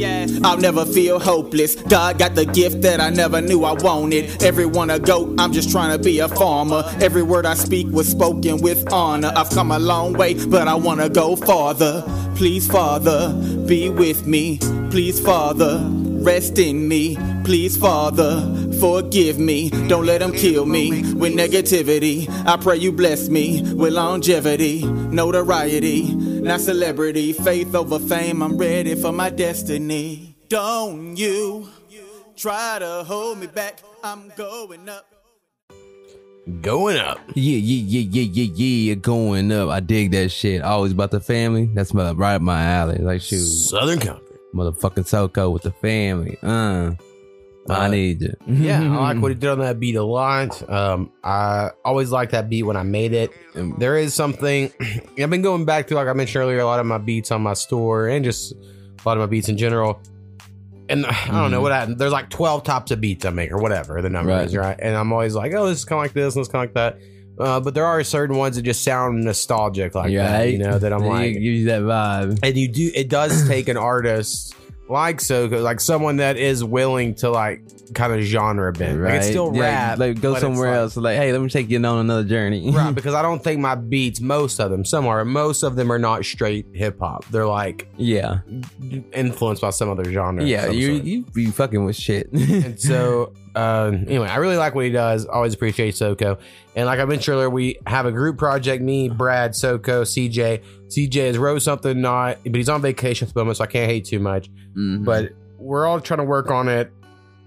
[0.43, 1.75] I'll never feel hopeless.
[1.75, 4.43] God got the gift that I never knew I wanted.
[4.43, 6.83] Everyone a goat, I'm just trying to be a farmer.
[7.01, 9.33] Every word I speak was spoken with honor.
[9.35, 12.03] I've come a long way, but I wanna go farther.
[12.35, 13.33] Please, Father,
[13.65, 14.59] be with me.
[14.91, 15.79] Please, Father,
[16.27, 17.15] rest in me.
[17.45, 18.41] Please, Father,
[18.81, 19.69] forgive me.
[19.87, 22.27] Don't let them kill me with negativity.
[22.45, 27.31] I pray you bless me with longevity, notoriety, not celebrity.
[27.31, 28.43] Faith over fame.
[28.43, 30.35] I'm ready for my destiny.
[30.49, 31.69] Don't you
[32.35, 33.79] try to hold me back.
[34.03, 35.05] I'm going up.
[36.61, 37.19] Going up.
[37.35, 38.95] Yeah, yeah, yeah, yeah, yeah, yeah.
[38.95, 39.69] Going up.
[39.69, 40.61] I dig that shit.
[40.61, 41.69] Always about the family.
[41.73, 42.97] That's my, right up my alley.
[42.97, 43.39] Like, shoot.
[43.39, 44.26] Southern Com4rt.
[44.57, 46.37] Motherfucking Soko with the family.
[46.43, 46.91] Uh,
[47.69, 48.33] I Uh, need you.
[48.47, 50.67] Yeah, I like what he did on that beat a lot.
[50.69, 53.29] Um, I always liked that beat when I made it.
[53.77, 54.71] There is something
[55.19, 57.41] I've been going back to, like I mentioned earlier, a lot of my beats on
[57.41, 58.57] my store and just a
[59.05, 59.99] lot of my beats in general.
[60.89, 63.57] And I don't know what I, there's like 12 types of beats I make or
[63.57, 64.45] whatever the number Right.
[64.47, 64.77] is, right?
[64.79, 66.73] And I'm always like, oh, this is kind of like this and this kind of
[66.75, 67.01] like that.
[67.39, 70.91] Uh, but there are certain ones that just sound nostalgic like that, you know, that
[70.93, 72.39] I'm like, gives you that vibe.
[72.43, 74.55] and you do it does take an artist
[74.89, 77.61] like so like someone that is willing to like
[77.93, 80.95] kind of genre bend like it's still Yeah, rap Like go somewhere like- else.
[80.97, 82.71] Like, hey, let me take you on another journey.
[82.71, 85.91] right because i don't think my beats most of them some are most of them
[85.91, 88.39] are not straight hip-hop they're like yeah.
[89.13, 90.67] influenced by some other genre Yeah.
[90.69, 92.31] You you be fucking with shit.
[92.31, 95.25] and so uh, anyway, I really like what he does.
[95.25, 96.37] Always appreciate Soko.
[96.75, 98.83] And like I mentioned earlier, we have a group project.
[98.83, 100.61] Me, Brad, Soko, CJ.
[100.89, 103.89] CJ is wrote something not, but he's on vacation at the moment, so I can't
[103.89, 104.49] hate too much.
[104.77, 105.03] Mhm.
[105.03, 106.91] But we're all trying to work on it.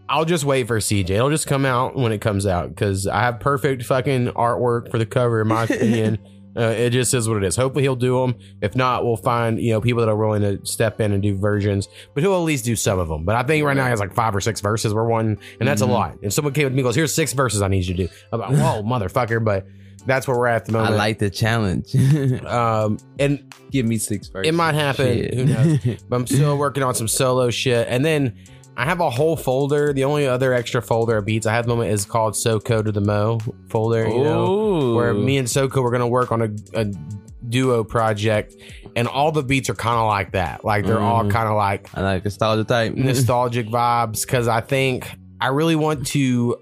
[0.08, 1.10] I'll just wait for CJ.
[1.10, 4.98] It'll just come out when it comes out because I have perfect fucking artwork for
[4.98, 6.18] the cover, in my opinion.
[6.56, 7.54] Uh, it just is what it is.
[7.56, 8.34] Hopefully he'll do them.
[8.60, 11.36] If not, we'll find you know people that are willing to step in and do
[11.36, 11.88] versions.
[12.14, 13.24] But he'll at least do some of them.
[13.24, 14.92] But I think right now he has like five or six verses.
[14.92, 15.90] We're one, and that's Mm-hmm.
[15.90, 16.18] a lot.
[16.22, 18.12] If someone came with me and goes, "Here's six verses I need you to do,"
[18.32, 19.66] I'm like, "Whoa, motherfucker!" But
[20.06, 21.94] that's where we're at the I like the challenge.
[22.46, 24.48] um, and Give me six first.
[24.48, 25.06] it might happen.
[25.06, 25.34] Shit.
[25.34, 25.78] Who knows?
[26.08, 27.86] but I'm still working on some solo shit.
[27.88, 28.34] And then
[28.80, 29.92] I have a whole folder.
[29.92, 32.82] The only other extra folder of beats I have at the moment is called SoCo
[32.82, 34.08] to the Mo folder.
[34.08, 34.94] You know, Ooh.
[34.94, 36.48] where me and SoCo we're gonna work on a,
[36.80, 36.86] a
[37.48, 38.54] duo project,
[38.96, 40.64] and all the beats are kind of like that.
[40.64, 41.30] Like they're all Mhm.
[41.30, 42.94] kind of like I like nostalgia type.
[42.94, 45.10] nostalgic vibes because I think
[45.40, 46.56] I really want to.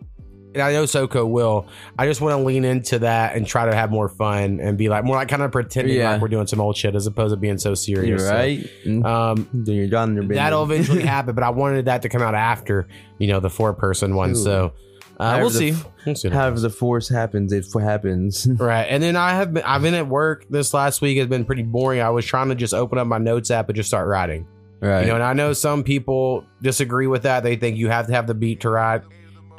[0.59, 1.67] And I know Soko will.
[1.99, 4.89] I just want to lean into that and try to have more fun and be
[4.89, 6.13] like more like kind of pretending Yeah.
[6.13, 8.09] like we're doing some old shit as opposed to being so serious.
[8.09, 8.71] You're So, right.
[8.85, 9.05] Mm.
[9.05, 10.39] um, Doing your John your business.
[10.39, 12.89] that'll eventually happen, but I wanted that to come out after
[13.19, 14.31] you know the four person one.
[14.33, 14.35] Ooh.
[14.35, 14.73] So
[15.21, 15.71] uh, However we'll the see.
[15.71, 16.29] f- We'll see.
[16.31, 18.47] However, the force happens, it f- happens.
[18.59, 19.63] Right, and then I have been.
[19.65, 21.19] I've been at work this last week.
[21.19, 22.01] has been pretty boring.
[22.01, 24.47] I was trying to just open up my notes app and just start writing.
[24.81, 25.01] right.
[25.03, 27.43] You know, and I know some people disagree with that.
[27.43, 29.03] They think you have to have the beat to ride.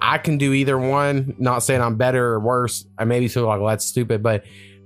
[0.02, 1.36] I can do either one.
[1.38, 2.86] Not saying I'm better or worse.
[2.98, 4.44] I maybe feel like well, that's stupid, but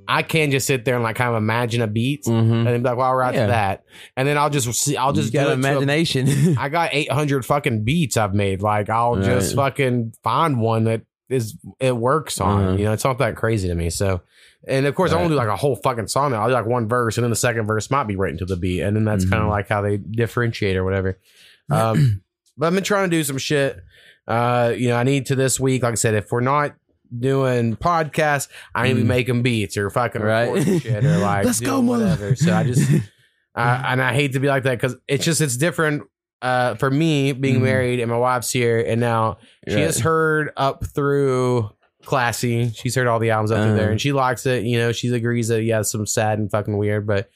[0.08, 2.68] I can just sit there and like kind of imagine a beat mm-hmm.
[2.68, 3.46] and be like, well, I'll ride Yeah.
[3.46, 3.84] to that,
[4.18, 4.98] and then I'll just see.
[4.98, 6.58] I'll just get got do it to a- imagination.
[6.60, 8.62] I got 800 fucking beats I've made.
[8.62, 12.64] Like I'll just fucking find one that is it works on.
[12.64, 12.78] Uh-huh.
[12.78, 13.90] You know, it's not that crazy to me.
[13.90, 14.22] So,
[14.68, 16.34] and of course, I won't do like a whole fucking song.
[16.34, 18.58] I'll do like one verse, and then the second verse might be written to the
[18.58, 21.20] beat, and then that's kind of like how they differentiate or whatever.
[21.70, 22.22] Um,
[22.58, 23.80] but I've been trying to do some shit.
[24.28, 25.84] Uh, you know, I need to this week.
[25.84, 26.76] Like I said, if we're not
[27.18, 29.08] doing podcasts, I need to be Mm.
[29.08, 30.64] making beats or fucking Right.
[30.82, 32.36] shit or like Let's go, whatever.
[32.36, 32.90] So I just
[33.56, 36.04] uh, and I hate to be like that because it's just it's different
[36.42, 37.64] uh, for me being Mhm.
[37.64, 39.84] married and my wife's here and now she Right.
[39.86, 41.70] has heard up through
[42.04, 43.76] classy she's heard all the albums up through Uh-huh.
[43.78, 46.76] there and she likes it you know she agrees that yeah some sad and fucking
[46.78, 47.30] weird but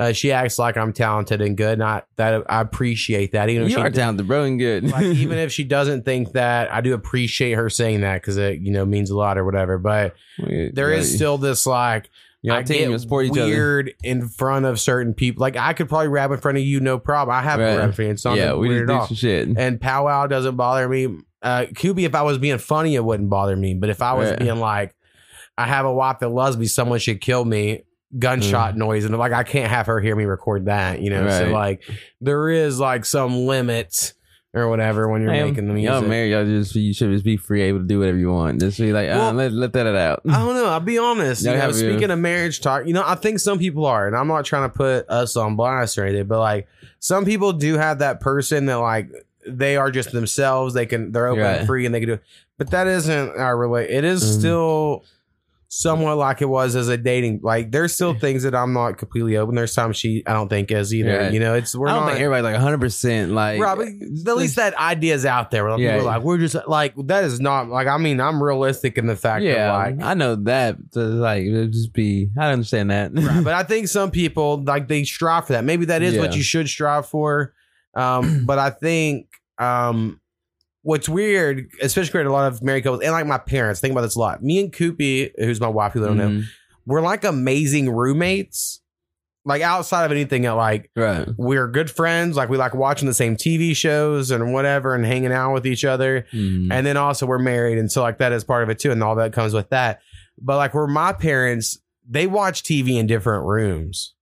[0.00, 3.64] uh, she acts like I'm talented and good and I that I appreciate that even
[3.64, 4.90] if you she are talented, bro, and good.
[4.90, 8.60] like even if she doesn't think that I do appreciate her saying that because it
[8.60, 10.14] you know means a lot or whatever but
[10.72, 12.08] there is still this like
[12.42, 13.42] you I team get support each other.
[13.44, 15.42] weird in front of certain people.
[15.42, 17.36] Like I could probably rap in front of you, no problem.
[17.36, 17.72] I have Right.
[17.74, 18.12] a rap in front of you.
[18.12, 19.48] It's not Yeah, we weird do some shit.
[19.58, 21.18] And powwow doesn't bother me.
[21.42, 23.74] Uh, Koopy, if I was being funny, it wouldn't bother me.
[23.74, 24.38] But if I was Right.
[24.38, 24.94] being like,
[25.58, 27.82] I have a wife that loves me, someone should kill me,
[28.18, 31.28] gunshot noise, and like I can't have her hear me record that, you know.
[31.28, 31.52] So Mm.
[31.52, 31.82] Like
[32.20, 34.14] there is like some limits
[34.52, 35.92] or whatever when you're Hey, making the music.
[35.92, 38.60] Y'all married, y'all just you should just be free, able to do whatever you want.
[38.60, 40.22] Just be like, Well, uh, let let that out.
[40.28, 40.66] I don't know.
[40.66, 41.44] I'll be honest.
[41.44, 44.06] You know, have you- speaking of marriage talk, you know, I think some people are,
[44.08, 46.66] and I'm not trying to put us on blast or anything, but like
[46.98, 49.08] some people do have that person that like
[49.46, 50.74] they are just themselves.
[50.74, 51.58] They can they're open Right.
[51.58, 52.22] and free and they can do it.
[52.58, 53.88] But that isn't our relate.
[53.88, 54.38] It is Mhm.
[54.38, 55.04] still
[55.72, 57.40] somewhat like it was as a dating.
[57.44, 59.54] Like there's still things that I'm not completely open.
[59.54, 61.18] There's times she I don't think is either.
[61.18, 61.32] Right.
[61.32, 62.08] You know, it's we're I don't not.
[62.10, 63.60] think everybody like 100 percent like.
[63.60, 65.64] Right, at least that idea is out there.
[65.64, 66.02] Where Yeah.
[66.02, 67.86] like, we're just like that is not like.
[67.86, 70.76] I mean, I'm realistic in the fact yeah, that like I know that.
[70.90, 72.30] So, like, it'd just be.
[72.36, 73.12] I understand that.
[73.14, 75.64] Right, but I think some people like they strive for that.
[75.64, 77.54] Maybe that is what you should strive for.
[77.94, 80.19] Um, but I think um,
[80.82, 84.02] what's weird, especially to a lot of married couples, and like my parents, think about
[84.02, 84.42] this a lot.
[84.42, 86.44] Me and Koopy, who's my wife, who don't know, Mhm.
[86.86, 88.80] we're like amazing roommates.
[89.46, 91.26] Like outside of anything, like Right.
[91.38, 92.36] we're good friends.
[92.36, 95.84] Like we like watching the same TV shows and whatever, and hanging out with each
[95.84, 96.26] other.
[96.32, 96.68] Mhm.
[96.70, 99.02] And then also we're married, and so like that is part of it too, and
[99.02, 100.00] all that comes with that.
[100.40, 101.78] But like where my parents,
[102.08, 104.14] they watch TV in different rooms,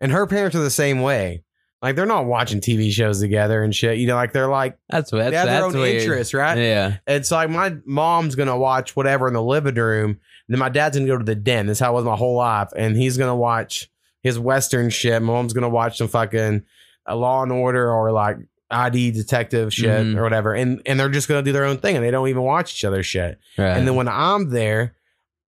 [0.00, 1.42] and her parents are the same way.
[1.82, 3.98] Like they're not watching TV shows together and shit.
[3.98, 6.00] You know, like they're like That's that's they have their own weird.
[6.02, 6.56] interests, right?
[6.56, 6.98] Yeah.
[7.08, 10.18] It's like my mom's gonna watch whatever in the living room, and
[10.48, 11.66] then my dad's gonna go to the den.
[11.66, 13.90] That's how it was my whole life, and he's gonna watch
[14.22, 15.20] his western shit.
[15.22, 16.62] My mom's gonna watch some fucking
[17.08, 18.36] uh, Law and Order or like
[18.70, 20.16] ID detective shit Mhm.
[20.16, 22.42] or whatever, and and they're just gonna do their own thing, and they don't even
[22.42, 23.38] watch each other's shit.
[23.58, 23.76] Right.
[23.76, 24.94] And then when I'm there,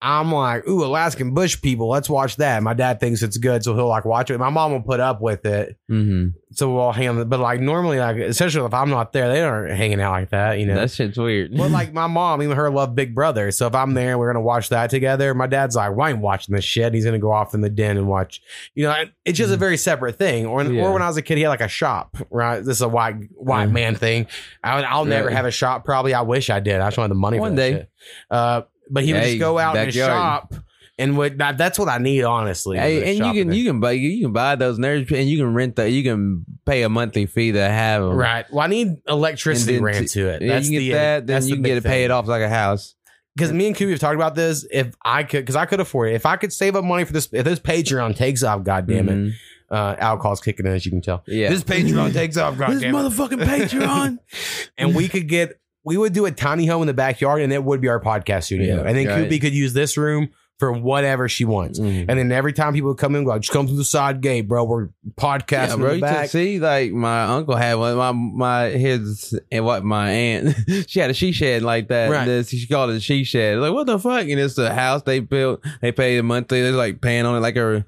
[0.05, 2.61] I'm like, ooh, Alaskan Bush people, let's watch that.
[2.61, 4.37] My dad thinks it's good, so he'll like watch it.
[4.37, 7.27] My mom will put up with it, hmm so we'll all hang on.
[7.29, 10.59] But like normally, like especially if I'm not there, they aren't hanging out like that,
[10.59, 10.75] you know.
[10.75, 11.57] that shit's weird.
[11.57, 13.49] But like my mom, even her love Big Brother.
[13.49, 16.19] So if I'm there and we're gonna watch that together, my dad's like, "Why ain't
[16.19, 18.39] watching this shit?" He's gonna go off in the den and watch.
[18.75, 20.45] You know, it's just a very separate thing.
[20.45, 20.75] Or Mm-hmm.
[20.75, 20.83] Yeah.
[20.83, 22.17] or when I was a kid, he had like a shop.
[22.29, 23.71] Right, this is a white white Yeah.
[23.71, 24.27] man thing.
[24.63, 25.85] I, I'll never have a shop.
[25.85, 26.81] Probably, I wish I did.
[26.81, 27.87] I just wanted the money One day.
[28.29, 30.11] Uh, but he would Hey, just go out in his backyard.
[30.51, 30.53] shop.
[30.99, 32.77] And what that, that's what I need, honestly.
[32.77, 35.53] Hey, and you can you can buy you can buy those nerds and you can
[35.55, 38.11] rent the you can pay a monthly fee to have them.
[38.15, 38.45] right.
[38.51, 40.41] Well, I need electricity And then ran to it.
[40.43, 42.49] Yeah, That's you get the, that, then you can get it paid off like a
[42.49, 42.93] house.
[43.35, 44.67] because me and Koopy have talked about this.
[44.71, 46.13] If I could, because I could afford it.
[46.13, 49.09] If I could save up money for this, if this Patreon takes off, god damn
[49.09, 49.31] it, Mhm.
[49.71, 51.23] uh, alcohol's kicking in as you can tell.
[51.25, 51.49] Yeah.
[51.49, 52.97] This Patreon takes off, god This damn it.
[52.99, 54.19] motherfucking Patreon.
[54.77, 57.63] and we could get we would do a tiny home in the backyard and it
[57.63, 59.29] would be our podcast studio Yeah, and then right.
[59.29, 60.29] Koopy could use this room
[60.59, 62.05] for whatever she wants Mhm.
[62.07, 64.47] and then every time people would come in go just come through the side gate
[64.47, 64.89] bro we're
[65.19, 65.91] podcasting Yeah, bro.
[65.93, 67.95] You back can see, like my uncle had one.
[67.97, 70.55] My my his and what my aunt,
[70.87, 72.09] she had a she shed like that.
[72.09, 72.25] Right.
[72.25, 73.57] This, she called it a she shed.
[73.57, 74.21] Like what the fuck?
[74.21, 75.61] And it's a house they built.
[75.81, 76.61] They pay a monthly.
[76.61, 77.83] They're like paying on it like a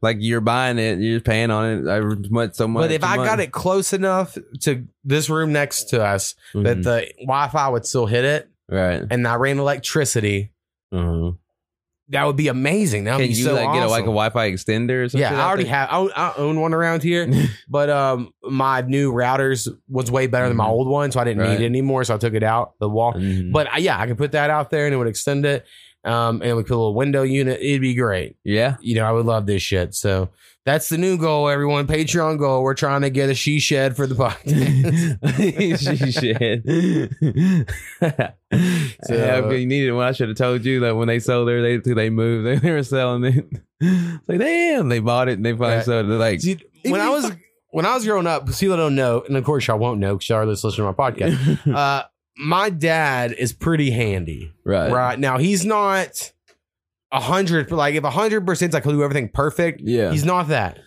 [0.00, 0.98] like you're buying it.
[1.00, 2.82] You're paying on it every month so much.
[2.82, 3.28] but if I month.
[3.28, 6.82] got it close enough to this room next to us that Mhm.
[6.84, 10.52] the Wi-Fi would still hit it right, and I ran electricity
[10.92, 11.32] uh-huh.
[12.10, 14.06] that would be amazing that would can be you so like get a, like a.
[14.06, 15.20] Wi-Fi extender or something?
[15.30, 15.88] yeah, I already have.
[15.90, 17.28] I own, I own one around here,
[17.68, 20.70] but um, my new routers was way better than my Mhm.
[20.70, 21.58] old one, so I didn't Right.
[21.58, 22.04] need it anymore.
[22.04, 23.12] So I took it out the wall.
[23.14, 23.52] Mhm.
[23.52, 25.66] But uh, yeah, I could put that out there and it would extend it.
[26.04, 27.60] Um, and we put a little window unit.
[27.60, 28.36] It'd be great.
[28.44, 29.94] yeah, You know, I would love this shit.
[29.94, 30.30] So
[30.64, 31.86] that's the new goal, everyone.
[31.86, 32.62] Patreon goal.
[32.62, 35.98] We're trying to get a she shed for the podcast.
[36.02, 36.62] she shed.
[39.04, 40.06] So- yeah, you needed one.
[40.06, 42.46] I should have told you that when they sold her, they they moved.
[42.46, 43.46] They, they were selling it.
[43.80, 45.84] It's like damn, they bought it and they finally Right.
[45.84, 46.08] sold it.
[46.08, 46.40] They're like,
[46.84, 47.30] when I was
[47.70, 50.28] when I was growing up, Sela don't know, and of course y'all won't know because
[50.28, 51.74] y'all are listening to my podcast.
[51.74, 52.04] uh,
[52.38, 54.52] my dad is pretty handy.
[54.64, 56.32] right, Right now, he's not
[57.12, 57.70] a hundred.
[57.70, 59.80] Like if a hundred percent, like he'll do everything perfect.
[59.82, 60.78] yeah, He's not that.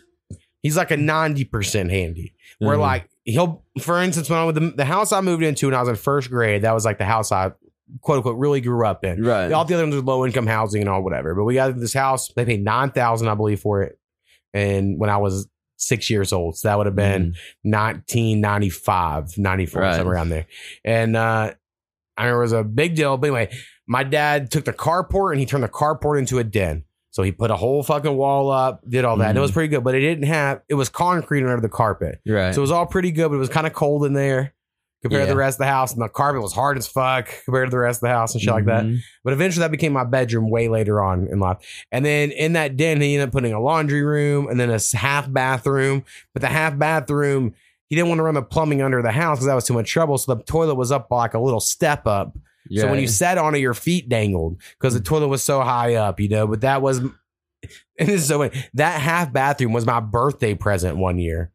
[0.62, 2.34] He's like a ninety percent handy.
[2.60, 2.82] Where Mhm.
[2.82, 5.80] like he'll, for instance, when I was the, the house I moved into when I
[5.80, 7.52] was in first grade, that was like the house I
[8.02, 9.24] quote unquote really grew up in.
[9.24, 11.34] right, All the other ones were low income housing and all whatever.
[11.34, 12.32] But we got this house.
[12.36, 13.98] They paid nine thousand, I believe, for it.
[14.54, 15.48] And when I was
[15.82, 19.96] six years old, so that would have been 1995, 94, Right.
[19.96, 20.46] somewhere around there.
[20.86, 21.54] And uh,
[22.18, 23.18] I remember it was a big deal.
[23.18, 23.52] But anyway,
[23.88, 26.84] my dad took the carport and he turned the carport into a den.
[27.12, 29.30] So he put a whole fucking wall up, did all that.
[29.30, 32.22] And it was pretty good, but it didn't have, it was concrete under the carpet.
[32.26, 32.56] Right.
[32.56, 34.54] So it was all pretty good, but it was kind of cold in there
[35.02, 35.94] compared to the rest of the house.
[35.94, 38.42] And the carpet was hard as fuck compared to the rest of the house and
[38.42, 38.84] shit like that.
[38.86, 39.00] Mhm.
[39.24, 41.58] But eventually that became my bedroom way later on in life.
[41.92, 44.80] And then in that den, he ended up putting a laundry room and then a
[44.98, 46.04] half bathroom.
[46.34, 47.54] But the half bathroom,
[47.90, 49.90] he didn't want to run the plumbing under the house because that was too much
[49.90, 50.18] trouble.
[50.18, 52.38] So the toilet was up like a little step up.
[52.70, 55.96] So when you sat on it, your feet dangled because the toilet was so high
[55.96, 56.46] up, you know.
[56.48, 57.12] But that was, and
[57.98, 58.54] this is so weird.
[58.76, 61.52] that half bathroom was my birthday present one year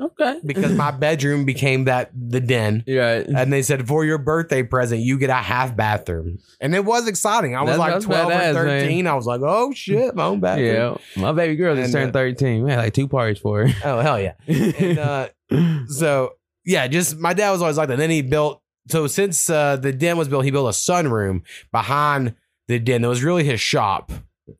[0.00, 2.84] okay, because my bedroom became that the den.
[2.86, 3.26] right.
[3.26, 6.38] And they said, for your birthday present, you get a half bathroom.
[6.60, 7.54] And it was exciting.
[7.56, 8.80] I was That's- like that's 12 badass, or man.
[8.82, 9.06] 13.
[9.06, 10.98] I was like, oh shit, my own bathroom.
[11.16, 12.64] Yeah, my baby girl just And, turned uh, thirteen.
[12.64, 13.74] We had like two parties for her.
[13.84, 14.34] Oh, hell yeah.
[14.46, 15.28] And uh,
[15.88, 17.96] so, yeah, just my dad was always like that.
[17.98, 22.34] Then he built, so since uh, the den was built, he built a sunroom behind
[22.68, 24.12] the den that was really his shop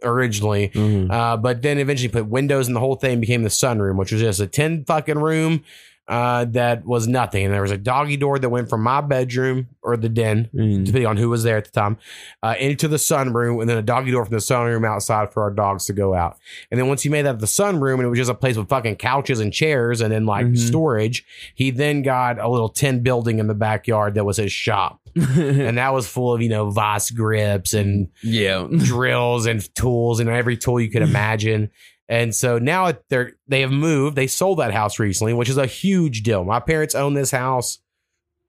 [0.03, 0.69] originally.
[0.71, 1.11] Mhm.
[1.11, 4.21] Uh, but then eventually put windows in the whole thing became the sunroom, which was
[4.21, 5.63] just a 10 fucking room
[6.11, 7.45] uh, that was nothing.
[7.45, 10.85] And there was a doggy door that went from my bedroom or the den, Mhm.
[10.85, 11.97] depending on who was there at the time,
[12.43, 15.51] uh, into the sunroom, and then a doggy door from the sunroom outside for our
[15.53, 16.37] dogs to go out.
[16.71, 18.69] And then once he made that the sunroom, and it was just a place with
[18.69, 20.59] fucking couches and chairs, and then like Mhm.
[20.59, 21.25] storage,
[21.55, 25.79] he then got a little tin building in the backyard that was his shop, and
[25.79, 30.57] that was full of you know vice grips and yeah, drills and tools and every
[30.57, 31.71] tool you could imagine.
[32.11, 34.17] And so now they're they have moved.
[34.17, 36.45] They sold that house recently, which is a huge deal.
[36.45, 37.79] My parents own this house.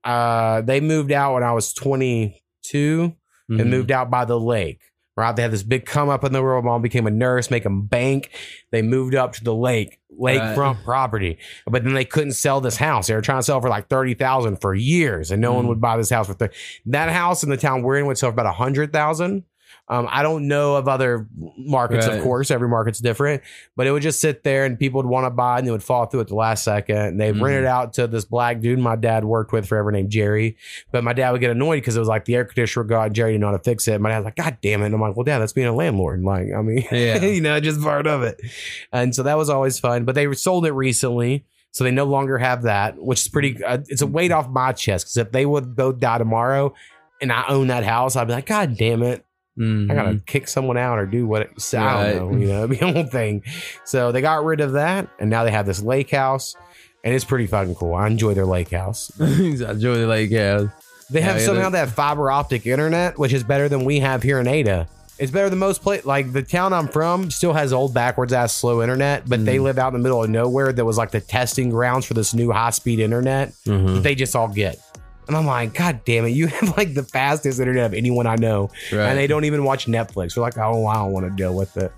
[0.03, 3.13] Uh, they moved out when I was 22
[3.49, 3.61] Mhm.
[3.61, 4.79] and moved out by the lake.
[5.17, 6.63] Right, they had this big come up in the world.
[6.63, 8.31] Mom became a nurse, make them bank.
[8.71, 13.07] They moved up to the lake, lakefront property, but then they couldn't sell this house.
[13.07, 15.67] They were trying to sell for like thirty thousand for years, and no one Mm.
[15.67, 16.55] would buy this house for thirty.
[16.85, 19.43] That house in the town we're in would sell for about a hundred thousand.
[19.87, 21.27] Um, I don't know of other
[21.57, 22.17] markets, Right.
[22.17, 22.49] of course.
[22.49, 23.41] Every market's different,
[23.75, 25.83] but it would just sit there and people would want to buy and it would
[25.83, 26.95] fall through at the last second.
[26.95, 30.09] And they rent it out to this black dude my dad worked with forever named
[30.09, 30.55] Jerry.
[30.93, 32.99] But my dad would get annoyed because it was like the air conditioner would go
[32.99, 33.99] out and Jerry didn't know how to fix it.
[33.99, 34.85] My dad's like, God damn it.
[34.85, 36.23] And I'm like, well, dad, that's being a landlord.
[36.23, 37.21] Like, I mean, Yeah.
[37.25, 38.39] you know, just part of it.
[38.93, 40.05] And so that was always fun.
[40.05, 41.45] But they sold it recently.
[41.73, 44.71] So they no longer have that, which is pretty, uh, it's a weight off my
[44.73, 45.05] chest.
[45.05, 46.73] Because if they would both die tomorrow
[47.21, 49.25] and I own that house, I'd be like, God damn it.
[49.59, 50.25] I gotta Mhm.
[50.25, 52.13] kick someone out or do what it, I Right.
[52.15, 53.43] don't know, you know, the whole thing.
[53.85, 56.55] So they got rid of that, and now they have this lake house,
[57.03, 57.93] and it's pretty fucking cool.
[57.93, 59.11] I enjoy their lake house.
[59.19, 60.69] I enjoy the lake house.
[61.09, 64.39] They have Yeah, somehow they fiber optic internet, which is better than we have here
[64.39, 64.87] in Ada.
[65.19, 66.05] It's better than most place.
[66.05, 69.77] Like the town I'm from still has old backwards ass slow internet, but they live
[69.77, 70.71] out in the middle of nowhere.
[70.73, 73.95] That was like the testing grounds for this new high speed internet Mhm.
[73.95, 74.79] that they just all get.
[75.27, 78.35] And I'm like, God damn it, you have like the fastest internet of anyone I
[78.35, 78.69] know.
[78.91, 79.07] Right.
[79.07, 80.35] And they don't even watch Netflix.
[80.35, 81.91] They're like, oh, I don't want to deal with it.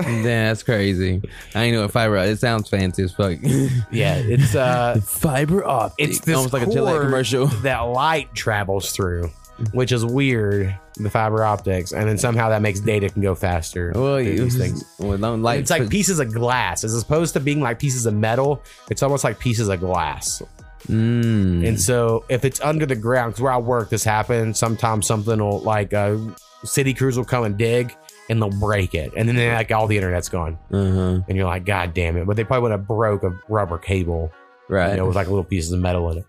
[0.00, 1.20] Damn, that's crazy.
[1.54, 2.16] I ain't know what fiber.
[2.18, 3.38] It sounds fancy as fuck.
[3.90, 6.08] Yeah, it's uh fiber optic.
[6.08, 7.46] it's this almost like a Gillette commercial.
[7.62, 9.30] that light travels through,
[9.72, 11.92] which is weird, the fiber optics.
[11.92, 13.92] And then somehow that makes data can go faster.
[13.94, 14.84] Well, these things.
[14.98, 16.84] well, don't It's like pieces of glass.
[16.84, 20.42] As opposed to being like pieces of metal, it's almost like pieces of glass.
[20.86, 21.66] Mm.
[21.66, 24.58] And so if it's under the ground, because where I work, this happens.
[24.58, 26.16] Sometimes something will like uh,
[26.64, 27.94] city crews will come and dig,
[28.30, 31.20] and they'll break it, and then they like all the internet's gone, Uh-huh.
[31.28, 32.26] and you're like, God damn it!
[32.26, 34.30] But they probably would have broke a rubber cable,
[34.68, 34.90] Right.
[34.90, 36.26] you know, with like little pieces of metal in it.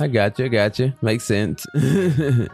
[0.00, 0.44] I got you.
[0.46, 0.92] I got you.
[1.02, 1.66] Makes sense.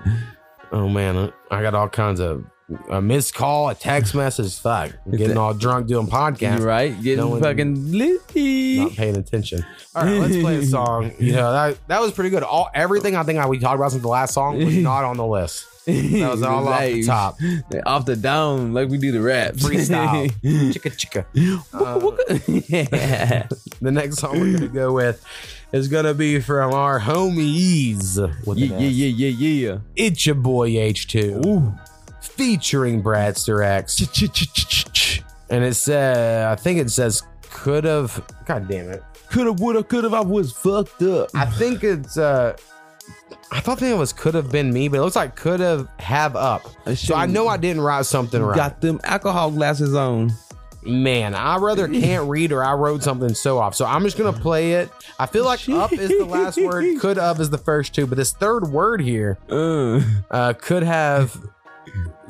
[0.72, 2.44] Oh man, I got all kinds of
[2.88, 4.58] a missed call, a text message.
[4.58, 6.60] Fuck, getting all drunk doing podcasts.
[6.60, 7.02] You right?
[7.02, 8.80] Getting No fucking litty.
[8.80, 9.64] not paying attention.
[9.94, 11.12] All right, let's play a song.
[11.18, 12.42] You know that that was pretty good.
[12.42, 15.16] All everything I think I we talked about since the last song was not on
[15.16, 15.66] the list.
[15.86, 17.36] That was all off the top.
[17.86, 19.62] Off the dome, like we do the raps.
[19.62, 20.30] Freestyle.
[20.72, 21.26] chicka chicka.
[21.74, 23.46] Uh, yeah.
[23.82, 25.22] The next song we're gonna go with
[25.72, 28.16] is gonna be from our homies.
[28.46, 29.78] With Yeah, yeah, yeah, yeah, yeah.
[29.94, 31.78] It's your boy H2.
[32.36, 34.00] Featuring Bradster X.
[35.50, 39.02] And it says I think it says could have God damn it.
[39.30, 40.08] Coulda, woulda, coulda.
[40.14, 41.30] I was fucked up.
[41.34, 42.56] I think it's uh
[43.50, 46.34] I thought it was could have been me, but it looks like could have have
[46.36, 46.62] up.
[46.94, 48.56] So I know I didn't write something right.
[48.56, 50.32] got them alcohol glasses on.
[50.82, 53.74] Man, I rather can't read or I wrote something so off.
[53.74, 54.90] So I'm just gonna play it.
[55.18, 58.18] I feel like up is the last word, could have is the first two, but
[58.18, 60.00] this third word here Uh,
[60.30, 61.36] uh, could have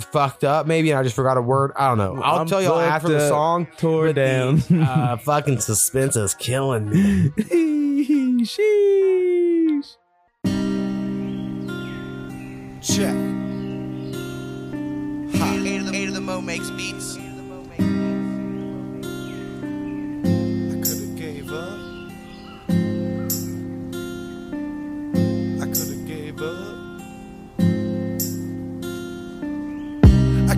[0.00, 1.72] fucked up maybe, and I just forgot a word.
[1.76, 2.20] I don't know.
[2.22, 3.66] I'll I'm tell y'all after the song.
[3.78, 4.56] tore down.
[4.68, 7.30] The, uh, fucking suspense is killing me.
[8.44, 9.96] Sheesh.
[12.82, 13.14] Check.
[15.66, 17.16] Eight of the, eight of the Mo makes beats.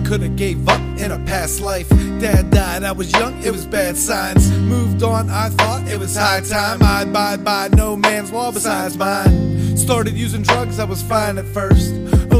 [0.07, 1.89] I could have gave up in a past life.
[1.89, 4.49] Dad died, I was young, it was bad signs.
[4.51, 6.81] Moved on, I thought it was high time.
[6.81, 9.75] I abide by no man's law besides mine.
[9.75, 11.93] Started using drugs, I was fine at first.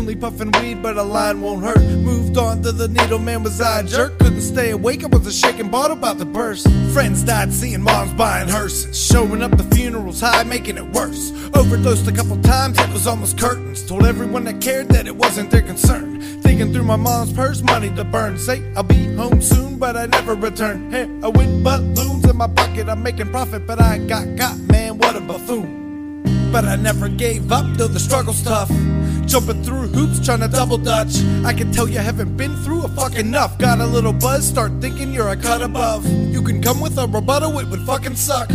[0.08, 1.82] Only puffing weed, but a line won't hurt.
[1.82, 4.18] Moved on to the needle, man, was I a jerk?
[4.20, 6.66] Couldn't stay awake, I was a shaking bottle about to burst.
[6.94, 8.98] Friends died, seeing moms buying hearses.
[8.98, 11.34] Showing up the funerals high, making it worse.
[11.54, 13.86] Overdosed a couple times, it was almost curtains.
[13.86, 16.22] Told everyone that cared that it wasn't their concern.
[16.42, 18.38] Thinking through my mom's purse, money to burn.
[18.38, 20.90] Say I'll be home soon, but I never return.
[20.90, 25.00] Hey, I win balloons in my pocket, I'm making profit, but I got got, man,
[25.00, 26.24] what a buffoon.
[26.54, 28.72] But I never gave up, though the struggle's tough.
[29.28, 31.20] Jumping through hoops, trying to double dutch.
[31.44, 33.58] I can tell you haven't been through a fucking enough.
[33.58, 36.06] Got a little buzz, start thinking you're a cut above.
[36.06, 38.50] You can come with a rebuttal, it would fucking suck.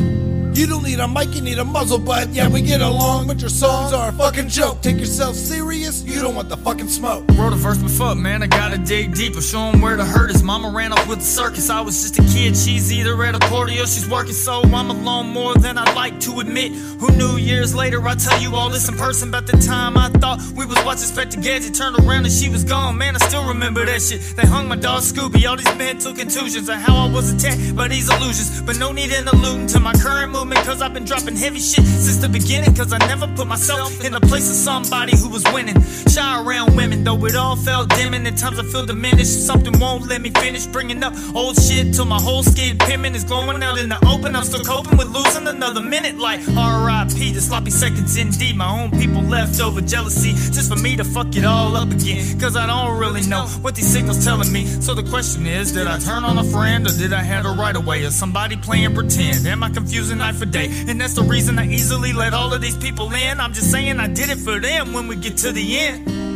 [0.54, 3.40] You don't need a mic, you need a muzzle, but yeah, we get along, but
[3.40, 4.82] your songs are a fucking joke.
[4.82, 7.24] Take yourself serious, you don't want the fucking smoke.
[7.38, 9.40] Wrote a verse, but fuck, man, I gotta dig deeper.
[9.40, 10.42] Show 'em where the hurt is.
[10.42, 11.70] Mama ran off with the circus.
[11.70, 12.54] I was just a kid.
[12.56, 16.20] She's either at a party or she's working, so I'm alone more than I'd like
[16.20, 16.72] to admit.
[17.00, 19.28] Who knew years later I tell you all this in person?
[19.28, 21.74] About the time I thought we was watching Spectre Gadget.
[21.74, 22.98] Turned around and she was gone.
[22.98, 24.20] Man, I still remember that shit.
[24.36, 25.48] They hung my dog Scooby.
[25.48, 28.60] All these mental contusions of how I was attacked by these illusions.
[28.60, 32.18] But no need in alluding to my current cause I've been dropping heavy shit since
[32.18, 32.74] the beginning.
[32.74, 35.80] Cause I never put myself in the place of somebody who was winning.
[36.08, 38.26] Shy around women, though it all felt dimming.
[38.26, 39.46] At times I feel diminished.
[39.46, 43.24] Something won't let me finish bringing up old shit till my whole skin pimping is
[43.24, 44.34] glowing out in the open.
[44.36, 46.18] I'm still coping with losing another minute.
[46.18, 47.32] Like R.I.P.
[47.32, 48.56] The sloppy seconds indeed.
[48.56, 52.38] My own people left over jealousy just for me to fuck it all up again.
[52.38, 54.66] Cause I don't really know what these signals telling me.
[54.66, 57.74] So the question is, did I turn on a friend or did I a right
[57.74, 58.04] away?
[58.04, 59.46] Or somebody playing pretend?
[59.46, 60.68] Am I confusing day?
[60.88, 63.40] And that's the reason I easily let all of these people in.
[63.40, 66.31] I'm just saying I did it for them when we get to the end.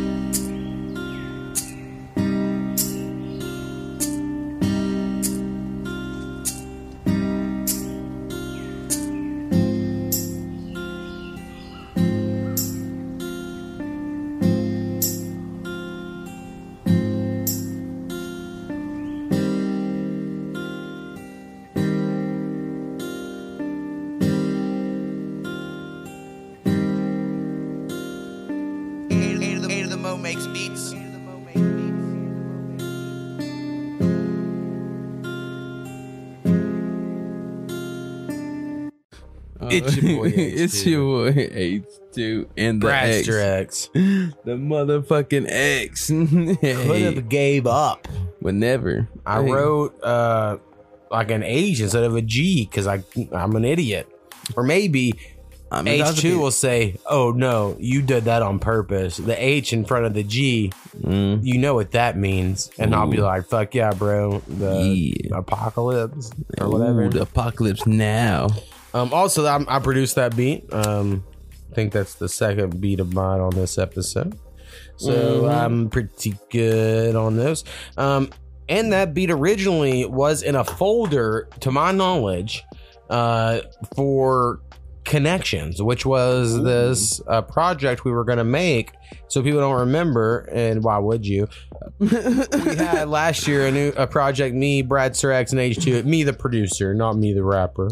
[39.83, 43.89] It's your boy it's your boy H2 and the X.
[43.93, 46.07] The motherfucking X.
[46.07, 48.07] Could hey, have gave up.
[48.39, 49.07] whenever.
[49.25, 49.51] I Hey.
[49.51, 50.57] wrote uh
[51.11, 54.07] like an H instead of a G because I I'm an idiot.
[54.55, 55.13] Or maybe
[55.69, 59.35] I mean, that's H two will say, "Oh no, you did that on purpose." The
[59.41, 60.71] H in front of the G,
[61.03, 61.41] Mm.
[61.43, 63.23] you know what that means, and I'll be Ooh.
[63.23, 64.79] like, "Fuck yeah, bro!" The
[65.29, 65.37] Yeah.
[65.39, 67.03] apocalypse or whatever.
[67.03, 68.47] Ooh, the apocalypse now.
[68.93, 70.71] Um, also, I, I produced that beat.
[70.73, 71.23] Um,
[71.71, 74.37] I think that's the second beat of mine on this episode.
[74.97, 75.53] So Mhm.
[75.53, 77.63] I'm pretty good on those.
[77.97, 78.29] Um,
[78.69, 82.63] and that beat originally was in a folder, to my knowledge,
[83.09, 83.59] uh,
[83.95, 84.59] for
[85.05, 88.91] connections, which was this uh, project we were going to make.
[89.29, 91.47] So people don't remember, and why would you?
[91.99, 94.53] we had last year a new a project.
[94.55, 96.01] Me, Bradster X, and H two.
[96.03, 97.89] Me, the producer, not me, the rapper.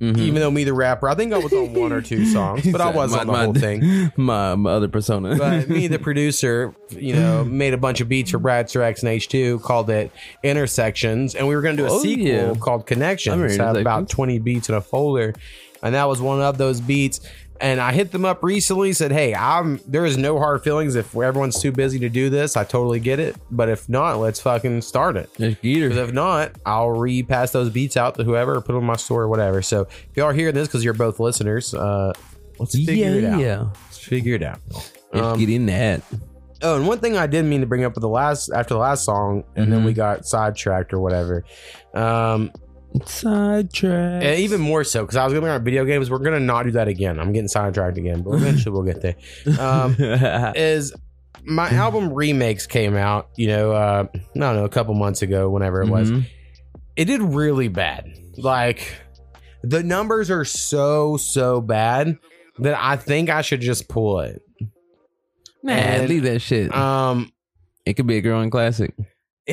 [0.00, 0.16] Mhm.
[0.18, 2.80] Even though me, the rapper, I think I was on one or two songs, but
[2.80, 4.10] I was My- on the my- whole thing.
[4.16, 5.36] My, my other persona.
[5.36, 9.10] But me, the producer, you know, made a bunch of beats for Brad X and
[9.12, 10.10] H2, called it
[10.42, 12.54] Intersections, and we were going to do a Oh, sequel yeah.
[12.58, 13.36] called I Connections.
[13.36, 15.34] remember Had about 20 beats in a folder,
[15.82, 17.20] and that was one of those beats.
[17.62, 21.14] And I hit them up recently, said, "Hey, I'm there is no hard feelings if
[21.14, 22.56] everyone's too busy to do this.
[22.56, 25.88] I totally get it, but if not, let's fucking start it." Just get her.
[25.90, 29.22] Because if not, I'll repass those beats out to whoever put them on my store
[29.24, 29.60] or whatever.
[29.60, 32.12] So if y'all are hearing this because you're both listeners, uh,
[32.58, 33.38] let's figure it out.
[33.40, 33.64] Yeah.
[33.84, 34.58] Let's figure it out.
[35.12, 36.00] Let's Um, get in that.
[36.62, 38.80] Oh, and one thing I did mean to bring up with the last after the
[38.80, 39.86] last song, and then Mhm.
[39.86, 41.44] we got sidetracked or whatever.
[41.94, 42.52] Um,
[43.06, 44.22] Sidetrack.
[44.24, 46.10] and even more so because I was going to up video games.
[46.10, 47.18] We're gonna not do that again.
[47.20, 49.16] I'm getting sidetracked again, but eventually we'll get there.
[49.58, 50.92] Um, is
[51.44, 53.28] my album remakes came out?
[53.36, 56.10] You know, uh, I don't know, a couple months ago, whenever it was.
[56.10, 56.26] Mhm.
[56.96, 58.12] It did really bad.
[58.36, 58.94] Like
[59.62, 62.18] the numbers are so so bad
[62.58, 64.42] that I think I should just pull it.
[65.62, 66.74] Man, And- leave that shit.
[66.74, 67.30] Um,
[67.86, 68.94] it could be a growing classic.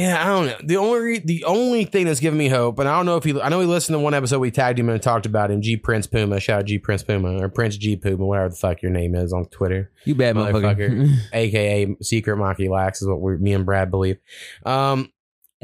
[0.01, 0.57] Yeah, I don't know.
[0.63, 3.39] The only the only thing that's giving me hope, and I don't know if he,
[3.41, 5.61] I know he listened to one episode we tagged him and talked about him.
[5.61, 8.81] G Prince Puma, shout out G Prince Puma or Prince G Puma, whatever the fuck
[8.81, 11.17] your name is on Twitter, You bad motherfucker.
[11.33, 14.17] aka Secret Maki Lax is what we, me and Brad believe.
[14.65, 15.11] Um,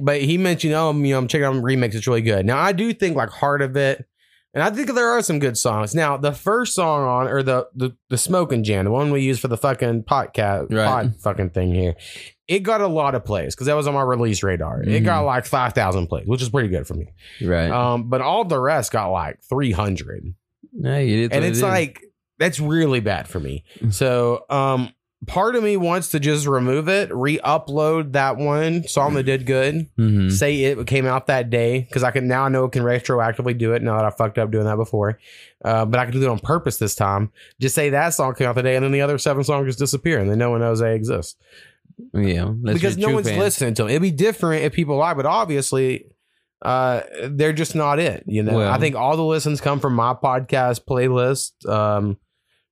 [0.02, 1.94] but he mentioned, oh, you know, I'm checking out remix.
[1.94, 2.46] It's really good.
[2.46, 4.06] Now I do think like Heart of It,
[4.54, 5.96] and I think there are some good songs.
[5.96, 9.40] Now the first song on or the the the smoking jam, the one we use
[9.40, 10.86] for the fucking podcast Right.
[10.86, 11.96] pod fucking thing here,
[12.48, 14.82] it got a lot of plays because that was on my release radar.
[14.84, 15.06] It Mhm.
[15.06, 17.08] got like five thousand plays, which is pretty good for me.
[17.42, 17.70] right.
[17.72, 20.34] Um, but all the rest got like three hundred,
[20.84, 22.02] it is and it's it like
[22.40, 23.64] that's really bad for me.
[23.92, 24.90] So, um,
[25.28, 29.88] part of me wants to just remove it, re-upload that one song that did good.
[29.98, 30.32] Mhm.
[30.32, 33.58] Say it came out that day because I can now I know it can retroactively
[33.58, 33.82] do it.
[33.82, 35.20] Now that I fucked up doing that before,
[35.64, 37.32] uh, but I can do it on purpose this time.
[37.60, 39.80] Just say that song came out the day, and then the other seven songs just
[39.80, 41.38] disappear, and then no one knows they exist
[42.14, 43.40] yeah, because no one's fan.
[43.40, 43.90] listening to them.
[43.90, 46.08] It'd be different if people lie, but obviously,
[46.64, 48.24] uh, they're just not it.
[48.26, 51.68] You know, Well- I think all the listens come from my podcast playlist.
[51.70, 52.18] Um,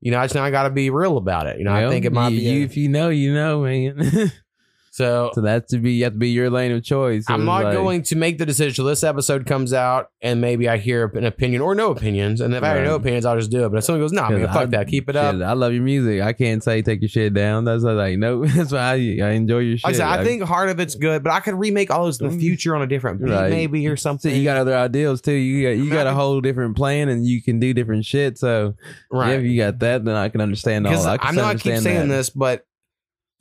[0.02, 1.58] you know, I just now got to be real about it.
[1.60, 2.44] You know, I think it might you, be.
[2.46, 4.32] you a- if you know, you know, man.
[4.92, 7.24] so so that's to be you have to be your lane of choice.
[7.30, 10.68] I'm not like- going to make the decision till this episode comes out, and maybe
[10.68, 12.42] I hear an opinion or no opinions.
[12.42, 13.70] And if I hear no opinions, I'll just do it.
[13.70, 15.72] But if someone goes, "Nah, man, fuck I- that, keep it up." Shit, I love
[15.72, 16.22] your music.
[16.22, 17.64] I can't say take your shit down.
[17.64, 18.46] That's like no.
[18.46, 19.86] That's why I, I enjoy your shit.
[19.86, 22.20] Like I said, I think Heart of It's good, but I could remake all those
[22.20, 22.40] in the mm.
[22.42, 23.50] future on a different beat, Right.
[23.50, 24.36] maybe or So something.
[24.36, 25.32] you got other ideals too.
[25.32, 28.38] You got you got a whole different plan, and you can do different shit.
[28.38, 28.76] So
[29.10, 29.30] right?
[29.30, 30.94] yeah, if you got that, then I can understand all.
[31.08, 32.14] I, know I keep saying that.
[32.14, 32.66] this, but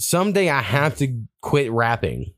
[0.01, 2.33] someday I have to quit rapping.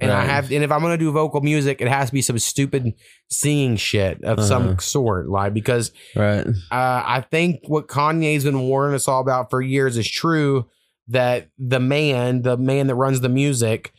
[0.00, 2.36] And I have, and if I'm gonna do vocal music, it has to be some
[2.40, 2.94] stupid
[3.30, 4.48] singing shit of Uh-huh.
[4.48, 6.44] some sort, like because Right.
[6.44, 10.66] uh, I think what Kanye's been warning us all about for years is true.
[11.08, 13.92] That the man, the man that runs the music,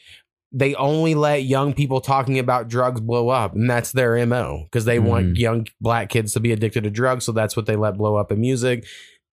[0.52, 4.84] they only let young people talking about drugs blow up, and that's their mo because
[4.86, 5.38] they want Mhm.
[5.38, 8.32] young black kids to be addicted to drugs, so that's what they let blow up
[8.34, 8.86] in music.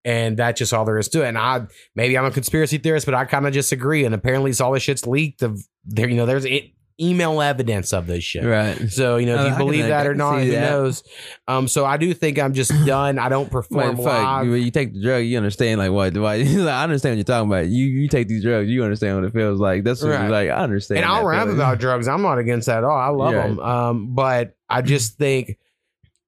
[0.04, 1.28] And that's just all there is to it.
[1.28, 4.04] And I maybe I'm a conspiracy theorist, but I kind of just agree.
[4.04, 5.42] And apparently, it's all this shit's leaked.
[5.42, 8.44] Of there, you know, there's e- email evidence of this shit.
[8.44, 8.90] Right.
[8.90, 10.70] So you know, if Uh, you I believe that or not, who that.
[10.70, 11.02] knows?
[11.48, 13.18] Um, so I do think I'm just done.
[13.20, 14.48] I don't perform fuck, live.
[14.48, 16.16] when you take the drug, you understand like what?
[16.16, 16.36] Why?
[16.42, 17.68] like, I understand what you're talking about.
[17.68, 19.84] You you take these drugs, you understand what it feels like.
[19.84, 20.28] That's what Right.
[20.30, 20.98] like I understand.
[21.04, 22.08] and I'll rap about drugs.
[22.08, 22.98] I'm not against that at all.
[22.98, 23.60] I love them.
[23.60, 25.58] Um, but I just think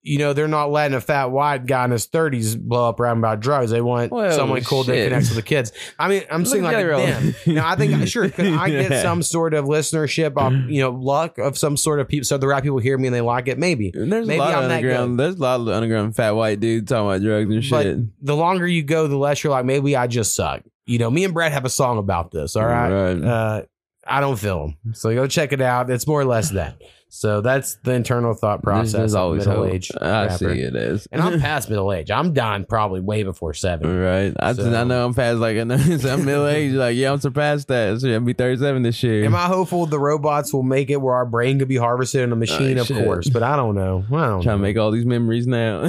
[0.06, 3.18] you know, they're not letting a fat white guy in his thirties blow up around
[3.18, 3.70] about drugs.
[3.70, 5.72] They want Well, someone cool that connects with the kids.
[5.98, 7.34] I mean, I'm saying like them.
[7.46, 9.02] Now, I think sure, could I get Yeah.
[9.02, 12.46] some sort of listenership off, you know, luck of some sort of people, so the
[12.46, 13.58] right people hear me and they like it?
[13.58, 13.92] Maybe.
[13.94, 15.18] There's Maybe a lot I'm of underground.
[15.18, 18.24] There's a lot of underground fat white dudes talking about drugs and But shit.
[18.26, 20.60] the longer you go, the less you're like, maybe I just suck.
[20.84, 22.56] You know, me and Brad have a song about this.
[22.56, 22.90] All right.
[23.14, 23.22] Right.
[23.24, 23.62] Uh,
[24.06, 24.76] I don't them.
[24.92, 25.88] So go check it out.
[25.88, 26.76] It's more or less that.
[27.16, 28.92] So that's the internal thought process.
[28.92, 29.72] There's, always middle hope.
[29.72, 29.92] age.
[30.00, 30.36] I rapper.
[30.52, 31.06] see it is.
[31.12, 32.10] And I'm past middle age.
[32.10, 33.96] I'm dying probably way before seven.
[34.00, 34.34] Right.
[34.40, 36.72] I, So- I know I'm past like I know I'm middle age.
[36.72, 38.00] Like yeah, I'm surpassed that.
[38.00, 39.24] So I'll be 37 this year.
[39.24, 42.32] Am I hopeful the robots will make it where our brain could be harvested in
[42.32, 42.78] a machine?
[42.78, 43.04] Oh, of shit.
[43.04, 44.04] course, but I don't know.
[44.12, 45.82] I don't trying to make all these memories now.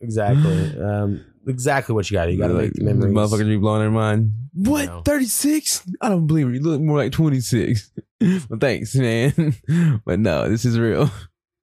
[0.00, 2.30] exactly, um, exactly what you got.
[2.30, 3.14] You got to Like, make the memories.
[3.14, 4.32] Motherfuckers be blowing their mind.
[4.54, 5.04] What?
[5.06, 5.82] 36?
[6.02, 6.54] I don't believe it.
[6.54, 7.90] You look more like 26.
[8.50, 9.54] well, thanks, man.
[10.04, 11.10] but no, this is real.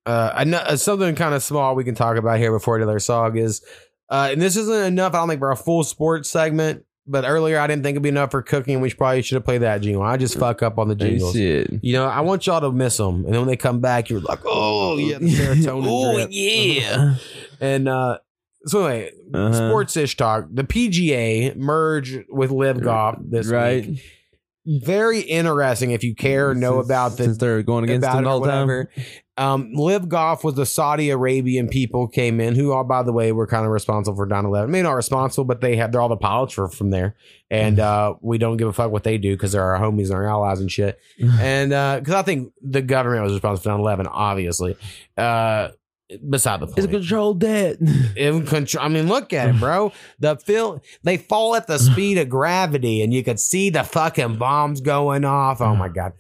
[0.06, 3.64] uh, uh, something kind of small we can talk about here before another song is,
[4.10, 5.14] uh, and this isn't enough.
[5.14, 6.84] I don't think for a full sports segment.
[7.12, 8.82] But earlier, I didn't think it'd be enough for cooking.
[8.82, 10.04] We probably should have played that jingle.
[10.04, 11.34] I just fuck up on the jingles.
[11.34, 11.68] shit.
[11.82, 14.20] You know, I want y'all to miss them, and then when they come back, you're
[14.20, 17.16] like, "Oh yeah, the serotonin oh, drip." yeah.
[17.60, 18.20] And uh,
[18.66, 19.54] so anyway, Uh-huh.
[19.54, 20.50] sports ish talk.
[20.52, 23.88] The PGA merged with LIV Golf this Right.
[23.88, 24.04] week.
[24.66, 28.28] Very interesting if you care know about the Since they're going against about them it
[28.28, 28.68] all the time.
[28.68, 28.92] whatever.
[29.38, 33.32] Um, LIV Golf was the Saudi Arabian people came in, who all, by the way,
[33.32, 34.70] were kind of responsible for 9 11.
[34.70, 37.16] Maybe not responsible, but they have, they're all the pilots for, from there.
[37.50, 40.16] And uh, we don't give a fuck what they do because they're our homies and
[40.16, 41.00] our allies and shit.
[41.40, 44.76] and because I think the government was responsible for 9 11, obviously.
[45.18, 45.70] Uh,
[46.30, 46.78] beside the point.
[46.80, 47.78] It's a controlled debt.
[48.16, 48.86] in control.
[48.86, 49.92] I mean, look at it, bro.
[50.20, 54.38] The film they fall at the speed of gravity, and you could see the fucking
[54.38, 55.62] bombs going off.
[55.62, 56.14] Oh my god!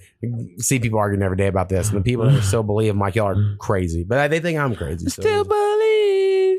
[0.57, 3.15] See people arguing every day about this, and the people that still believe, I'm like,
[3.15, 3.57] y'all are mm.
[3.57, 5.09] crazy, but they think I'm crazy.
[5.09, 5.78] So Still believe.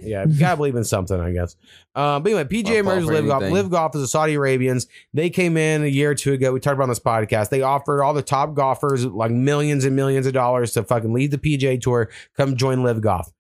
[0.03, 1.57] Yeah, you gotta believe in something, I guess.
[1.95, 3.43] Uh, but anyway, PGA I'll for LIV Golf.
[3.43, 3.55] anything.
[3.55, 4.87] LIV Golf is the Saudi Arabians.
[5.13, 6.53] They came in a year or two ago.
[6.53, 7.51] We talked about on this podcast.
[7.51, 11.31] They offered all the top golfers like millions and millions of dollars to fucking leave
[11.31, 13.33] the PGA Tour, come join LIV Golf.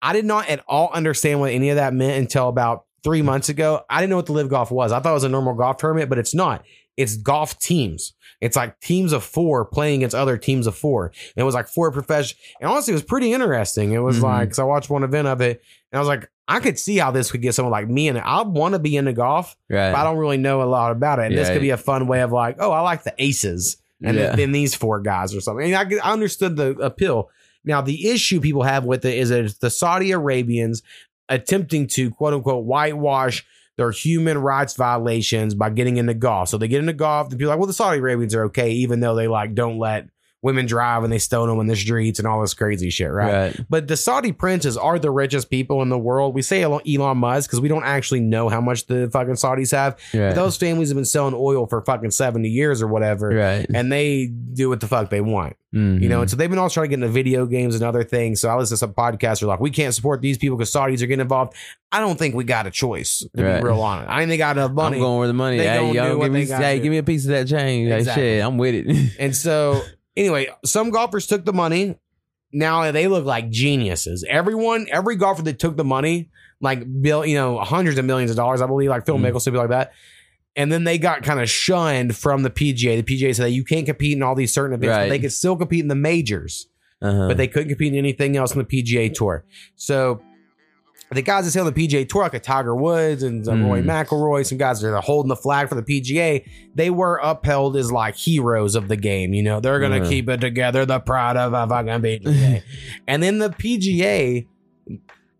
[0.00, 3.48] I did not at all understand what any of that meant until about three months
[3.48, 3.82] ago.
[3.88, 4.92] I didn't know what the LIV Golf was.
[4.92, 6.64] I thought it was a normal golf tournament, but it's not.
[6.98, 8.12] It's golf teams.
[8.42, 11.06] It's like teams of four playing against other teams of four.
[11.06, 12.38] And it was like four professional.
[12.60, 13.92] And honestly, it was pretty interesting.
[13.92, 14.22] It was Mhm.
[14.24, 16.96] like, because I watched one event of it and I was like, I could see
[16.98, 18.22] how this could get someone like me in it.
[18.26, 19.92] I want to be into golf, Right.
[19.92, 21.26] but I don't really know a lot about it.
[21.26, 24.16] And this could be a fun way of like, oh, I like the aces and
[24.16, 24.34] Yeah.
[24.36, 25.72] then these four guys or something.
[25.72, 27.30] And I, I understood the appeal.
[27.64, 30.82] Now, the issue people have with it is that it's the Saudi Arabians
[31.28, 33.44] attempting to quote unquote whitewash
[33.78, 36.50] their human rights violations by getting into golf.
[36.50, 38.72] So they get into golf, and people are like, well, the Saudi Arabians are okay,
[38.72, 40.08] even though they like don't let
[40.40, 43.32] women drive and they stone them in the streets and all this crazy shit, right?
[43.32, 43.60] Right.
[43.68, 46.32] But the Saudi princes are the richest people in the world.
[46.34, 49.94] We say Elon Musk because we don't actually know how much the fucking Saudis have.
[50.14, 50.28] Right.
[50.28, 53.30] But those families have been selling oil for fucking 70 years or whatever.
[53.30, 53.66] Right.
[53.74, 55.56] And they do what the fuck they want.
[55.74, 56.00] Mhm.
[56.00, 58.02] You know, and so they've been all trying to get into video games and other
[58.04, 58.40] things.
[58.40, 61.02] So I listen to some podcasts are like, we can't support these people because Saudis
[61.02, 61.52] are getting involved.
[61.92, 63.60] I don't think we got a choice, to Right.
[63.60, 64.08] be real honest.
[64.08, 64.96] I think they got enough money.
[64.96, 65.58] I'm going where the money.
[65.58, 67.48] They Hey, gonna do y'all what give me, hey, give me a piece of that
[67.48, 67.90] change.
[67.90, 68.22] Like, Exactly.
[68.22, 69.10] shit, I'm with it.
[69.18, 69.82] And so,
[70.18, 71.96] anyway, some golfers took the money.
[72.52, 74.24] Now they look like geniuses.
[74.28, 76.30] Everyone, every golfer that took the money,
[76.60, 79.30] like bill, you know, hundreds of millions of dollars, I believe, like Phil Mhm.
[79.30, 79.92] Mickelson, people like that.
[80.56, 83.00] And then they got kind of shunned from the PGA.
[83.00, 85.32] The PGA said that you can't compete in all these certain events, but they could
[85.32, 86.66] still compete in the majors,
[87.00, 87.28] Uh-huh.
[87.28, 89.44] but they couldn't compete in anything else on the PGA tour.
[89.76, 90.20] So
[91.10, 93.80] the guys that stay on the PGA tour, like a Tiger Woods and some Roy
[93.82, 93.86] Mm.
[93.86, 96.44] McIlroy, some guys that are holding the flag for the PGA,
[96.74, 99.32] they were upheld as like heroes of the game.
[99.32, 100.08] You know, they're gonna Uh-huh.
[100.10, 102.62] keep it together, the pride of a fucking PGA.
[103.06, 104.46] and then the PGA,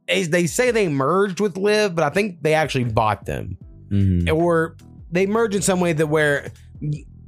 [0.06, 3.58] they, they say they merged with LIV, but I think they actually bought them,
[3.92, 4.32] Mhm.
[4.32, 4.76] or
[5.12, 6.50] they merged in some way that where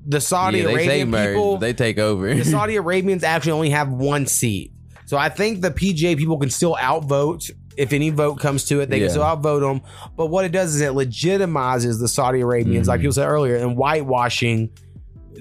[0.07, 2.35] the Saudi yeah, they Arabian merge, people, they take over.
[2.35, 4.73] the Saudi Arabians actually only have one seat.
[5.05, 7.51] So I think the PGA people can still outvote
[7.81, 8.91] if any vote comes to it.
[8.91, 9.05] They Yeah.
[9.07, 9.81] can still outvote them.
[10.17, 13.05] But what it does is it legitimizes the Saudi Arabians, like Mhm.
[13.05, 14.71] you said earlier, and whitewashing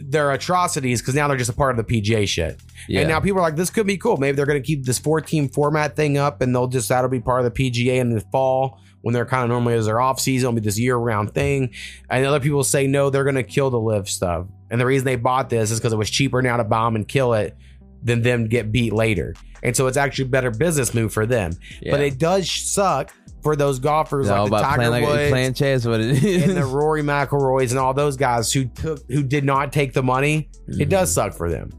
[0.02, 2.58] their atrocities because now they're just a part of the PGA shit.
[2.88, 3.02] yeah.
[3.02, 4.16] And now people are like, this could be cool.
[4.18, 7.10] Maybe they're going to keep this four team format thing up and they'll just, that'll
[7.10, 10.00] be part of the PGA in the fall when they're kind of normally as their
[10.00, 10.48] off season.
[10.50, 11.72] It'll be this year round thing.
[12.10, 14.46] And other people say, no, they're going to kill the LIV stuff.
[14.72, 17.06] And the reason they bought this is because it was cheaper now to bomb and
[17.06, 17.58] kill it
[18.02, 19.34] than them get beat later.
[19.64, 21.52] And so it's actually a better business move for them.
[21.82, 21.92] Yeah.
[21.92, 23.14] But it does suck
[23.44, 26.44] for those golfers all like the Tiger playing like Woods playing chess with it.
[26.50, 30.04] and the Rory McIlroys and all those guys who took who did not take the
[30.04, 30.50] money.
[30.68, 30.90] It Mm-hmm.
[30.90, 31.72] does suck for them.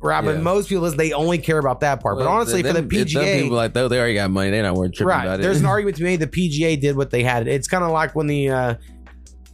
[0.00, 2.18] Right, but most people is they only care about that part.
[2.18, 4.92] but honestly, for the PGA, people like though they already got money, they're not worth
[4.92, 5.24] tripping right?
[5.24, 5.42] about it.
[5.44, 6.20] There's an argument to be made.
[6.20, 7.48] The PGA did what they had.
[7.48, 8.74] It's kind of like when the uh,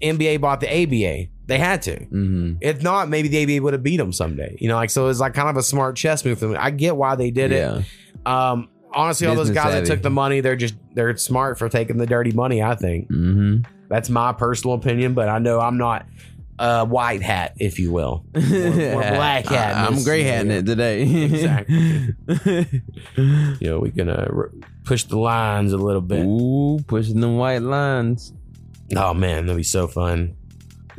[0.02, 1.30] NBA bought the ABA.
[1.50, 1.98] They had to.
[2.06, 2.58] Mhm.
[2.60, 4.56] If not, maybe the ABA would have beat them someday.
[4.60, 6.56] You know, like so it's like kind of a smart chess move for them.
[6.58, 7.78] I get why they did Yeah.
[7.80, 7.84] it.
[8.26, 11.68] Um, honestly, all those Business guys that took the money, they're just they're smart for
[11.68, 12.62] taking the dirty money.
[12.62, 13.62] I think Mm-hmm.
[13.88, 16.06] that's my personal opinion, but I know I'm not
[16.60, 19.88] uh, white hat, if you will, or, or black hat.
[19.88, 21.02] in I'm gray hatting it today.
[21.24, 22.14] Exactly.
[23.16, 24.50] You know, we can uh, r-
[24.84, 26.24] push the lines a little bit.
[26.24, 28.32] Ooh, pushing the white lines.
[28.96, 30.36] Oh man, that'd be so fun.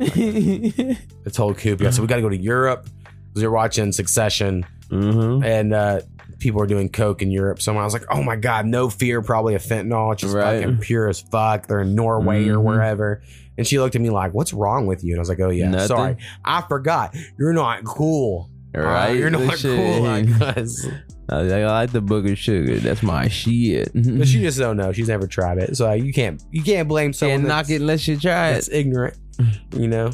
[0.00, 2.84] I told Koopy, I said we got to go to Europe
[3.28, 5.44] because we were watching Succession, mm-hmm.
[5.44, 6.00] and uh,
[6.38, 7.60] people are doing coke in Europe.
[7.62, 10.60] So I was like, oh my god, no fear, probably a fentanyl, it's just Right.
[10.62, 11.66] fucking pure as fuck.
[11.66, 12.62] They're in Norway or Mhm.
[12.64, 13.22] wherever.
[13.58, 15.50] And she looked at me like, "What's wrong with you?" And I was like, "Oh
[15.50, 15.86] yeah, Nothing.
[15.88, 17.14] sorry, I forgot.
[17.38, 18.48] You're not cool.
[18.74, 19.76] Uh, Right, you're not shit.
[19.76, 20.86] cool like us."
[21.28, 22.76] I, I like the booger sugar.
[22.78, 23.90] That's my shit.
[23.94, 24.92] But she just don't know.
[24.92, 28.08] She's never tried it, so you can't you can't blame someone can't knock it unless
[28.08, 28.54] you try it.
[28.54, 29.16] that's ignorant.
[29.76, 30.10] You know.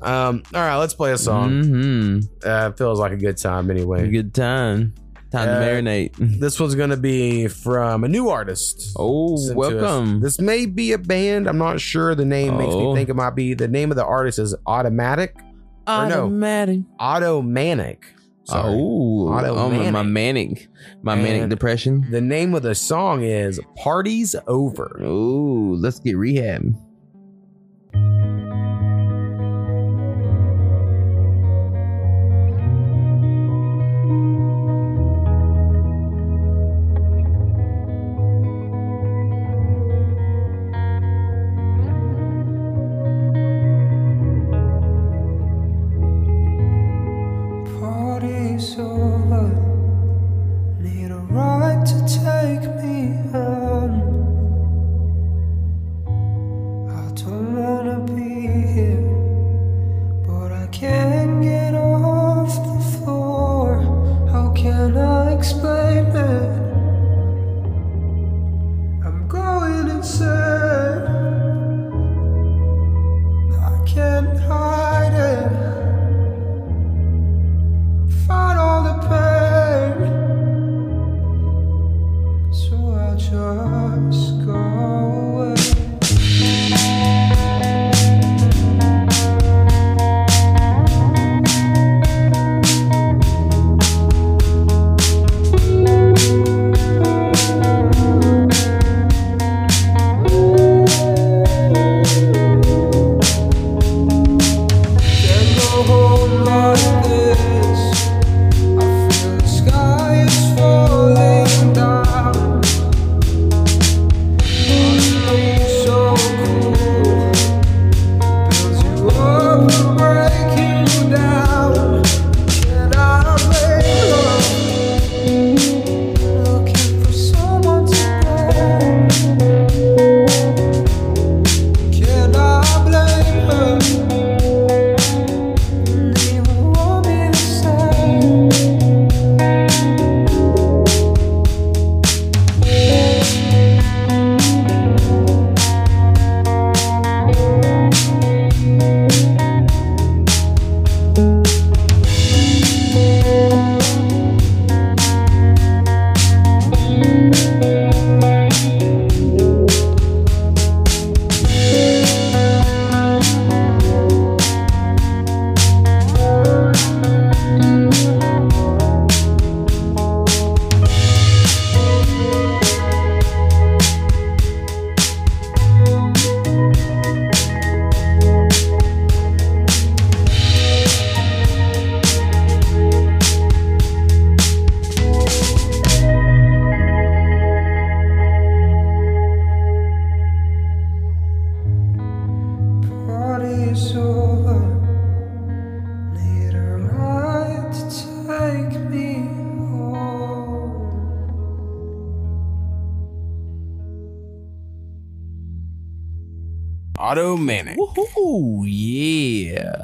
[0.00, 0.42] Um.
[0.54, 1.50] All right, let's play a song.
[1.62, 2.18] Mm-hmm.
[2.44, 4.08] Uh, feels like a good time anyway.
[4.08, 4.94] Good time.
[5.32, 6.14] Time Uh, to marinate.
[6.40, 8.92] This one's gonna be from a new artist.
[8.96, 9.72] Oh, sent to us.
[9.82, 10.20] welcome.
[10.20, 11.48] This may be a band.
[11.48, 12.14] I'm not sure.
[12.14, 12.94] The name makes me Oh.
[12.94, 13.54] think it might be.
[13.54, 15.34] The name of the artist is Automatic.
[15.86, 16.80] Or no, Automatic.
[17.00, 18.04] Automanic.
[18.44, 18.72] Sorry.
[18.74, 20.68] Oh, oh, my, manic,
[21.02, 22.06] my manic depression.
[22.10, 26.74] The name of the song is "Party's Over." Oh, let's get rehab.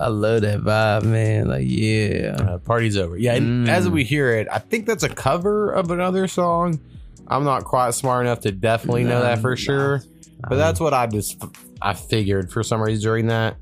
[0.04, 1.48] I love that vibe, man.
[1.48, 2.36] Like, yeah.
[2.38, 3.16] Uh, party's over.
[3.16, 3.70] Yeah, and Mm.
[3.70, 6.78] as we hear it, I think that's a cover of another song.
[7.26, 10.02] I'm not quite smart enough to definitely know that for sure,
[10.48, 11.42] but that's what I just
[11.80, 13.56] I figured for some reason during that.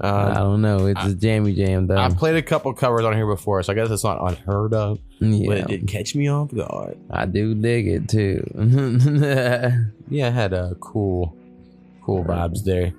[0.00, 0.86] Um, I don't know.
[0.86, 1.96] It's a jammy jam though.
[1.98, 4.98] I've played a couple covers on here before, so I guess it's not unheard of.
[5.20, 6.96] yeah, But it did catch me off guard.
[7.10, 8.44] I do dig it too.
[10.10, 11.36] Yeah, it had a cool,
[12.02, 12.92] cool vibes there.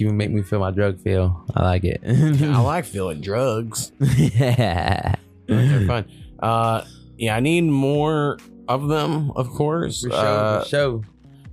[0.00, 1.44] Me make me feel my drug feel.
[1.54, 2.00] I like it.
[2.06, 3.92] I like feeling drugs.
[4.00, 5.14] yeah.
[5.46, 6.04] They're fun.
[6.40, 6.82] Uh,
[7.16, 10.02] yeah, I need more of them, of course.
[10.02, 11.00] For sure, Uh, for sure.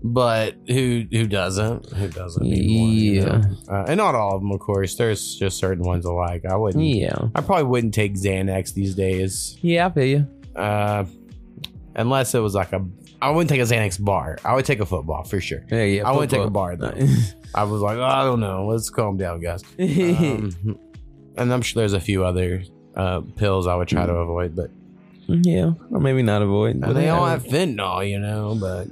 [0.06, 1.90] But who who doesn't?
[1.94, 2.91] Who doesn't need one?
[2.91, 3.26] you Yeah.
[3.26, 3.41] know?
[3.70, 4.95] Uh, and not all of them, of course.
[4.95, 6.44] There's just certain ones I like.
[6.45, 6.84] I wouldn't.
[6.84, 7.15] Yeah.
[7.34, 10.28] I probably wouldn't take Xanax these days, Yeah, I feel you.
[10.57, 11.06] uh,
[11.95, 12.86] unless it was like a.
[13.22, 14.38] I wouldn't take a Xanax bar.
[14.44, 15.64] I would take a football for sure.
[15.72, 16.10] Yeah, yeah.
[16.10, 16.94] I wouldn't take a bar though.
[17.56, 18.66] I was like, oh, I don't know.
[18.68, 19.64] Let's calm down, guys.
[19.80, 20.80] Um,
[21.36, 22.64] and I'm sure there's a few other
[22.96, 24.70] uh, pills I would try to avoid, but
[25.28, 26.76] yeah, or maybe not avoid.
[26.76, 28.56] and they all have fentanyl, you know.
[28.60, 28.88] But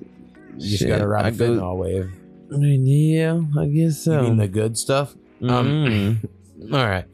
[0.57, 2.11] you just Shit, gotta ride I the go- fentanyl wave.
[2.49, 4.17] Yeah, I guess so.
[4.21, 5.15] You mean the good stuff?
[5.41, 6.29] Um, Mm.
[6.73, 7.05] All right.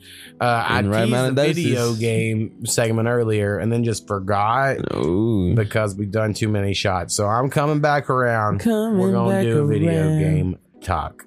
[0.41, 4.05] Uh, I In right teased amount the of video game segment earlier and then just
[4.07, 5.55] forgot Ooh.
[5.55, 7.15] because we've done too many shots.
[7.15, 8.59] So I'm coming back around.
[8.59, 10.19] Coming We're gonna back do a video around.
[10.19, 11.23] game talk.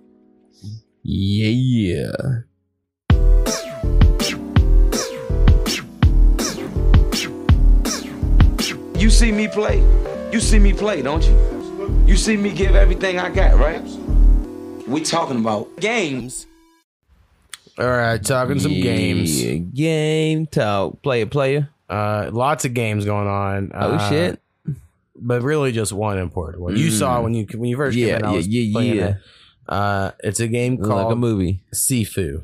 [1.13, 2.13] Yeah.
[8.97, 9.79] You see me play.
[10.31, 12.05] You see me play, don't you?
[12.07, 13.83] You see me give everything I got, right?
[14.87, 16.47] We talking about games.
[17.79, 19.43] All right, talking some games.
[19.43, 21.01] Yeah, Game talk.
[21.03, 21.71] Player, player.
[21.89, 23.73] Uh, lots of games going on.
[23.75, 24.41] Oh Uh, shit.
[25.17, 26.77] But really, just one important one.
[26.77, 26.99] You Mm.
[26.99, 28.25] saw when you when you first Yeah, came in.
[28.25, 29.07] I yeah, was yeah, yeah.
[29.09, 29.17] it.
[29.71, 31.63] Uh, it's a game Like called a movie.
[31.73, 32.43] Sifu.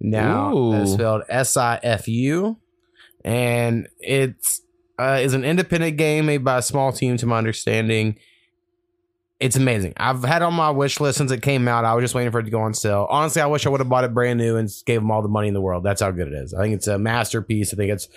[0.00, 0.82] Now Ooh.
[0.82, 2.58] it's spelled S I F U,
[3.24, 4.60] and it's
[4.98, 7.16] uh, is an independent game made by a small team.
[7.16, 8.18] To my understanding,
[9.40, 9.94] it's amazing.
[9.96, 11.84] I've had it on my wish list since it came out.
[11.84, 13.06] I was just waiting for it to go on sale.
[13.08, 15.28] Honestly, I wish I would have bought it brand new and gave them all the
[15.28, 15.84] money in the world.
[15.84, 16.54] That's how good it is.
[16.54, 17.72] I think it's a masterpiece.
[17.72, 18.08] I think it's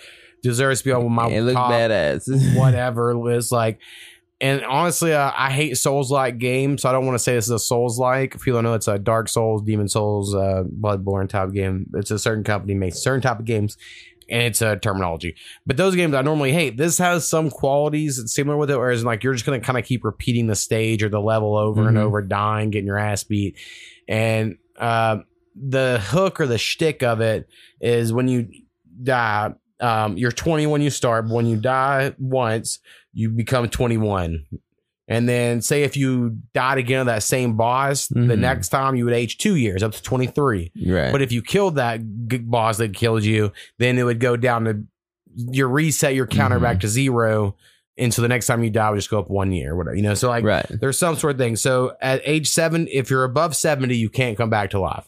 [0.42, 2.56] deserves to be on my It looks top badass.
[2.58, 3.78] whatever was like.
[4.42, 7.44] And honestly, uh, I hate Souls like games, so I don't want to say this
[7.44, 8.38] is a Souls like.
[8.40, 11.86] People know it's a Dark Souls, Demon Souls, uh, Bloodborne type game.
[11.94, 13.76] It's a certain company makes certain type of games,
[14.28, 15.36] and it's a terminology.
[15.64, 16.76] But those games I normally hate.
[16.76, 20.02] This has some qualities similar with it, whereas like you're just gonna kind of keep
[20.04, 22.00] repeating the stage or the level over and Mhm.
[22.02, 23.56] over, dying, getting your ass beat,
[24.08, 25.18] and uh,
[25.54, 27.46] the hook or the shtick of it
[27.80, 28.48] is when you
[29.04, 32.80] die, um, you're 20 when you start, but when you die once,
[33.12, 34.44] you become 21.
[35.08, 38.38] And then say if you died again of that same boss, the Mhm.
[38.38, 40.70] next time you would age two years up to 23.
[40.86, 41.12] Right.
[41.12, 42.00] But if you killed that
[42.48, 44.82] boss that killed you, then it would go down to
[45.34, 46.62] your reset your counter Mhm.
[46.62, 47.56] back to zero.
[47.98, 49.96] And so the next time you die would just go up one year, whatever.
[49.96, 50.64] You know, so like right.
[50.70, 51.56] there's some sort of thing.
[51.56, 55.04] So at age seven, if you're above 70, you can't come back to life.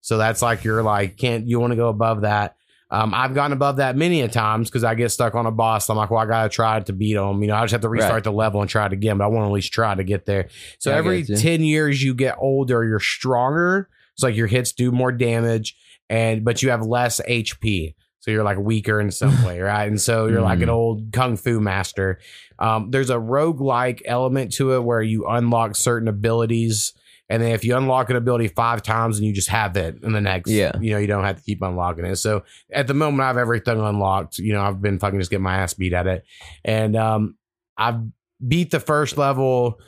[0.00, 2.56] So that's like you're like, can't you want to go above that?
[2.94, 5.88] Um, I've gotten above that many a times because I get stuck on a boss.
[5.90, 7.42] I'm like, well, I gotta try to beat them.
[7.42, 8.24] You know, I just have to restart Right.
[8.24, 9.18] the level and try it again.
[9.18, 10.48] But I want to at least try to get there.
[10.78, 13.88] So Yeah, every ten years you get older, you're stronger.
[14.14, 15.76] It's like your hits do more damage,
[16.08, 17.94] and but you have less HP.
[18.20, 19.84] So you're like weaker in some way, right?
[19.88, 20.72] And so you're like an Mhm.
[20.72, 22.20] old kung fu master.
[22.58, 26.92] Um, there's a rogue-like element to it where you unlock certain abilities.
[27.30, 30.12] And then if you unlock an ability five times and you just have it in
[30.12, 30.72] the next, Yeah.
[30.80, 32.16] you know, you don't have to keep unlocking it.
[32.16, 34.38] So at the moment I have everything unlocked.
[34.38, 36.24] You know, I've been fucking just getting my ass beat at it.
[36.64, 37.36] And um
[37.76, 38.00] I've
[38.46, 39.80] beat the first level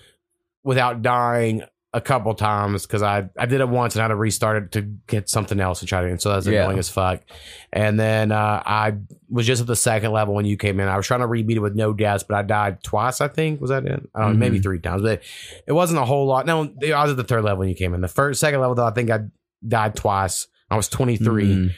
[0.65, 1.63] without dying
[1.95, 4.73] a couple times because I, I did it once and I had to restart it
[4.73, 6.65] to get something else to try to and so that's Yeah.
[6.65, 7.23] annoying as fuck.
[7.73, 8.97] And then uh, I
[9.31, 10.89] was just at the second level when you came in.
[10.89, 13.61] I was trying to rebeat it with no deaths, but I died twice, I think.
[13.63, 14.09] Was that it?
[14.15, 14.63] I don't know, maybe Mhm.
[14.65, 15.23] three times, but
[15.67, 16.45] it wasn't a whole lot.
[16.45, 18.03] No, I was at the third level when you came in.
[18.03, 19.21] The first second level though, I think I
[19.67, 20.49] died twice.
[20.71, 21.71] I was 23 Mm.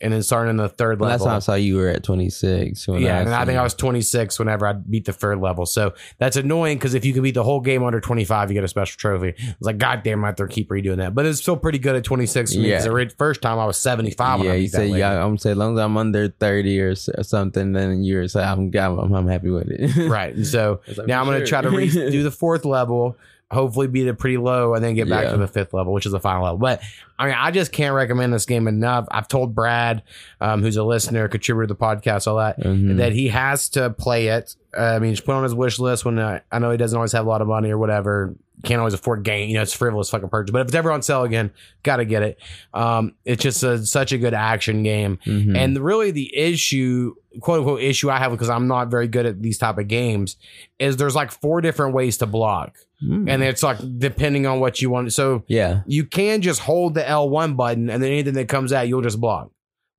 [0.00, 1.26] And then starting in the third Last level.
[1.26, 2.86] time I saw you were at 26.
[2.88, 3.60] when Yeah, and I think you.
[3.60, 5.66] I was 26 whenever I beat the third level.
[5.66, 8.64] So that's annoying because if you can beat the whole game under 25, you get
[8.64, 9.34] a special trophy.
[9.38, 11.14] I was like, God damn, I have to keep redoing that.
[11.14, 12.92] But it's still pretty good at 26 for me because Yeah.
[12.92, 14.38] the first time I was 75.
[14.38, 15.24] when Yeah, I you said yeah.
[15.24, 19.12] I'm saying as long as I'm under 30 or, something, then you're so I'm, I'm
[19.14, 20.08] I'm happy with it.
[20.08, 20.34] right.
[20.34, 23.16] And so now I'm going to try to re- do the fourth level,
[23.50, 25.32] hopefully beat it pretty low, and then get back Yeah.
[25.32, 26.58] to the fifth level, which is the final level.
[26.58, 26.80] But
[27.18, 29.06] I mean, I just can't recommend this game enough.
[29.10, 30.02] I've told Brad,
[30.40, 32.96] um, who's a listener, contributor to the podcast, all that, Mhm.
[32.98, 34.56] that he has to play it.
[34.76, 36.76] Uh, I mean, just put it on his wish list when uh, I know he
[36.76, 38.34] doesn't always have a lot of money or whatever.
[38.66, 39.48] Can't always afford game.
[39.48, 40.50] You know, it's frivolous fucking purchase.
[40.52, 41.52] But if it's ever on sale again,
[41.82, 42.38] gotta get it.
[42.74, 45.18] Um, it's just a, such a good action game.
[45.24, 45.56] Mhm.
[45.56, 49.40] And really, the issue, quote unquote, issue I have because I'm not very good at
[49.42, 50.36] these type of games
[50.78, 53.28] is there's like four different ways to block, Mm.
[53.30, 55.12] and it's like depending on what you want.
[55.12, 58.88] So yeah, you can just hold the L1 button, and then anything that comes out,
[58.88, 59.50] you'll just block.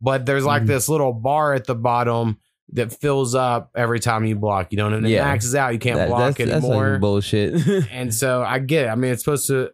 [0.01, 0.67] But there's like Mhm.
[0.67, 2.37] this little bar at the bottom
[2.73, 4.67] that fills up every time you block.
[4.71, 5.23] You know, and it Yeah.
[5.23, 5.73] maxes out.
[5.73, 7.67] You can't That- block that's, that's anymore like bullshit.
[7.91, 8.89] and so I get it.
[8.89, 9.71] I mean, it's supposed to.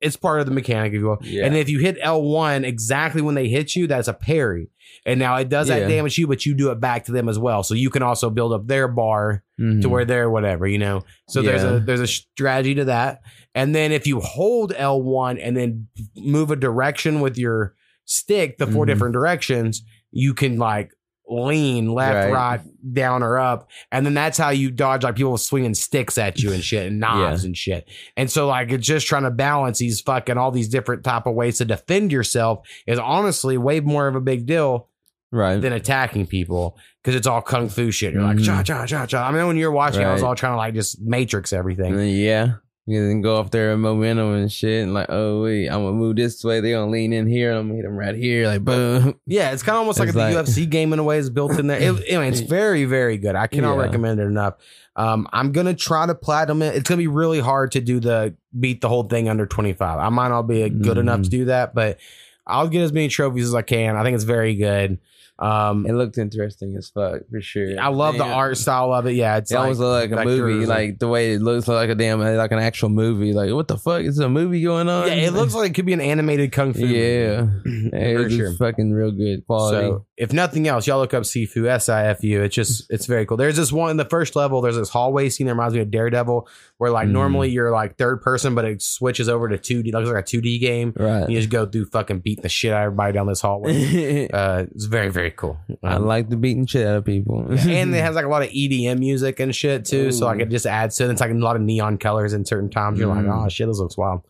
[0.00, 1.18] It's part of the mechanic, if you will.
[1.22, 1.46] Yeah.
[1.46, 4.68] And if you hit L one exactly when they hit you, that's a parry.
[5.06, 5.88] And now it does that Yeah.
[5.88, 7.62] damage you, but you do it back to them as well.
[7.62, 9.86] So you can also build up their bar to Mhm.
[9.86, 11.04] where they're whatever, you know.
[11.28, 13.20] So there's a there's a strategy to that.
[13.54, 18.58] And then if you hold L one and then move a direction with your stick,
[18.58, 18.88] the 4 Mhm.
[18.88, 20.90] different directions, you can like
[21.28, 22.32] lean left, Right.
[22.32, 22.60] right,
[22.92, 26.52] down, or up, and then that's how you dodge like people swinging sticks at you
[26.52, 27.88] and shit and knives and shit.
[28.16, 31.34] And so like it's just trying to balance these fucking all these different type of
[31.34, 34.88] ways to defend yourself is honestly way more of a big deal
[35.32, 35.60] right.
[35.60, 38.12] than attacking people because it's all kung fu shit.
[38.14, 38.44] You're like Mhm.
[38.46, 39.26] cha cha cha cha.
[39.28, 41.98] I mean, when you're watching, I was all trying to like just matrix everything.
[41.98, 42.54] Yeah.
[42.86, 45.92] You then go off there in momentum and shit, and like, oh wait, I'm gonna
[45.96, 46.60] move this way.
[46.60, 49.18] They're gonna lean in here, and I'm gonna hit them right here, like boom.
[49.26, 51.30] Yeah, it's kind of almost like It's the like- UFC game in a way is
[51.30, 51.80] built in there.
[51.80, 53.36] It, I mean, it's very, very good.
[53.36, 53.82] I cannot Yeah.
[53.84, 54.54] recommend it enough.
[54.96, 56.74] Um, I'm gonna try to platinum it.
[56.74, 59.98] It's gonna be really hard to do the beat the whole thing under 25.
[59.98, 61.24] I might not be good enough Mhm.
[61.24, 61.98] to do that, but
[62.46, 63.96] I'll get as many trophies as I can.
[63.96, 64.98] I think it's very good.
[65.38, 67.78] Um, It looked interesting as fuck for sure.
[67.80, 68.34] I love the Yeah.
[68.34, 69.12] art style of it.
[69.14, 70.68] Yeah, it's It almost looked like a movie, vectors.
[70.68, 73.32] like the way it looks like a damn, like an actual movie.
[73.32, 75.08] Like, what the fuck is a movie going on?
[75.08, 76.86] yeah, it looks like it could be an animated kung fu.
[76.86, 77.88] Yeah, movie.
[77.92, 78.52] it for was sure.
[78.54, 79.88] fucking real good quality.
[79.88, 82.42] So if nothing else, y'all look up Sifu, S I F U.
[82.42, 83.36] It's just it's very cool.
[83.36, 84.60] There's this one in the first level.
[84.60, 86.46] There's this hallway scene that reminds me of Daredevil,
[86.78, 87.12] where like Mhm.
[87.12, 89.90] normally you're like third person, but it switches over to two D.
[89.90, 90.92] Looks like a two D game.
[90.96, 91.28] right.
[91.28, 94.28] You just go through fucking beating the shit out of everybody down this hallway.
[94.32, 95.58] uh, it's very very cool.
[95.82, 97.46] I Um, like the beating shit out of people.
[97.50, 100.12] and it has like a lot of EDM music and shit too.
[100.12, 100.42] So like Ooh.
[100.42, 101.10] it just adds to it.
[101.10, 102.98] It's like a lot of neon colors in certain times.
[102.98, 103.44] You're like, Mm.
[103.44, 104.22] oh shit, this looks wild.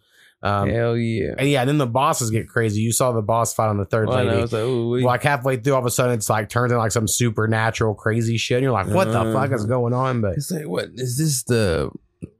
[0.43, 1.35] Um, Hell yeah.
[1.39, 2.83] and yeah, and then the bosses get crazy.
[2.83, 4.43] You saw the boss fight on the third Well, and I lady.
[4.43, 6.93] was like, ooh, like halfway through, all of a sudden, it's like turns into like
[6.93, 8.59] some supernatural crazy shit.
[8.59, 9.33] And you're like, what the Uh-huh.
[9.33, 10.21] fuck is going on?
[10.21, 11.45] But it's like, what is this?
[11.45, 11.91] The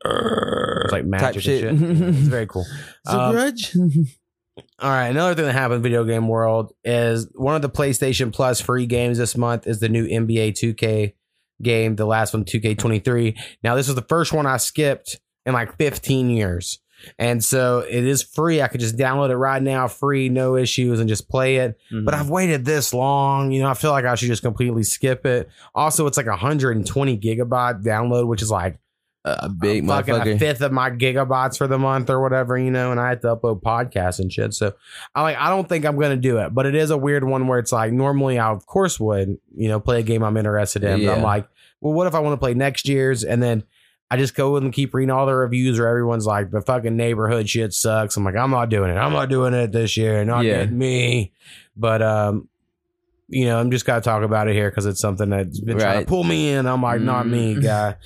[0.05, 1.65] it's like magic shit.
[1.65, 1.91] and shit.
[2.09, 2.67] it's very cool.
[3.07, 3.75] It's a Um, grudge.
[4.57, 7.71] all right, another thing that happened in the video game world is one of the
[7.71, 11.15] PlayStation Plus free games this month is the new NBA 2K
[11.63, 11.97] game.
[11.97, 13.37] The last one, 2K23.
[13.63, 16.81] Now, this was the first one I skipped in like 15 years.
[17.19, 18.63] And so it is free.
[18.63, 21.79] I could just download it right now, free, no issues, and just play it.
[21.93, 22.05] Mm-hmm.
[22.05, 23.51] But I've waited this long.
[23.51, 25.49] You know, I feel like I should just completely skip it.
[25.75, 28.79] Also, it's like 120 gigabyte download, which is like
[29.25, 32.91] a big fucking a fifth of my gigabytes for the month or whatever, you know,
[32.91, 34.53] and I have to upload podcasts and shit.
[34.53, 34.75] So
[35.15, 37.47] I like I don't think I'm gonna do it, but it is a weird one
[37.47, 40.85] where it's like normally I of course would, you know, play a game I'm interested
[40.85, 41.05] in.
[41.07, 41.49] But I'm like,
[41.81, 43.65] well, what if I want to play next year's and then
[44.11, 47.49] I just go and keep reading all the reviews where everyone's like the fucking neighborhood
[47.49, 48.17] shit sucks.
[48.19, 48.97] I'm like, I'm not doing it.
[48.97, 50.23] I'm not doing it this year.
[50.25, 50.67] Not Yeah.
[50.67, 51.33] me.
[51.77, 52.49] But um,
[53.35, 56.01] you know, I'm just gotta talk about it here because it's something that's been trying
[56.01, 56.67] to pull me in.
[56.67, 57.63] I'm like, not me, Mm.
[57.63, 57.97] guy.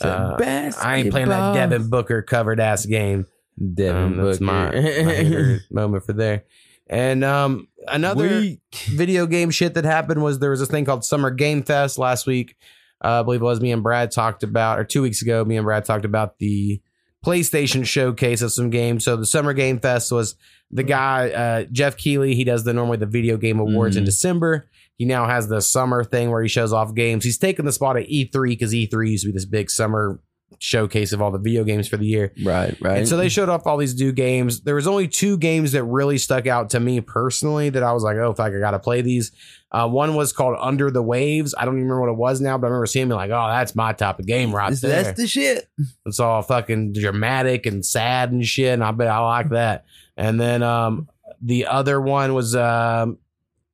[0.00, 0.36] Uh,
[0.82, 1.52] I ain't playing that.
[1.54, 3.26] Devin Booker covered ass game.
[3.74, 4.42] Devin Um, Booker.
[4.42, 6.44] my, my moment for there.
[6.88, 8.60] And um, another Weak.
[8.88, 12.26] video game shit that happened was there was this thing called Summer Game Fest last
[12.26, 12.56] week.
[13.04, 15.56] Uh, I believe it was me and Brad talked about, or two weeks ago, me
[15.56, 16.80] and Brad talked about the
[17.24, 19.04] PlayStation showcase of some games.
[19.04, 20.36] So the Summer Game Fest was
[20.70, 22.34] the guy uh, Geoff Keighley.
[22.34, 24.06] He does the normally the video game awards in Mhm.
[24.06, 24.68] December.
[24.96, 27.24] He now has the summer thing where he shows off games.
[27.24, 30.20] He's taken the spot at E3 because E3 used to be this big summer
[30.58, 32.32] showcase of all the video games for the year.
[32.44, 32.98] Right, right.
[32.98, 34.60] And so they showed off all these new games.
[34.60, 38.02] There was only two games that really stuck out to me personally that I was
[38.02, 39.32] like, oh, fuck, I got to play these.
[39.72, 41.54] Uh, one was called Under the Waves.
[41.56, 43.46] I don't even remember what it was now, but I remember seeing me like, oh,
[43.48, 45.02] that's my type of game right That's- there.
[45.04, 45.68] that's the shit.
[46.06, 48.72] It's all fucking dramatic and sad and shit.
[48.74, 49.84] And I bet I like that.
[50.16, 51.08] And then um,
[51.40, 53.18] the other one was um,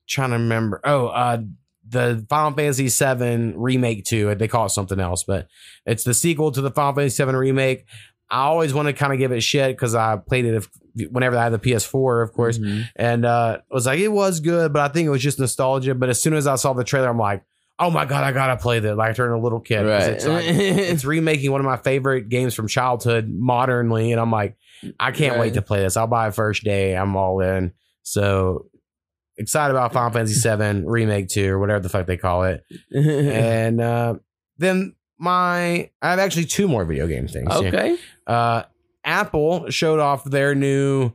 [0.07, 0.81] trying to remember.
[0.83, 1.41] Oh, uh,
[1.89, 4.35] the Final Fantasy VII remake two.
[4.35, 5.47] They call it something else, but
[5.85, 7.85] it's the sequel to the Final Fantasy VII remake.
[8.29, 10.69] I always wanted to kind of give it shit because I played it if,
[11.11, 12.81] whenever I had the PS4, of course, Mm-hmm.
[12.95, 15.95] and uh, was like it was good, but I think it was just nostalgia.
[15.95, 17.43] But as soon as I saw the trailer, I'm like,
[17.79, 18.95] oh my god, I gotta play that.
[18.97, 19.83] Like I turned a little kid.
[19.85, 20.01] Right.
[20.13, 24.57] It's, like, it's remaking one of my favorite games from childhood modernly, and I'm like,
[24.99, 25.41] I can't Right.
[25.41, 25.95] wait to play this.
[25.95, 26.95] I'll buy it first day.
[26.97, 27.73] I'm all in.
[28.03, 28.65] So
[29.37, 32.63] excited about Final Fantasy VII Remake 2 or whatever the fuck they call it.
[32.95, 34.15] and uh,
[34.57, 37.51] then my I have actually two more video game things.
[37.51, 37.97] okay.
[38.25, 38.63] Uh,
[39.03, 41.11] Apple showed off their new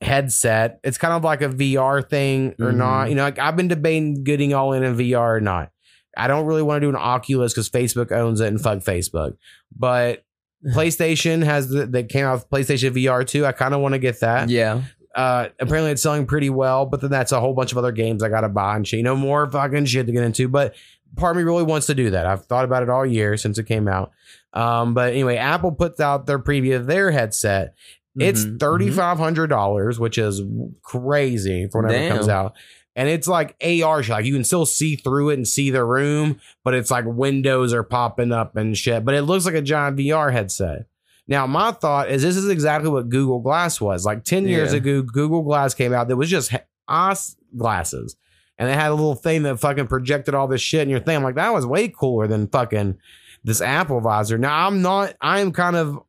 [0.00, 0.78] headset.
[0.84, 2.76] It's kind of like a VR thing or Mhm.
[2.76, 3.08] not.
[3.08, 5.70] You know, like I've been debating getting all in a VR or not.
[6.16, 9.36] I don't really want to do an Oculus because Facebook owns it and fuck Facebook.
[9.76, 10.24] But
[10.74, 13.46] PlayStation has the that came out with PlayStation VR too.
[13.46, 14.48] I kind of want to get that.
[14.48, 14.82] Yeah.
[15.14, 18.22] Uh, apparently it's selling pretty well, but then that's a whole bunch of other games
[18.22, 18.98] I gotta buy and shit.
[18.98, 20.46] You know, more fucking shit to get into.
[20.48, 20.74] But
[21.16, 22.26] part of me really wants to do that.
[22.26, 24.12] I've thought about it all year since it came out.
[24.52, 27.74] Um, but anyway, Apple puts out their preview of their headset.
[28.18, 30.42] It's Mhm, thirty five hundred dollars, which is
[30.82, 32.54] crazy for whenever it comes out.
[32.96, 34.10] And it's like AR shit.
[34.12, 37.72] Like you can still see through it and see the room, but it's like windows
[37.72, 39.04] are popping up and shit.
[39.04, 40.86] But it looks like a giant VR headset.
[41.28, 44.04] Now, my thought is this is exactly what Google Glass was.
[44.04, 44.78] Like 10 years Yeah.
[44.78, 46.52] ago, Google Glass came out that was just
[46.88, 48.16] ass glasses.
[48.58, 51.16] And they had a little thing that fucking projected all this shit in your thing.
[51.16, 52.98] I'm like, that was way cooler than fucking
[53.44, 54.36] this Apple visor.
[54.36, 56.00] Now, I'm not, I am kind of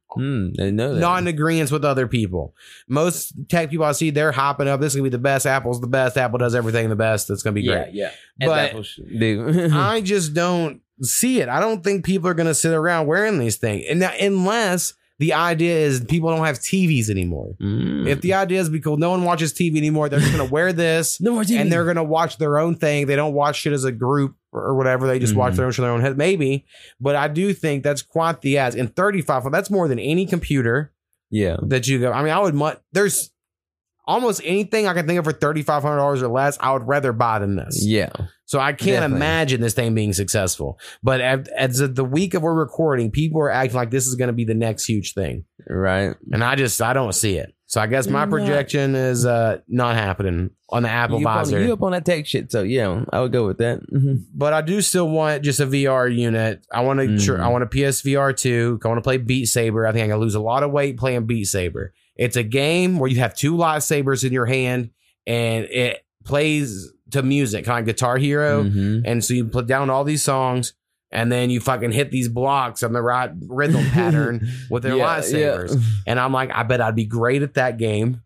[0.58, 1.00] that.
[1.00, 2.56] not in agreement with other people.
[2.88, 4.82] Most tech people I see, they're hopping up.
[4.82, 5.46] This is gonna be the best.
[5.46, 6.18] Apple's the best.
[6.18, 7.30] Apple does everything the best.
[7.30, 7.94] It's gonna be great.
[7.94, 8.12] yeah.
[8.74, 9.06] But- should.
[9.74, 11.48] I just don't see it.
[11.50, 15.34] I don't think people are gonna sit around wearing these things, and now, unless the
[15.34, 17.54] idea is people don't have TVs anymore.
[17.62, 18.08] Mm.
[18.08, 21.20] If the idea is because no one watches TV anymore, they're just gonna wear this
[21.22, 21.60] no more TV.
[21.60, 23.06] and they're gonna watch their own thing.
[23.06, 25.06] They don't watch shit as a group or whatever.
[25.08, 25.58] They just watch Mhm.
[25.58, 26.18] their own shit their own head.
[26.18, 26.66] Maybe,
[27.00, 28.58] but I do think that's quite the.
[28.58, 30.92] And thirty five, that's more than any computer
[31.30, 31.58] yeah.
[31.64, 32.12] that you go.
[32.12, 32.80] I mean, I would much.
[32.94, 33.32] There's
[34.10, 36.58] almost anything I can think of for thirty five hundred dollars or less.
[36.60, 37.86] I would rather buy than this.
[37.86, 38.10] Yeah.
[38.46, 39.18] So I can't Definitely.
[39.18, 40.80] imagine this thing being successful.
[41.04, 44.30] But as, as the week of we're recording, people are acting like this is going
[44.30, 46.16] to be the next huge thing, Right.
[46.32, 47.54] and I just I don't see it.
[47.68, 51.36] So I guess my Not- projection is uh not happening on the Apple You up,
[51.36, 51.62] on, visor.
[51.64, 53.82] you up on that tech shit, so yeah, I would go with that.
[53.94, 54.24] Mhm.
[54.34, 56.66] but I do still want just a VR unit.
[56.74, 57.06] I want to.
[57.06, 57.40] Mhm.
[57.40, 58.80] I want a PSVR two.
[58.84, 59.86] I want to play Beat Saber.
[59.86, 61.94] I think I'm gonna lose a lot of weight playing Beat Saber.
[62.20, 64.90] It's a game where you have two lightsabers in your hand,
[65.26, 68.64] and it plays to music, kind of Guitar Hero.
[68.66, 69.04] Mhm.
[69.06, 70.74] And so you put down all these songs,
[71.12, 75.06] and then you fucking hit these blocks on the right rhythm pattern with their Yeah,
[75.20, 75.74] lightsabers.
[75.76, 75.82] yeah.
[76.08, 78.22] And I'm like, I bet I'd be great at that game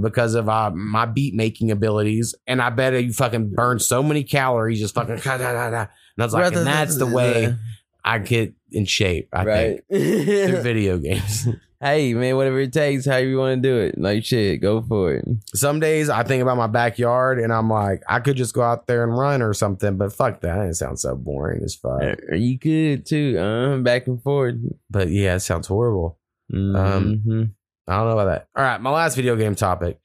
[0.00, 2.34] because of uh, my beat making abilities.
[2.46, 5.16] And I bet you fucking burn so many calories just fucking.
[5.18, 5.80] da, da, da, da.
[5.82, 5.88] And
[6.18, 7.54] I was like, and that's the way
[8.04, 9.80] I get in shape, I right.
[9.88, 11.46] think, through video games.
[11.84, 13.98] Hey man, whatever it takes, however you want to do it.
[13.98, 15.24] Like shit, go for it.
[15.54, 18.86] Some days I think about my backyard and I'm like, I could just go out
[18.86, 20.66] there and run or something, but fuck that.
[20.66, 22.02] It sounds so boring as fuck.
[22.32, 24.54] You could too, uh, back and forth.
[24.90, 26.18] But yeah, it sounds horrible.
[26.52, 27.50] Mhm.
[27.86, 28.48] I don't know about that.
[28.56, 29.98] All right, my last video game topic.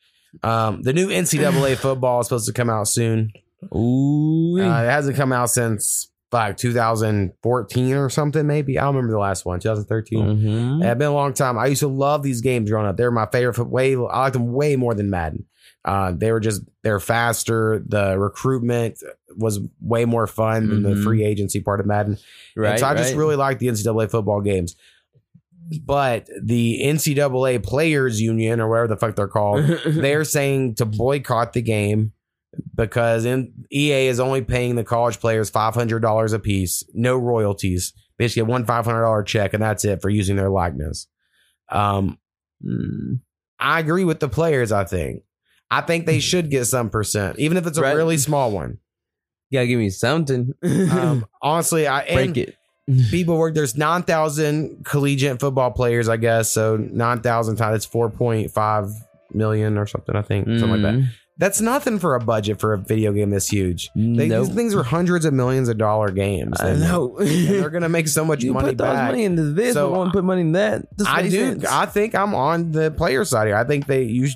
[0.43, 3.31] Um, the new NCAA football is supposed to come out soon.
[3.75, 8.77] Ooh, Uh, it hasn't come out since like 2014 or something, maybe.
[8.77, 10.19] I don't remember the last one, 2013.
[10.79, 10.83] Mhm.
[10.85, 11.57] It's been a long time.
[11.57, 12.97] I used to love these games growing up.
[12.97, 13.57] They're my favorite.
[13.67, 15.45] Way I liked them way more than Madden.
[15.85, 17.83] Uh, they were just they're faster.
[17.87, 18.99] The recruitment
[19.37, 21.03] was way more fun than the Mhm.
[21.03, 22.17] free agency part of Madden.
[22.55, 22.71] right.
[22.71, 24.75] And so I just really like the NCAA football games.
[25.85, 31.53] But the NCAA Players Union or whatever the fuck they're called, they're saying to boycott
[31.53, 32.11] the game
[32.75, 37.17] because in, EA is only paying the college players five hundred dollars a piece, no
[37.17, 37.93] royalties.
[38.17, 41.07] They just get one five hundred dollar check, and that's it for using their likeness.
[41.69, 42.17] Um,
[42.65, 43.21] Mm.
[43.57, 44.73] I agree with the players.
[44.73, 45.23] I think,
[45.71, 47.95] I think they should get some percent, even if it's a Right.
[47.95, 48.79] really small one.
[49.49, 50.51] You gotta give me something.
[50.91, 52.55] Um, honestly, I Break it.
[53.11, 53.53] people work.
[53.55, 56.49] There's nine thousand collegiate football players, I guess.
[56.51, 58.89] So nine thousand times it's four point five
[59.31, 60.15] million or something.
[60.17, 61.09] I think something like that.
[61.39, 63.89] That's nothing for a budget for a video game this huge.
[63.95, 64.47] They, Nope.
[64.47, 66.59] These things are hundreds of millions of dollar games.
[66.59, 67.15] I know.
[67.17, 69.09] they're gonna make so much you money put back.
[69.09, 70.85] money into this, So, but won't put money in that.
[70.97, 71.29] This I do.
[71.29, 71.65] sense.
[71.65, 73.55] I think I'm on the player side here.
[73.55, 74.35] I think they use.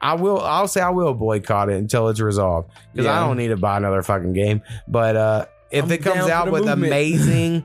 [0.00, 0.40] I will.
[0.40, 3.76] I'll say I will boycott it until it's resolved because I don't need to buy
[3.76, 4.62] another fucking game.
[4.86, 6.84] But uh, if I'm it comes out with movement.
[6.86, 7.64] amazing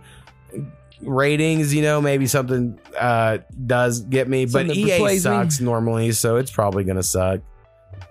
[1.01, 4.45] ratings, you know, maybe something uh does get me.
[4.45, 5.31] But Something EA persuades me.
[5.31, 7.41] sucks normally, so it's probably gonna suck.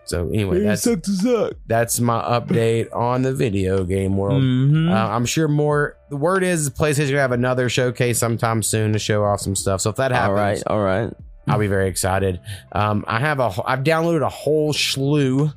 [0.05, 1.53] So anyway, that's suck to suck.
[1.67, 4.43] that's my update on the video game world.
[4.43, 4.91] Mhm.
[4.91, 5.97] Uh, I'm sure more.
[6.11, 9.81] The word is PlayStation gonna have another showcase sometime soon to show off some stuff.
[9.81, 11.13] So if that happens, all right, all right.
[11.49, 12.41] I'll be very excited.
[12.73, 13.51] Um, I have a.
[13.65, 15.51] I've downloaded a whole slew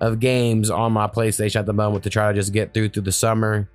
[0.00, 3.02] of games on my PlayStation at the moment to try to just get through through
[3.04, 3.68] the summer.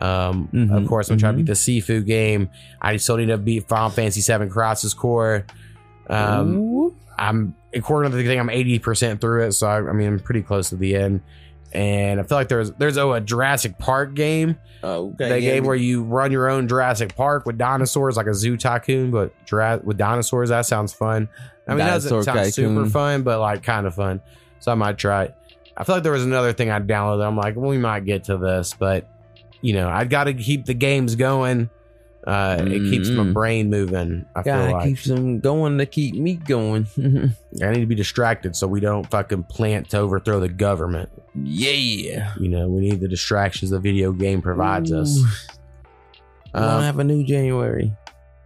[0.00, 2.48] Um, Mhm, Of course, I'm trying to beat the Sifu game.
[2.80, 5.44] I still need to beat Final Fantasy VII Crisis Core.
[6.08, 6.94] Um, Ooh.
[7.18, 10.18] I'm according to the thing, I'm 80 percent through it, so I, I mean, I'm
[10.20, 11.22] pretty close to the end.
[11.72, 14.56] and I feel like there's there's oh, a Jurassic Park game.
[14.82, 15.28] Oh, okay.
[15.28, 18.56] They yeah, game where you run your own Jurassic Park with dinosaurs, like a zoo
[18.56, 20.50] tycoon, but Jura- with dinosaurs.
[20.50, 21.28] That sounds fun.
[21.66, 24.22] I mean, that doesn't Dinosaur sound super fun, but like kind of fun.
[24.60, 25.34] So I might try it.
[25.76, 27.26] I feel like there was another thing I downloaded.
[27.26, 29.08] I'm like, well, we might get to this, but
[29.60, 31.70] you know, I've got to keep the games going.
[32.26, 34.26] Uh, It keeps my brain moving.
[34.36, 36.86] I feel Gotta like keep some going to keep me going.
[37.62, 41.08] I need to be distracted so we don't fucking plant to overthrow the government.
[41.34, 42.34] yeah.
[42.38, 45.16] You know, we need the distractions the video game provides us.
[45.18, 45.22] Ooh.
[46.54, 47.92] We Uh, don't have a new January.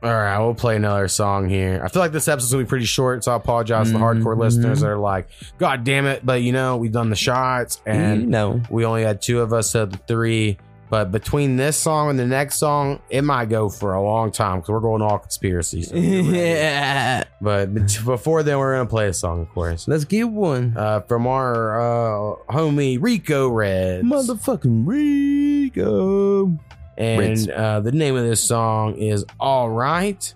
[0.03, 1.81] All right, we'll play another song here.
[1.85, 4.35] I feel like this episode's gonna be pretty short, so I apologize to the hardcore
[4.35, 4.39] Mhm.
[4.40, 5.28] listeners that are like,
[5.59, 8.61] "God damn it!" But you know, we've done the shots, and you know.
[8.69, 10.59] we only had two of us of the three.
[10.93, 14.59] But between this song and the next song, it might go for a long time
[14.59, 15.90] because we're going all conspiracies.
[15.94, 17.24] yeah.
[17.40, 17.73] but
[18.05, 20.77] before then, we're gonna play a song, of course, Let's get one.
[20.77, 24.05] uh, from our uh, homie Riko Red.
[24.05, 26.59] Motherfucking Riko.
[26.98, 30.35] And uh, the name of this song is All Right,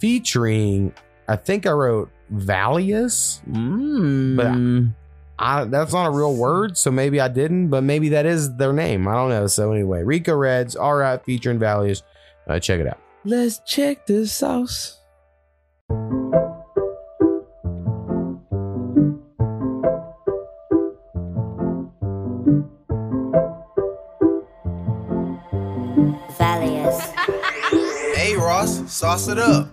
[0.00, 0.92] featuring,
[1.28, 3.40] I think I wrote Valious.
[3.48, 4.90] Mm.
[4.90, 4.92] I,
[5.42, 9.08] that's not a real word, so maybe I didn't, but maybe that is their name.
[9.08, 9.46] I don't know.
[9.48, 12.02] So, anyway, Riko Redz, All Right, featuring Valious.
[12.46, 12.98] Uh, check it out.
[13.24, 14.98] Let's check the sauce.
[26.38, 27.12] Valious.
[28.16, 29.68] Hey Ross, sauce it up.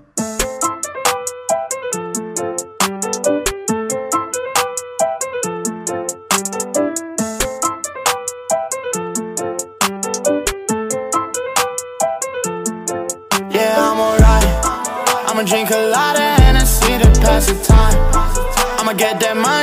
[19.00, 19.59] Get that money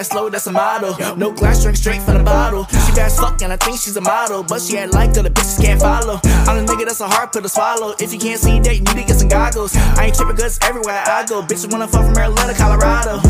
[0.00, 0.96] Like slow, that's a model.
[1.14, 2.64] No glass, drink straight from the bottle.
[2.64, 4.42] She bad as fuck, and I think she's a model.
[4.42, 6.18] But she ain't like other bitches can't follow.
[6.24, 7.94] I'm a nigga that's a hard pill to swallow.
[8.00, 9.76] If you can't see that, you need to get some goggles.
[9.76, 11.42] I ain't tripping cause everywhere I go.
[11.42, 13.20] Bitches wanna fuck from Maryland to Colorado.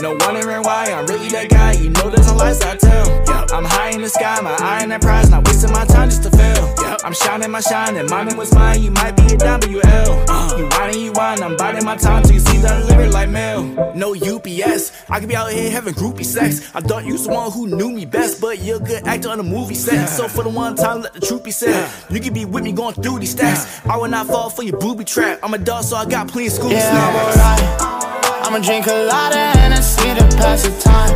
[0.00, 1.72] No wondering why I'm really that guy.
[1.72, 3.28] You know there's no lies I tell.
[3.52, 6.22] I'm high in the sky, my eye on that prize, not wasting my time just
[6.22, 6.74] to fail.
[7.04, 8.82] I'm shining my shine, and mine was mine.
[8.82, 10.28] You might be a WL.
[10.28, 10.56] Uh-huh.
[10.56, 13.64] You whining, you whine, I'm biding my time till you see that lyric like mail.
[13.94, 16.70] No UPS, I could be out here having groupie sex.
[16.74, 19.28] I thought you was the one who knew me best, but you're a good actor
[19.30, 20.06] on a movie set.
[20.08, 21.90] So for the one time, let the truth be said.
[22.10, 23.80] You could be with me going through these stacks.
[23.86, 25.40] I will not fall for your booby trap.
[25.42, 27.82] I'm a dog, so I got plenty school Yeah, I'm snacks.
[27.82, 28.46] alright.
[28.46, 31.12] I'ma drink a lot of Hennessy to pass the time.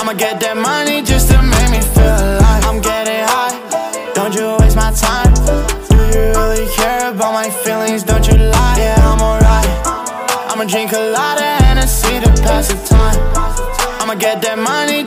[0.00, 2.64] I'ma get that money just to make me feel alive.
[2.66, 3.54] I'm getting high.
[4.14, 5.32] Don't you waste my time.
[5.88, 8.02] Do you really care about my feelings?
[8.02, 8.76] Don't you lie?
[8.78, 9.70] Yeah, I'm alright.
[10.50, 12.91] I'ma drink a lot of Hennessy to pass the time.
[14.12, 15.04] I'ma get that money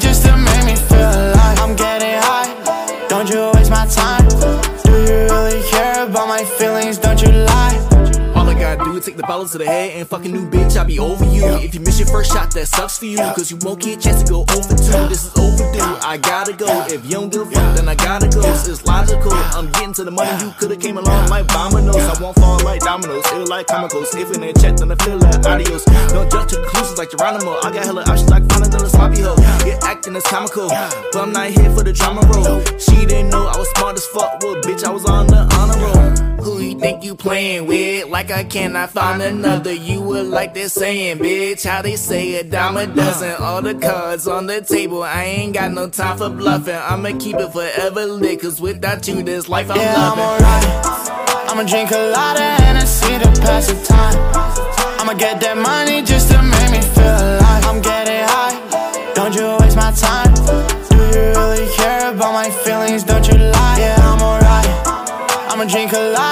[9.15, 10.99] gotta do is take the bottle to the head and fucking new bitch, I'll be
[10.99, 11.45] over you.
[11.45, 13.17] If you miss your first shot, that sucks for you.
[13.17, 15.07] Cause you won't get a chance to go over two.
[15.09, 15.97] This is overdue.
[16.01, 16.67] I gotta go.
[16.87, 18.41] If you don't give a fuck, then I gotta go.
[18.45, 19.33] It's logical.
[19.33, 20.31] I'm getting to the money.
[20.43, 21.95] You could've came along like dominoes.
[21.95, 23.25] I won't fall like dominoes.
[23.27, 24.15] Feel like comicals.
[24.15, 25.85] If in a check, then I feel like adios.
[25.85, 27.57] Don't judge to conclusions like Geronimo.
[27.63, 29.35] I got hella options like finding a sloppy hoe.
[29.65, 30.69] You're acting as comical.
[30.69, 32.63] But I'm not here for the drama roll.
[32.77, 34.41] She didn't know I was smart as fuck.
[34.41, 36.25] Well, bitch, I was on the honor roll.
[36.45, 38.07] Who you think you playing with?
[38.07, 39.73] Like I cannot find another.
[39.73, 41.63] You would like they're saying, bitch.
[41.69, 43.33] How they say a dime a dozen.
[43.39, 45.03] All the cards on the table.
[45.03, 46.75] I ain't got no time for bluffing.
[46.91, 48.41] I'ma keep it forever lit.
[48.41, 50.45] Cause without you, this life I'm Yeah, I'm loving.
[50.45, 51.49] alright.
[51.49, 54.17] I'ma drink a lot of Hennessy to pass the time.
[54.99, 57.63] I'ma get that money just to make me feel alive.
[57.71, 58.55] I'm getting high.
[59.13, 60.31] Don't you waste my time.
[60.89, 63.03] Do you really care about my feelings?
[63.03, 63.77] Don't you lie?
[63.79, 64.69] Yeah, I'm alright.
[65.51, 66.24] I'ma drink a lot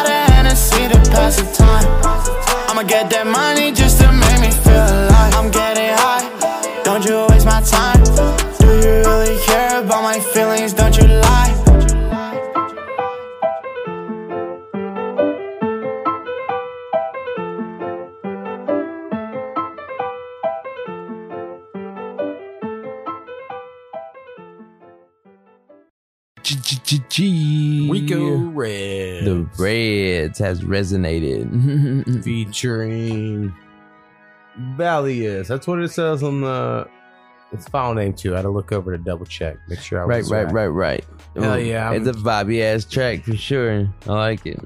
[26.43, 29.25] Riko Red.
[29.25, 32.13] The Reds has resonated.
[32.23, 33.53] featuring
[34.75, 35.47] Valious.
[35.47, 36.87] That's what it says on the
[37.51, 38.33] its file name too.
[38.33, 40.67] I had to look over to double check, make sure I right, was right, right,
[40.67, 41.05] right.
[41.35, 43.87] Hell Ooh, yeah, It's a vibey ass track for sure.
[44.07, 44.59] I like it.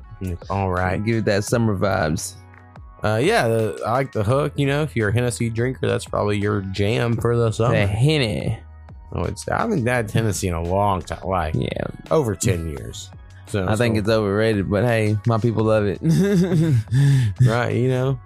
[0.49, 1.03] All right.
[1.03, 2.35] Give it that summer vibes.
[3.03, 4.53] Uh, yeah, the, I like the hook.
[4.55, 7.75] You know, if you're a Hennessy drinker, that's probably your jam for the summer.
[7.75, 8.59] The Henny.
[9.13, 13.09] Oh, it's I haven't had Hennessy in a long time, like yeah, over ten years.
[13.47, 15.99] So I think so- it's overrated, but hey, my people love it.
[17.47, 17.73] right.
[17.75, 18.19] You know,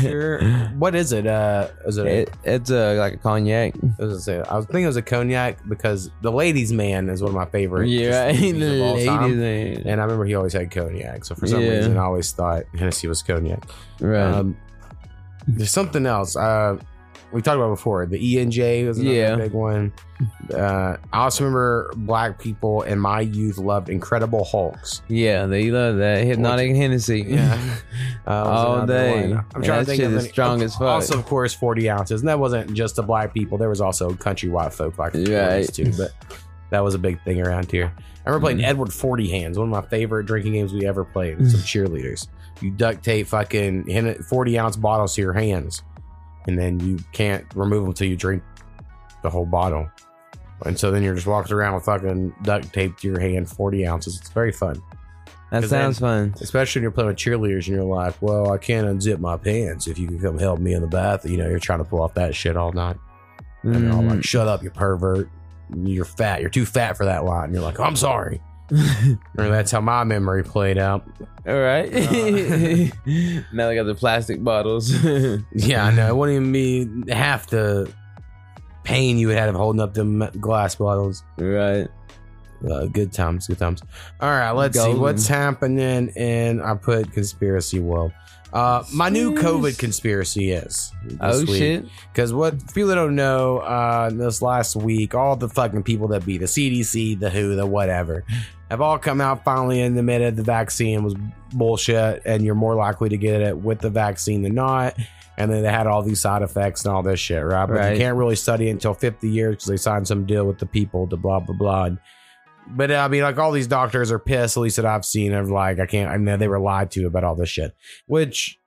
[0.00, 0.40] Sure.
[0.78, 1.26] what is it?
[1.26, 2.06] Uh, is it?
[2.06, 3.74] It- it's uh, like a cognac.
[4.00, 7.20] I was, say, I was thinking it was a cognac because the ladies' man is
[7.22, 7.88] one of my favorite.
[7.88, 9.38] Yeah, movies the ladies' time.
[9.40, 9.82] man.
[9.84, 11.24] And I remember he always had cognac.
[11.26, 11.68] So for some Yeah.
[11.76, 13.62] reason, I always thought Hennessy was cognac.
[14.00, 14.20] Right.
[14.22, 14.56] Um,
[15.46, 16.34] there's something else.
[16.34, 16.78] Uh,
[17.32, 18.06] we talked about before.
[18.06, 19.36] The E&J was another Yeah.
[19.36, 19.92] big one.
[20.54, 25.02] Uh, I also remember black people in my youth loved Incredible Hulks.
[25.08, 27.24] Yeah, they love that hypnotic Hennessy.
[27.28, 27.58] Yeah.
[28.28, 29.28] Uh, all day.
[29.28, 29.44] one.
[29.54, 30.82] I'm Yeah, trying to think of is any- strong as fuck.
[30.88, 32.20] Also, of course, 40 ounces.
[32.22, 33.56] And that wasn't just the black people.
[33.56, 35.72] There was also country white folk like the Right.
[35.72, 35.92] too.
[35.96, 36.10] But
[36.70, 37.92] that was a big thing around here.
[37.96, 41.38] I remember playing Edward 40 Hands, one of my favorite drinking games we ever played
[41.38, 42.26] with some cheerleaders.
[42.60, 45.84] You duct tape fucking 40 ounce bottles to your hands,
[46.46, 48.42] and then you can't remove them until you drink
[49.22, 49.88] the whole bottle.
[50.64, 53.86] And so then you're just walking around with fucking duct tape to your hand, 40
[53.86, 54.18] ounces.
[54.18, 54.80] It's very fun.
[55.50, 56.34] That 'Cause sounds fun.
[56.40, 59.86] Especially when you're playing with cheerleaders and you're like, well, I can't unzip my pants.
[59.86, 62.00] If you can come help me in the bath, you know, you're trying to pull
[62.02, 62.96] off that shit all night.
[63.62, 64.10] And they're all Mm.
[64.10, 65.28] like, shut up, you pervert.
[65.76, 66.40] You're fat.
[66.40, 67.44] You're too fat for that line.
[67.44, 68.40] And you're like, I'm sorry.
[68.70, 71.06] Or that's how my memory played out.
[71.46, 71.90] All right.
[71.92, 74.92] now they got the plastic bottles.
[75.52, 76.08] Yeah, I know.
[76.08, 76.52] It wouldn't even
[77.04, 77.92] be half the
[78.84, 81.22] pain you would have holding up the glass bottles.
[81.38, 81.88] Right.
[82.68, 83.82] Uh, good times, good times.
[84.20, 86.60] All right, let's see what's happening in.
[86.60, 88.12] I put conspiracy world.
[88.52, 90.92] Uh, my new COVID conspiracy is.
[91.20, 91.84] Oh, shit.
[92.12, 96.38] Because what people don't know, uh, this last week, all the fucking people that be
[96.38, 98.24] the CDC, the WHO, the whatever,
[98.70, 101.14] have all come out finally and admitted the vaccine was
[101.52, 104.94] bullshit, and you're more likely to get it with the vaccine than not.
[105.38, 107.66] And then they had all these side effects and all this shit, right?
[107.66, 107.92] But Right.
[107.92, 110.66] you can't really study it until 50 years because they signed some deal with the
[110.66, 111.84] people to blah blah blah.
[111.84, 111.98] And-
[112.68, 115.32] but I mean, like all these doctors are pissed, at least that I've seen.
[115.34, 116.10] Of like, I can't.
[116.10, 117.76] I mean, they were lied to about all this shit.
[118.06, 118.58] Which,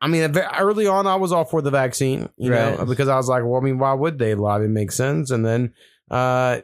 [0.00, 3.28] I mean, early on, I was all for the vaccine, you know, because I was
[3.28, 4.62] like, well, I mean, why would they lie?
[4.62, 5.30] It makes sense.
[5.30, 5.74] And then,
[6.10, 6.60] uh,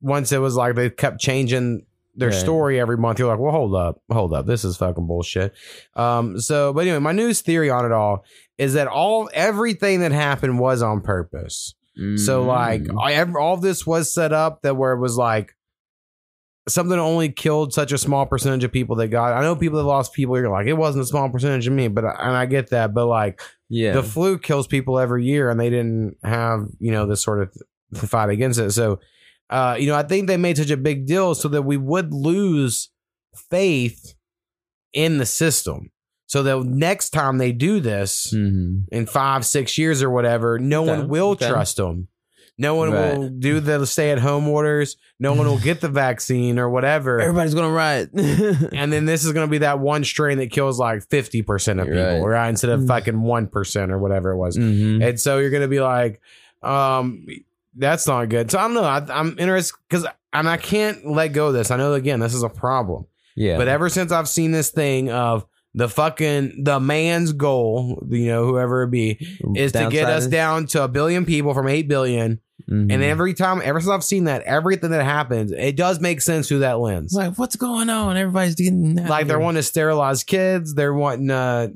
[0.00, 1.86] once it was like they kept changing
[2.16, 2.38] their Right.
[2.38, 5.52] story every month, you're like, well, hold up, hold up, this is fucking bullshit.
[5.94, 8.24] Um, so, but anyway, my news theory on it all
[8.58, 11.74] is that all everything that happened was on purpose.
[12.16, 13.00] So like Mm.
[13.02, 15.54] I, all this was set up that where it was like
[16.68, 19.32] something only killed such a small percentage of people that got.
[19.32, 20.36] I know people that lost people.
[20.38, 22.92] You're like it wasn't a small percentage of me, but I, and I get that.
[22.92, 23.92] But like Yeah.
[23.92, 27.52] the flu kills people every year, and they didn't have you know this sort of
[27.94, 28.72] th- fight against it.
[28.72, 28.98] So
[29.50, 32.12] uh, you know I think they made such a big deal so that we would
[32.12, 32.90] lose
[33.50, 34.14] faith
[34.92, 35.90] in the system.
[36.28, 38.84] So that next time they do this Mhm.
[38.90, 41.48] in five, six years or whatever, no Okay, one will okay.
[41.48, 42.08] trust them.
[42.58, 43.16] No one Right.
[43.16, 44.96] will do the stay at home orders.
[45.20, 47.20] No one will get the vaccine or whatever.
[47.20, 48.10] Everybody's gonna riot.
[48.14, 51.86] and then this is going to be that one strain that kills like 50% of
[51.86, 52.20] people, Right.
[52.22, 52.48] right?
[52.48, 54.56] Instead of fucking 1% or whatever it was.
[54.56, 55.06] Mhm.
[55.06, 56.20] And so you're going to be like,
[56.62, 57.26] um,
[57.76, 58.50] that's not good.
[58.50, 58.82] So I don't know.
[58.84, 61.70] I, I'm interested because, and I can't let go of this.
[61.70, 63.06] I know, again, this is a problem.
[63.36, 63.56] Yeah.
[63.58, 68.46] But ever since I've seen this thing of the fucking the man's goal, you know,
[68.46, 69.18] whoever it be,
[69.54, 72.40] is to get us down to a billion people from eight billion.
[72.70, 72.90] Mhm.
[72.90, 76.48] And every time, ever since I've seen that, everything that happens, it does make sense
[76.48, 77.12] through that lens.
[77.12, 78.16] like, what's going on?
[78.16, 80.74] Everybody's getting Like they're wanting to sterilize kids.
[80.74, 81.68] They're wanting, uh,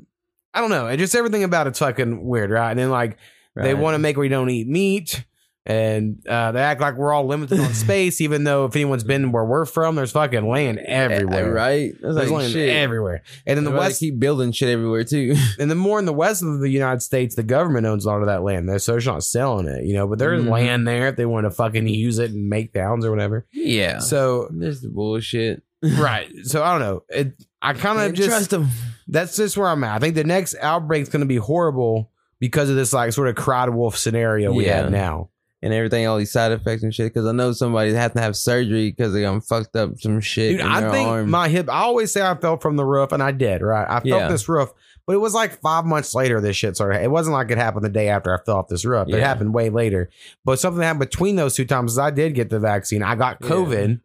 [0.53, 0.87] I don't know.
[0.87, 2.71] It just everything about it's fucking weird, right?
[2.71, 3.17] And then like
[3.55, 5.23] they want to make you don't eat meat.
[5.63, 9.31] And uh, they act like we're all limited on space, even though if anyone's been
[9.31, 11.53] where we're from, there's fucking land everywhere.
[11.53, 11.91] right?
[12.01, 12.69] That's There's like land shit.
[12.69, 13.21] everywhere.
[13.45, 15.35] And in the Everybody west, keep building shit everywhere too.
[15.59, 18.21] and the more in the west of the United States, the government owns a lot
[18.21, 18.67] of that land.
[18.67, 20.07] They're so it's not selling it, you know.
[20.07, 20.49] But there's Mhm.
[20.49, 23.45] land there if they want to fucking use it and make towns or whatever.
[23.53, 23.99] yeah.
[23.99, 25.61] So There's the bullshit.
[25.83, 26.27] right.
[26.43, 27.03] So I don't know.
[27.09, 27.33] It.
[27.61, 28.67] I kind of just trust 'em.
[29.07, 29.95] That's just where I'm at.
[29.95, 32.09] I think the next outbreak's going to be horrible
[32.39, 34.77] because of this like sort of cried wolf scenario we Yeah.
[34.83, 35.29] have now.
[35.63, 37.13] And everything, all these side effects and shit.
[37.13, 40.57] Because I know somebody has to have surgery because they got fucked up some shit.
[40.57, 41.29] Dude, I think arm.
[41.29, 41.69] my hip.
[41.69, 43.61] I always say I fell from the roof, and I did.
[43.61, 44.27] Right, I felt Yeah.
[44.27, 44.69] this roof,
[45.05, 46.41] but it was like five months later.
[46.41, 47.03] This shit started.
[47.03, 49.07] It wasn't like it happened the day after I fell off this roof.
[49.09, 50.09] It happened way later.
[50.45, 51.97] But something happened between those two times.
[51.97, 53.03] I did get the vaccine.
[53.03, 53.47] I got Yeah.
[53.49, 54.01] COVID,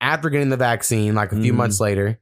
[0.00, 1.56] after getting the vaccine, like a few Mhm.
[1.56, 2.18] months later,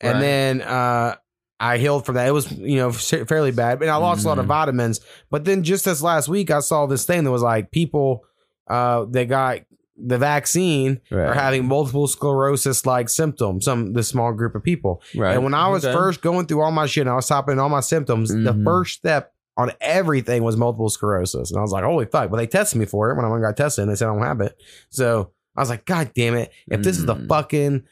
[0.00, 0.20] and Right.
[0.20, 1.16] then uh,
[1.60, 2.26] I healed from that.
[2.26, 4.48] It was you know fairly bad, and I lost a lot of Mhm.
[4.48, 5.00] vitamins.
[5.30, 8.24] But then just this last week, I saw this thing that was like people
[8.68, 9.58] uh, that got
[10.02, 13.64] the vaccine are having multiple sclerosis like symptoms.
[13.66, 15.02] Some this small group of people.
[15.14, 15.34] Right.
[15.34, 15.92] And when I was Okay.
[15.92, 18.30] first going through all my shit, and I was topping all my symptoms.
[18.30, 18.64] The Mhm.
[18.64, 22.46] first step on everything was multiple sclerosis, and I was like, "Holy fuck!" But they
[22.46, 24.22] tested me for it when I went and got tested, and they said I don't
[24.22, 24.56] have it.
[24.88, 26.50] So I was like, "God damn it!
[26.70, 27.28] If this is the Mm.
[27.28, 27.82] fucking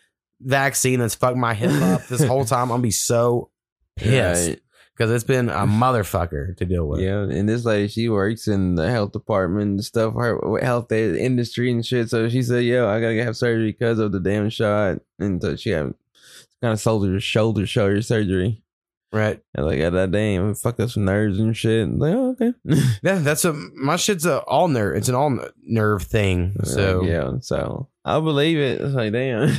[0.41, 3.51] vaccine that's fucked my hip up this whole time, I'm gonna be so
[3.99, 4.61] pissed Right.
[4.97, 8.75] because it's been a motherfucker to deal with." Yeah, and this lady, she works in
[8.77, 12.11] the health department and stuff, her health eh, industry and shit.
[12.11, 15.57] So she said, "Yo, I gotta have surgery because of the damn shot," and so
[15.57, 15.95] she had
[16.63, 18.63] kind of shoulder shoulder shoulder surgery.
[19.11, 19.41] Right.
[19.55, 21.89] And like, God that damn, fuck up some nerves and shit.
[21.89, 22.53] Like, oh, okay.
[23.03, 24.97] Yeah, that's a my shit's a all nerve.
[24.97, 26.55] It's an all nerve thing.
[26.65, 28.83] So yeah, so I believe it.
[28.83, 29.57] It's like, damn.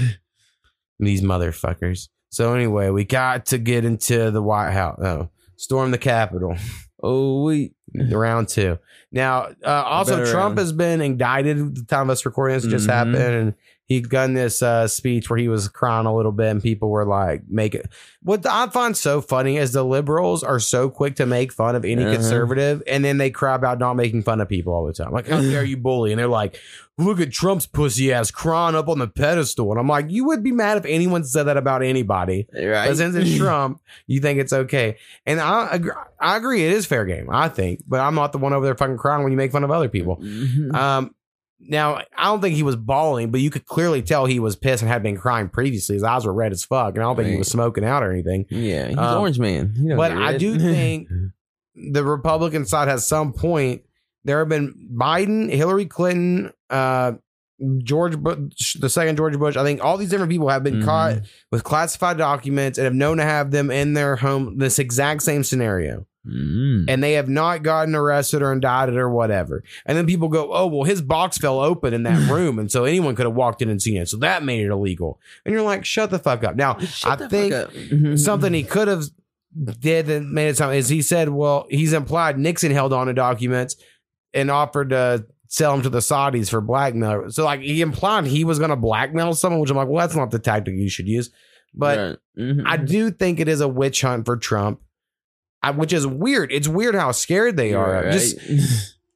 [1.00, 2.10] these motherfuckers.
[2.30, 5.00] So anyway, we got to get into the White House.
[5.04, 6.56] Oh, storm the Capitol.
[7.02, 8.78] Oh, we round two.
[9.12, 10.60] Now, uh, also Trump round.
[10.60, 11.58] has been indicted.
[11.60, 12.94] at The time of us recording this just Mhm.
[12.94, 13.54] happened, and
[13.90, 17.06] he done this uh, speech where he was crying a little bit, and people were
[17.06, 17.90] like, "Make it."
[18.22, 21.84] What I find so funny is the liberals are so quick to make fun of
[21.84, 22.14] any Uh-huh.
[22.14, 25.12] conservative, and then they cry about not making fun of people all the time.
[25.12, 26.12] Like, how dare you bully?
[26.12, 26.58] And they're like,
[26.98, 30.44] "Look at Trump's pussy ass crying up on the pedestal," and I'm like, "You would
[30.44, 32.88] be mad if anyone said that about anybody." Right.
[32.90, 34.98] But since it's Trump, you think it's okay.
[35.26, 35.92] And I agree,
[36.22, 37.84] I agree, it is fair game, I think.
[37.88, 39.90] But I'm not the one over there fucking crying when you make fun of other
[39.90, 40.18] people.
[40.18, 40.76] Mm-hmm.
[40.76, 41.16] Um,
[41.60, 44.82] now, I don't think he was bawling, but you could clearly tell he was pissed
[44.82, 45.96] and had been crying previously.
[45.96, 46.96] His eyes were red as fuck.
[46.96, 48.46] And I don't think he was smoking out or anything.
[48.50, 49.74] yeah, he's Um, orange man.
[49.98, 51.10] But I do think
[51.76, 53.82] the Republican side has some point.
[54.26, 57.14] There have been Biden, Hillary Clinton, uh,
[57.84, 59.58] George Bush, the second George Bush.
[59.58, 60.86] I think all these different people have been Mhm.
[60.86, 61.16] caught
[61.52, 64.58] with classified documents and have known to have them in their home.
[64.58, 66.86] This exact same scenario, Mm.
[66.90, 69.64] and they have not gotten arrested or indicted or whatever.
[69.86, 72.84] And then people go, "Oh, well, his box fell open in that room, and so
[72.84, 74.10] anyone could have walked in and seen it.
[74.10, 78.18] So that made it illegal." And you're like, "Shut the fuck up!" Now, I think
[78.20, 79.04] something he could have
[79.80, 83.14] did that made it sound is he said, well, he's implied Nixon held on to
[83.14, 83.76] documents
[84.34, 87.32] and offered to sell them to the Saudis for blackmail.
[87.32, 90.16] So like he implied he was going to blackmail someone, which I'm like, well, that's
[90.16, 91.32] not the tactic you should use.
[91.74, 92.18] But Right.
[92.38, 92.64] Mhm.
[92.68, 94.82] I do think it is a witch hunt for Trump,
[95.62, 96.52] I, which is weird.
[96.52, 97.92] It's weird how scared they are.
[98.04, 98.12] Right.
[98.14, 98.38] Just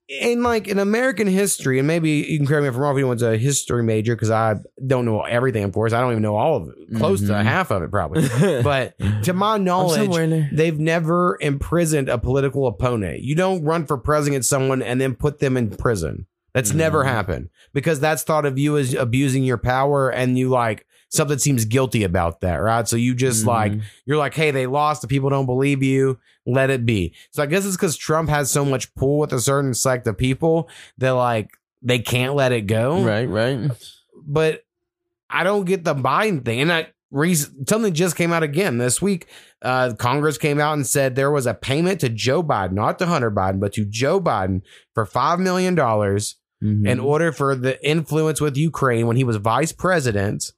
[0.10, 2.98] in like in American history, and maybe you can correct me if I'm wrong if
[3.00, 4.56] anyone's a history major because I
[4.86, 5.94] don't know everything, of course.
[5.94, 7.44] I don't even know all of it, close to Mhm.
[7.44, 8.28] half of it, probably.
[8.62, 8.94] but
[9.24, 10.50] to my knowledge, somewhere in there.
[10.52, 13.22] they've never imprisoned a political opponent.
[13.22, 16.28] You don't run for president someone and then put them in prison.
[16.54, 20.86] That's never happened because that's thought of you as abusing your power and you like
[21.14, 22.88] something seems guilty about that, right?
[22.88, 23.74] So you just like
[24.06, 25.02] you're like, hey, they lost.
[25.02, 26.20] The people don't believe you.
[26.46, 27.14] Let it be.
[27.32, 30.18] So I guess it's because Trump has so much pull with a certain select of
[30.18, 31.50] people that like
[31.82, 33.02] they can't let it go.
[33.04, 33.72] right, right.
[34.26, 34.64] But
[35.30, 36.62] I don't get the Biden thing.
[36.62, 39.28] And I reason something just came out again this week.
[39.62, 43.06] Uh, Congress came out and said there was a payment to Joe Biden, not to
[43.06, 44.62] Hunter Biden, but to Joe Biden
[44.94, 46.88] for five million dollars Mhm.
[46.88, 50.52] in order for the influence with Ukraine when he was vice president.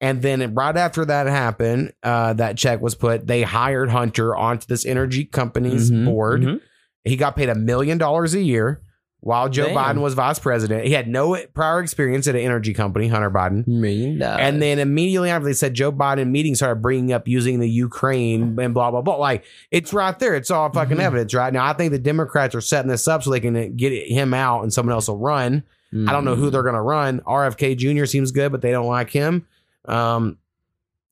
[0.00, 3.26] And then right after that happened, uh, that check was put.
[3.26, 6.42] They hired Hunter onto this energy company's Mhm, board.
[6.42, 6.60] mhm.
[7.04, 8.82] He got paid a million dollars a year
[9.20, 9.76] while Joe Damn.
[9.96, 10.84] Biden was vice president.
[10.84, 13.66] He had no prior experience at an energy company, Hunter Biden.
[13.66, 14.40] Million dollars.
[14.42, 18.58] And then immediately after they said Joe Biden meetings started bringing up using the Ukraine
[18.60, 19.16] and blah blah blah.
[19.16, 20.34] Like it's right there.
[20.34, 21.64] It's all fucking evidence right now.
[21.64, 24.72] I think the Democrats are setting this up so they can get him out and
[24.72, 25.62] someone else will run.
[26.06, 27.20] I don't know who they're gonna run.
[27.26, 28.04] RFK Jr.
[28.04, 29.46] seems good, but they don't like him.
[29.88, 30.38] Um,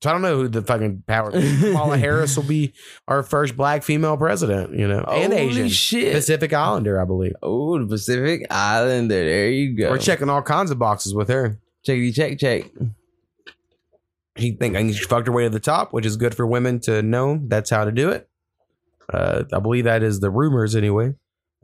[0.02, 1.30] so I don't know who the fucking power.
[1.30, 2.74] Kamala Harris will be
[3.08, 4.78] our first black female president.
[4.78, 6.12] You know, and Holy Asian, shit.
[6.12, 7.32] Pacific Islander, I believe.
[7.42, 9.24] Oh, the Pacific Islander.
[9.24, 9.90] There you go.
[9.90, 11.58] We're checking all kinds of boxes with her.
[11.86, 12.70] Checkity check check.
[14.36, 17.02] She think she fucked her way to the top, which is good for women to
[17.02, 18.28] know that's how to do it.
[19.12, 21.14] Uh, I believe that is the rumors anyway.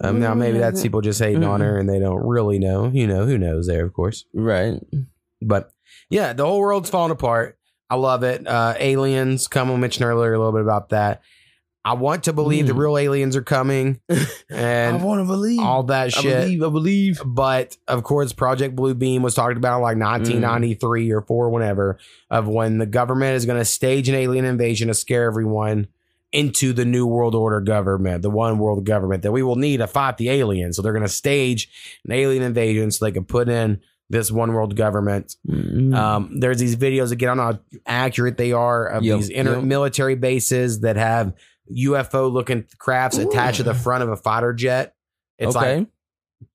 [0.03, 2.89] Um, now maybe that's people just hating on her and they don't really know.
[2.89, 4.25] You know, who knows there, of course.
[4.33, 4.81] Right.
[5.43, 5.73] But
[6.11, 7.57] yeah, the whole world's falling apart.
[7.89, 8.47] I love it.
[8.47, 9.71] Uh, aliens come.
[9.71, 11.23] I mentioned earlier a little bit about that.
[11.83, 12.79] I want to believe the Mm.
[12.79, 14.01] real aliens are coming
[14.51, 16.43] and I want to believe all that I shit.
[16.43, 16.63] believe.
[16.63, 17.23] I believe.
[17.25, 21.99] But of course, Project Blue Beam was talked about like 1993 or four, whenever,
[22.31, 25.89] of when the government is going to stage an alien invasion to scare everyone
[26.33, 29.87] into the new world order government, the one world government that we will need to
[29.87, 30.77] fight the aliens.
[30.77, 33.81] So they're going to stage an alien invasion so they can put in
[34.11, 35.37] this one world government.
[35.49, 37.29] Um, there's these videos again.
[37.31, 39.65] I don't know how accurate they are of Yep, these inter- yep.
[39.65, 41.33] military bases that have
[41.75, 44.95] UFO looking crafts attached to the front of a fighter jet.
[45.39, 45.79] It's Okay.
[45.79, 45.87] like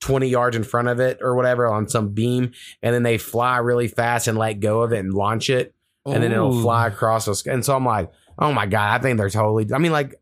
[0.02, 2.52] 20 yards in front of it or whatever on some beam,
[2.84, 5.74] and then they fly really fast and let go of it and launch it,
[6.06, 7.46] and then it'll fly across us.
[7.48, 9.68] And so I'm like, oh my god, I think they're totally.
[9.74, 10.16] I mean, like,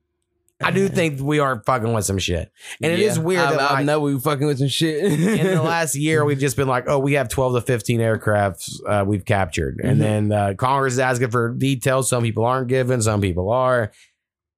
[0.64, 3.52] I do think we are fucking with some shit, and it is Yeah, weird I,
[3.52, 5.04] that I like, know we fucking with some shit.
[5.06, 8.70] in the last year, we've just been like, oh, we have 12 to 15 aircrafts
[8.88, 9.80] uh, we've captured.
[9.84, 10.02] And Mhm.
[10.02, 12.10] then uh, Congress is asking for details.
[12.10, 13.92] Some people aren't giving, some people are.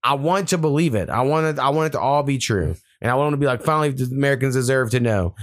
[0.04, 1.10] I want to believe it.
[1.10, 2.76] I want it, I want it to all be true.
[3.02, 5.34] And I want to be like, finally, the Americans deserve to know.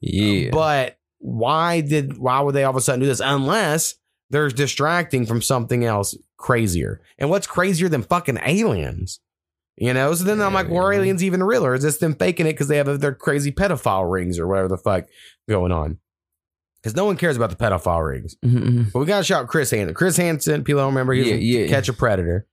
[0.00, 0.50] yeah.
[0.50, 3.20] But why did, why would they all of a sudden do this?
[3.20, 3.94] Unless
[4.30, 7.02] they're distracting from something else crazier.
[7.18, 9.20] And what's crazier than fucking aliens?
[9.80, 12.14] You know, so then I'm like, well, are aliens even real, or is this them
[12.14, 15.06] faking it because they have their crazy pedophile rings or whatever the fuck
[15.48, 15.96] going on?
[16.82, 18.36] Because no one cares about the pedophile rings.
[18.44, 18.92] Mhm.
[18.92, 19.94] But we got to shout Chris Hansen.
[19.94, 21.68] Chris Hansen, people don't remember, he Yeah, yeah.
[21.68, 22.46] Catch a Predator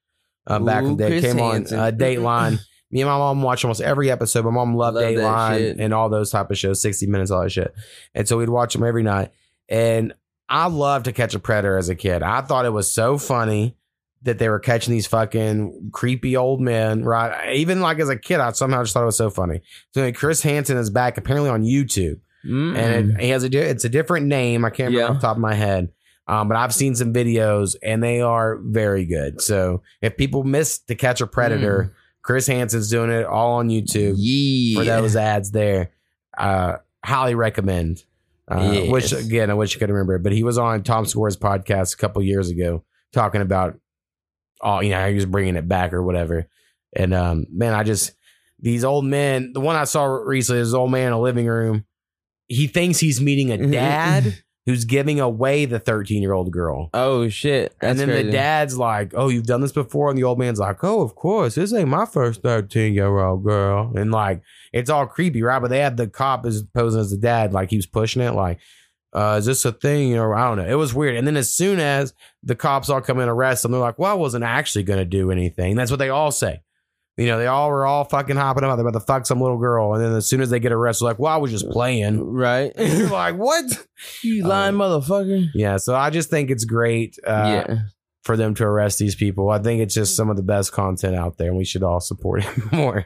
[0.47, 1.09] uh, back in the day.
[1.19, 1.77] Chris Came Hansen.
[1.77, 2.59] on uh, Dateline.
[2.91, 4.45] Me and my mom watched almost every episode.
[4.45, 7.51] My mom loved Love Dateline and all those type of shows, 60 Minutes, all that
[7.51, 7.73] shit.
[8.15, 9.31] And so we'd watch them every night.
[9.67, 10.13] And
[10.47, 12.23] I loved to catch a predator as a kid.
[12.23, 13.75] I thought it was so funny
[14.23, 17.53] that they were catching these fucking creepy old men, right?
[17.53, 19.61] Even like as a kid, I somehow just thought it was so funny.
[19.94, 22.77] So Chris Hansen is back apparently on YouTube, Mm.
[22.77, 24.64] and it, he has a di- it's a different name.
[24.64, 25.10] I can't remember Yeah.
[25.15, 25.89] off the top of my head,
[26.27, 29.41] um, but I've seen some videos and they are very good.
[29.41, 34.15] So if people miss to catch a predator, Chris Hansen's doing it all on YouTube
[34.18, 34.80] yeah.
[34.80, 35.91] for those ads there.
[36.38, 38.03] Uh, highly recommend.
[38.49, 41.35] Uh, Which again, I wish I could remember, it, but he was on Tom Score's
[41.35, 43.77] podcast a couple years ago talking about,
[44.61, 46.47] oh, you know, he was bringing it back or whatever.
[46.95, 48.11] And um, man, I just
[48.59, 49.51] these old men.
[49.53, 51.85] The one I saw recently, this old man in a living room.
[52.47, 56.89] He thinks he's meeting a dad who's giving away the thirteen year old girl.
[56.93, 57.75] Oh shit!
[57.81, 60.84] and then the dad's like, "Oh, you've done this before," and the old man's like,
[60.84, 61.55] "Oh, of course.
[61.55, 65.59] This ain't my first thirteen year old girl." And like, it's all creepy, right?
[65.59, 68.31] But they had the cop as posing as the dad, like he was pushing it,
[68.31, 68.59] like,
[69.18, 70.72] uh, "Is this a thing?" Or I don't know.
[70.72, 71.15] It was weird.
[71.15, 72.14] And then as soon as
[72.44, 74.99] the cops all come in and arrest them, they're like, "Well, I wasn't actually going
[74.99, 76.61] to do anything." That's what they all say.
[77.18, 78.77] You know, they all were all fucking hopping up.
[78.77, 81.18] About to fuck some little girl, and then as soon as they get arrested, like,
[81.18, 82.72] "Well, I was just playing." right?
[82.77, 83.65] You're like, "What?"
[84.23, 85.48] you lying motherfucker.
[85.56, 85.77] Yeah.
[85.77, 87.18] So I just think it's great.
[87.26, 87.77] Uh, yeah.
[88.23, 89.49] for them to arrest these people.
[89.49, 92.02] I think it's just some of the best content out there, and we should all
[92.02, 93.03] support it more.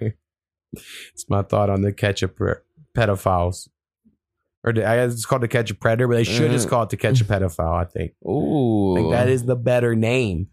[0.73, 3.69] it's my thought on the a pedophiles,
[4.63, 6.69] or guess it's called to catch a predator, but they should just Mhm.
[6.69, 7.81] call it to catch a pedophile.
[7.81, 8.13] I think.
[8.27, 8.93] Ooh.
[8.93, 10.47] I think that is the better name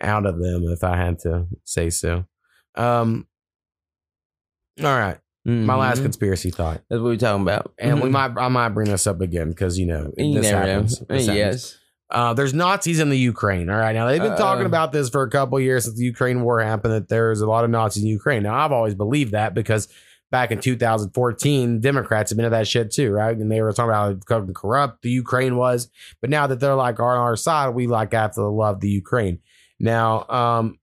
[0.00, 2.24] out of them, if I had to say so.
[2.74, 3.26] Um.
[4.82, 6.04] All right, my last Mhm.
[6.04, 7.72] conspiracy thought, That's what we're talking about.
[7.78, 8.12] and we Mhm.
[8.12, 10.98] might I might bring this up again because you know You this happens.
[11.08, 11.26] This happens.
[11.28, 11.78] Yes.
[12.10, 13.70] Uh, there's Nazis in the Ukraine.
[13.70, 13.94] All right.
[13.94, 16.42] Now, they've been Uh, talking about this for a couple of years since the Ukraine
[16.42, 18.42] war happened that there's a lot of Nazis in Ukraine.
[18.42, 19.88] Now, I've always believed that because
[20.34, 23.36] back in 2014, Democrats at that shit too, right?
[23.36, 25.88] And they were talking about how corrupt the Ukraine was.
[26.20, 29.38] But now that they're like on our side, we like have to love the Ukraine.
[29.78, 30.80] Now, um,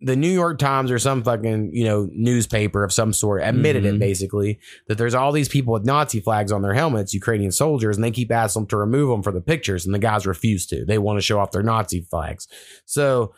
[0.00, 3.96] the New York Times or some fucking, you know, newspaper of some sort admitted it
[3.96, 3.98] Mhm.
[3.98, 8.02] basically that there's all these people with Nazi flags on their helmets, Ukrainian soldiers, and
[8.04, 10.86] they keep asking them to remove them for the pictures, and the guys refuse to.
[10.86, 12.48] They want to show off their Nazi flags.
[12.86, 13.34] So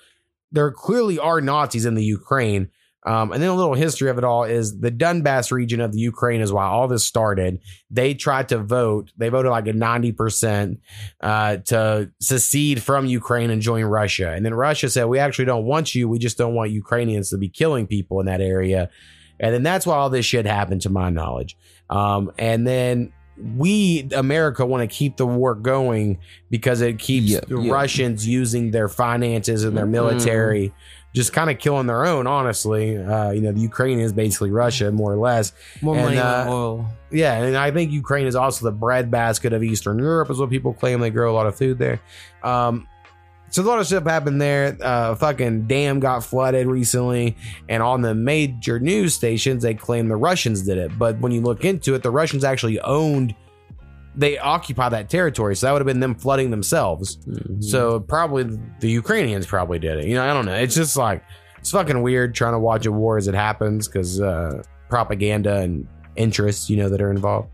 [0.52, 2.68] there clearly are Nazis in the Ukraine.
[3.04, 5.98] Um, and then a little history of it all is the Donbass region of the
[6.00, 7.60] Ukraine is why all this started.
[7.90, 9.10] They tried to vote.
[9.16, 10.78] They voted like a 90%
[11.22, 14.32] uh, to secede from Ukraine and join Russia.
[14.32, 16.08] And then Russia said, we actually don't want you.
[16.08, 18.90] We just don't want Ukrainians to be killing people in that area.
[19.38, 21.56] And then that's why all this shit happened, to my knowledge.
[21.88, 23.12] Um, and then
[23.56, 26.18] we, America, want to keep the war going
[26.50, 27.72] because it keeps Yeah, the yeah.
[27.72, 30.74] Russians using their finances and their military,
[31.12, 32.96] just kind of killing their own, honestly.
[32.96, 35.52] Uh, you know, the Ukraine is basically Russia, more or less.
[35.82, 36.86] More And, money uh, oil.
[37.10, 40.72] Yeah, and I think Ukraine is also the breadbasket of Eastern Europe, is what people
[40.72, 41.00] claim.
[41.00, 42.00] They grow a lot of food there.
[42.42, 42.86] Um,
[43.48, 44.78] so a lot of stuff happened there.
[44.80, 47.36] Uh, fucking dam got flooded recently,
[47.68, 50.96] and on the major news stations, they claim the Russians did it.
[50.96, 53.34] But when you look into it, the Russians actually owned,
[54.16, 55.54] they occupy that territory.
[55.56, 57.18] So that would have been them flooding themselves.
[57.60, 60.06] So probably the Ukrainians probably did it.
[60.06, 60.54] You know, I don't know.
[60.54, 61.22] It's just like
[61.58, 65.86] it's fucking weird trying to watch a war as it happens because uh, propaganda and
[66.16, 67.48] interests, you know, that are involved.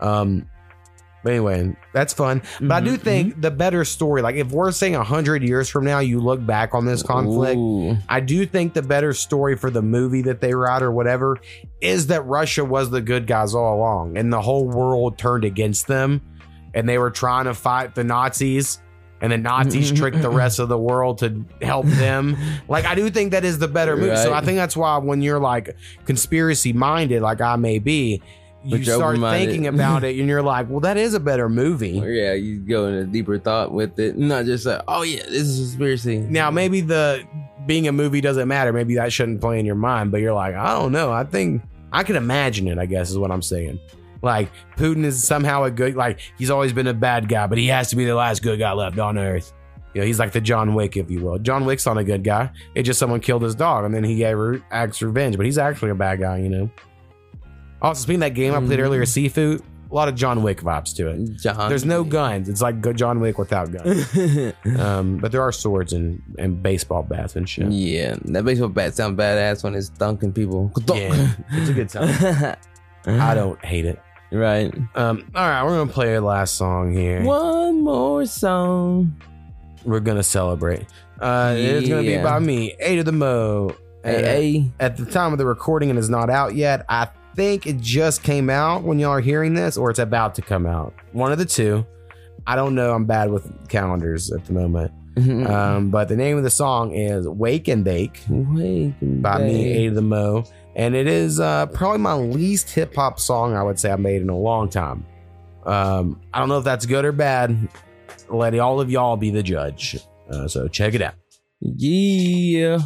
[0.00, 0.48] Um,
[1.26, 2.40] but anyway, that's fun.
[2.60, 3.40] But I do mm-hmm, think mm-hmm.
[3.40, 6.72] the better story, like if we're saying a hundred years from now, you look back
[6.72, 7.96] on this conflict, Ooh.
[8.08, 11.40] I do think the better story for the movie that they write or whatever
[11.80, 15.88] is that Russia was the good guys all along, and the whole world turned against
[15.88, 16.22] them.
[16.74, 18.80] and they were trying to fight the Nazis.
[19.20, 22.36] And the Nazis mm-hmm, tricked the rest of the world to help them.
[22.68, 24.14] Like, I do think that is the better movie.
[24.16, 25.74] So I think that's why when you're like
[26.04, 28.22] conspiracy minded, like I may be,
[28.66, 32.02] you start thinking about it and you're like, well, that is a better movie.
[32.16, 35.58] Yeah, you go into deeper thought with it, not just like, oh yeah, this is
[35.58, 36.18] a conspiracy.
[36.18, 37.26] Now, maybe the
[37.66, 38.72] being a movie doesn't matter.
[38.72, 41.12] Maybe that shouldn't play in your mind, but you're like, I don't know.
[41.12, 41.62] I think
[41.92, 43.78] I can imagine it, I guess, is what I'm saying.
[44.22, 47.66] Like, Putin is somehow a good, like, he's always been a bad guy, but he
[47.66, 49.52] has to be the last good guy left on Earth.
[49.94, 51.38] You know, he's like the John Wick, if you will.
[51.38, 52.50] John Wick's not a good guy.
[52.74, 55.58] It's just someone killed his dog and then he gave her acts revenge, but he's
[55.58, 56.70] actually a bad guy, you know?
[57.82, 60.94] Also, speaking of that game I played earlier, Sifu, a lot of John Wick vibes
[60.96, 61.36] to it.
[61.40, 62.48] John There's no guns.
[62.48, 64.06] It's like John Wick without guns.
[64.80, 67.70] um, but there are swords and, and baseball bats and shit.
[67.70, 70.72] Yeah, that baseball bat sound badass when it's dunking people.
[70.88, 72.56] Yeah, it's a good time.
[73.06, 74.00] I don't hate it.
[74.32, 74.74] Right.
[74.96, 77.22] Um, all right, we're gonna play our last song here.
[77.22, 79.20] One more song.
[79.84, 80.86] We're gonna celebrate.
[81.20, 82.24] Uh, It's gonna be Yeah.
[82.24, 83.76] by me, A to the Mo.
[84.02, 84.72] Hey, And hey.
[84.80, 86.84] At the time of the recording, it is not out yet.
[86.88, 90.42] I think it just came out when y'all are hearing this, or it's about to
[90.42, 90.94] come out.
[91.12, 91.86] One of the two.
[92.46, 92.92] I don't know.
[92.94, 94.92] I'm bad with calendars at the moment.
[95.46, 99.72] Um, but the name of the song is "Wake and Bake" Wake and by me,
[99.86, 100.44] A to the Mo,
[100.74, 104.20] and it is uh, probably my least hip hop song I would say I made
[104.20, 105.06] in a long time.
[105.64, 107.56] Um, I don't know if that's good or bad.
[108.28, 109.98] Let all of y'all be the judge.
[110.30, 111.14] Uh, so check it out.
[111.60, 112.80] Yeah.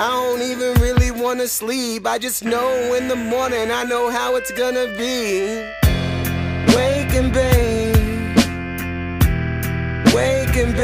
[0.00, 2.06] I don't even really wanna sleep.
[2.06, 5.48] I just know in the morning I know how it's gonna be.
[6.76, 8.36] Wake and bake,
[10.14, 10.76] wake and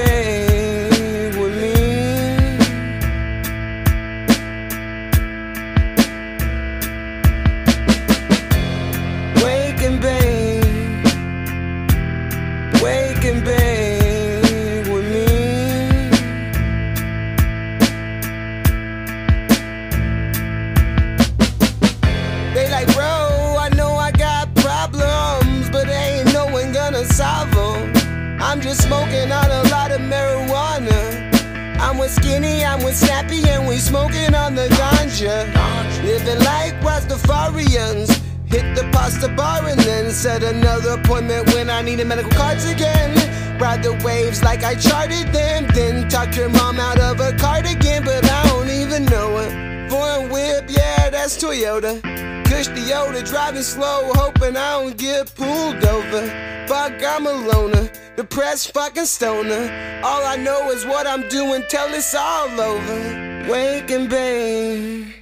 [51.54, 52.02] Toyota.
[52.46, 56.26] Kush the Yoda, driving slow, hoping I don't get pulled over.
[56.66, 60.00] Fuck, I'm a loner, depressed fucking stoner.
[60.02, 63.46] All I know is what I'm doing till it's all over.
[63.48, 65.14] Wake and bake,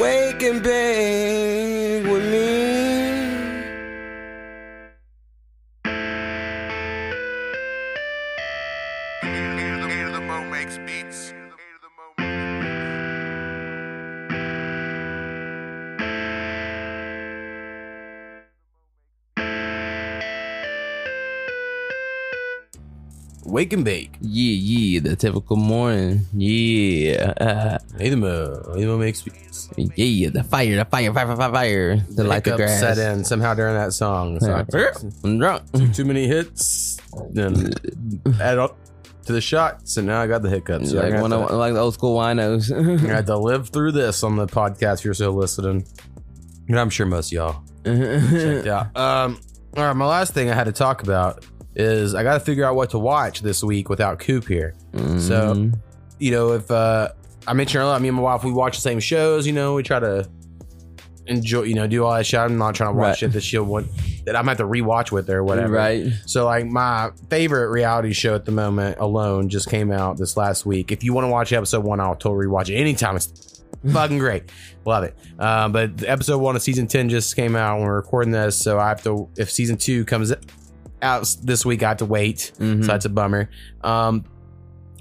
[0.00, 1.73] wake and bake
[23.54, 24.10] Wake and bake.
[24.20, 26.22] Yeah, yeah, the typical morning.
[26.32, 27.34] Yeah.
[27.40, 28.76] Uh, Emo.
[28.76, 29.24] Emo makes
[29.76, 31.96] yeah, the fire, the fire, fire, fire, fire.
[31.96, 32.80] The light the grass.
[32.80, 34.40] set in somehow during that song.
[34.40, 34.64] So I
[35.22, 35.94] I'm drunk.
[35.94, 36.98] too many hits.
[37.30, 37.72] Then
[38.40, 38.76] add up
[39.26, 40.90] to the shots, and now I got the hiccups.
[40.90, 42.72] So like one to, like the old school winos.
[42.72, 45.04] I had to live through this on the podcast.
[45.04, 45.86] You're still listening,
[46.66, 48.96] and I'm sure most of y'all checked out.
[48.96, 49.38] Um,
[49.76, 51.44] all right, my last thing I had to talk about
[51.76, 54.74] is I got to figure out what to watch this week without Coop here.
[55.18, 55.70] So,
[56.18, 57.08] you know, if uh,
[57.46, 59.46] I mentioned earlier, me and my wife, we watch the same shows.
[59.46, 60.28] You know, we try to
[61.26, 62.38] enjoy, you know, do all that shit.
[62.38, 63.18] I'm not trying to watch Right.
[63.18, 63.86] shit that she'll want
[64.26, 65.74] that I'm have to rewatch with her or whatever.
[65.74, 66.06] Right.
[66.26, 70.64] So, like, my favorite reality show at the moment, Alone, just came out this last
[70.64, 70.92] week.
[70.92, 73.16] If you want to watch episode one, I'll totally rewatch it anytime.
[73.16, 74.50] It's fucking great.
[74.86, 75.14] Love it.
[75.38, 78.56] Uh, but episode one of season 10 just came out when we're recording this.
[78.56, 80.32] So, I have to, if season two comes
[81.04, 82.52] out this week, I have to wait.
[82.58, 82.82] Mm-hmm.
[82.82, 83.50] So, that's a bummer.
[83.82, 84.24] Um,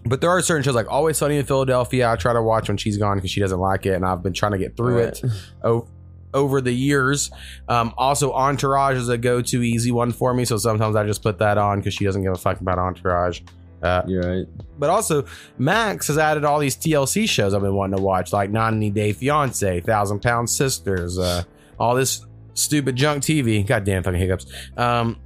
[0.06, 2.12] but there are certain shows like Always Sunny in Philadelphia.
[2.12, 4.34] I try to watch when she's gone because she doesn't like it, and I've been
[4.34, 5.22] trying to get through it
[5.64, 5.88] o-
[6.34, 7.32] over the years.
[7.70, 11.40] Um, also, Entourage is a go-to easy one for me, so sometimes I just put
[11.40, 13.42] that on because she doesn't give a fuck about Entourage.
[13.82, 14.48] Uh, You're right.
[14.80, 15.26] but also,
[15.58, 19.12] Max has added all these TLC shows I've been wanting to watch, like 90 Day
[19.14, 21.44] Fiance, Thousand Pound Sisters, uh,
[21.80, 23.66] all this stupid junk TV.
[23.66, 24.46] Goddamn fucking hiccups.
[24.78, 25.18] Um,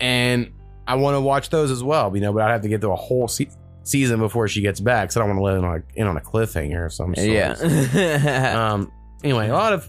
[0.00, 0.50] and
[0.86, 2.92] I want to watch those as well, you know, but I'd have to get through
[2.92, 3.50] a whole se-
[3.84, 6.06] season before she gets back, so I don't want to let in on, a, in
[6.06, 7.30] on a cliffhanger or something.
[7.30, 7.52] Yeah.
[8.72, 8.90] um.
[9.22, 9.86] Anyway, a lot of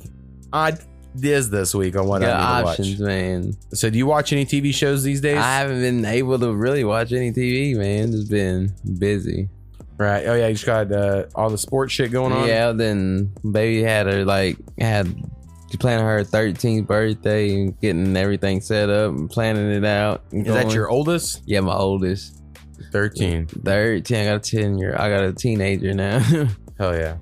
[0.54, 3.08] ideas this week on what Got I need to options, watch.
[3.08, 3.54] man.
[3.74, 5.38] So, do you watch any TV shows these days?
[5.38, 8.12] I haven't been able to really watch any TV, man.
[8.12, 9.50] Just been busy.
[9.98, 10.26] right.
[10.28, 12.48] Oh yeah, you just got uh, all the sports shit going on.
[12.48, 15.08] Yeah, then baby had her like had
[15.72, 20.24] she planning her 13th birthday and getting everything set up and planning it out.
[20.32, 21.42] Is that your oldest?
[21.46, 22.38] Yeah, my oldest.
[22.92, 23.46] 13.
[23.48, 24.18] 13.
[24.18, 24.96] I got a 10 year.
[24.98, 26.20] I got a teenager now.
[26.78, 27.18] Hell yeah.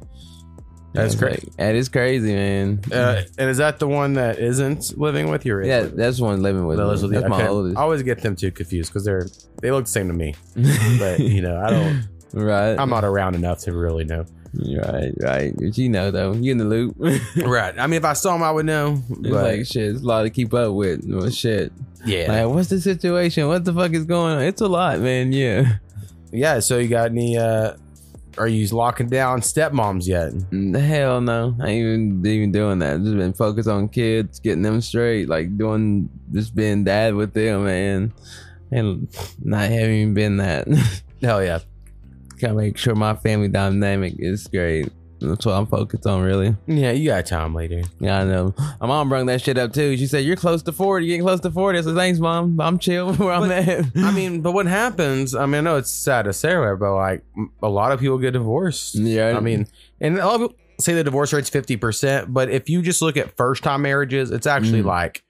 [0.93, 1.47] That's crazy.
[1.47, 2.81] like- That is crazy, man.
[2.91, 5.63] Uh, and is that the one that isn't living with you?
[5.63, 5.95] yeah, it?
[5.95, 7.19] that's the one living with That lives with you?
[7.19, 7.77] That's my oldest.
[7.77, 9.27] I always get them two confused because they're
[9.61, 10.33] they look the same to me,
[10.97, 12.07] but you know I don't.
[12.33, 12.75] right.
[12.79, 14.25] I'm not around enough to really know.
[14.53, 15.53] Right, right.
[15.55, 16.95] But you know though, you in the loop.
[17.37, 17.77] right.
[17.77, 19.01] I mean, if I saw him, I would know.
[19.09, 19.91] It's But like shit.
[19.95, 21.01] It's a lot to keep up with.
[21.05, 21.71] Well, shit.
[22.05, 23.47] yeah, Like, what's the situation?
[23.47, 24.43] What the fuck is going on?
[24.43, 25.31] It's a lot, man.
[25.31, 25.77] Yeah.
[26.31, 26.59] yeah.
[26.59, 27.37] So you got any?
[27.37, 27.73] uh
[28.37, 30.31] Are you locking down stepmoms yet?
[30.33, 31.55] Mm, Hell no.
[31.61, 33.01] I ain't even even doing that.
[33.01, 37.65] Just been focused on kids, getting them straight, like doing just being dad with them,
[37.65, 38.13] man.
[38.71, 39.07] And
[39.43, 40.67] not having been that.
[41.21, 41.59] Hell yeah.
[42.39, 44.89] Gotta make sure my family dynamic is great.
[45.21, 46.55] That's what I'm focused on, really.
[46.65, 47.81] Yeah, you got time later.
[47.99, 48.55] Yeah, I know.
[48.79, 49.97] My mom brought that shit up too.
[49.97, 51.05] She said, "You're close to 40.
[51.05, 52.61] You're getting close to 40." I said, "Thanks, mom.
[52.61, 55.35] I'm chill where I'm at." I mean, but what happens?
[55.35, 57.23] I mean, I know it's sad to say, but like
[57.61, 58.95] a lot of people get divorced.
[58.95, 59.35] Yeah.
[59.35, 59.67] I mean,
[59.99, 63.01] and a lot of people say the divorce rate's fifty percent, but if you just
[63.01, 64.85] look at first time marriages, it's actually Mm.
[64.85, 65.23] like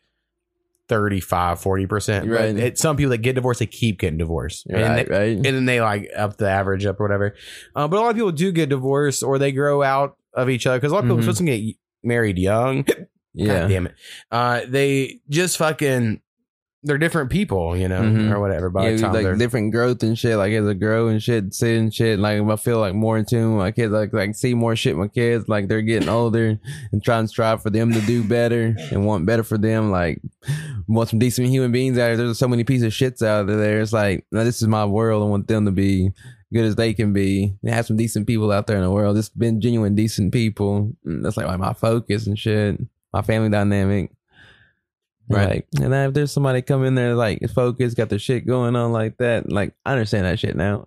[0.89, 2.27] 35 40 percent.
[2.29, 2.39] Right.
[2.39, 2.57] Right.
[2.57, 5.35] It's some people that get divorced, they keep getting divorced, and, right, they- right.
[5.37, 7.35] and then they like up the average up or whatever.
[7.75, 10.67] Uh, but a lot of people do get divorced or they grow out of each
[10.67, 11.19] other because a lot of people Mhm.
[11.19, 12.85] are supposed to get married young.
[13.33, 13.61] yeah.
[13.61, 13.95] God damn it.
[14.31, 16.21] Uh, they just fucking.
[16.81, 18.31] They're different people, you know, Mhm.
[18.31, 18.69] or whatever.
[18.69, 20.37] By yeah, the time like they're different growth and shit.
[20.37, 22.19] Like as I grow and shit, sit and shit.
[22.19, 23.91] Like I feel like more in tune with my kids.
[23.91, 24.95] Like like see more shit.
[24.95, 26.57] with My kids like they're getting older
[26.93, 29.91] and trying to strive for them to do better and want better for them.
[29.91, 30.21] Like
[30.87, 32.17] want some decent human beings out there.
[32.17, 33.81] There's so many pieces of shits out there.
[33.81, 35.21] It's like this is my world.
[35.21, 36.11] I want them to be
[36.53, 37.55] good as they can be.
[37.61, 39.17] And have some decent people out there in the world.
[39.17, 40.93] Just been genuine decent people.
[41.03, 42.79] And that's like, like my focus and shit.
[43.13, 44.11] My family dynamic.
[45.29, 45.49] Right.
[45.49, 48.91] Like, and if there's somebody come in there like focused, got their shit going on
[48.91, 50.83] like that, like I understand that shit now.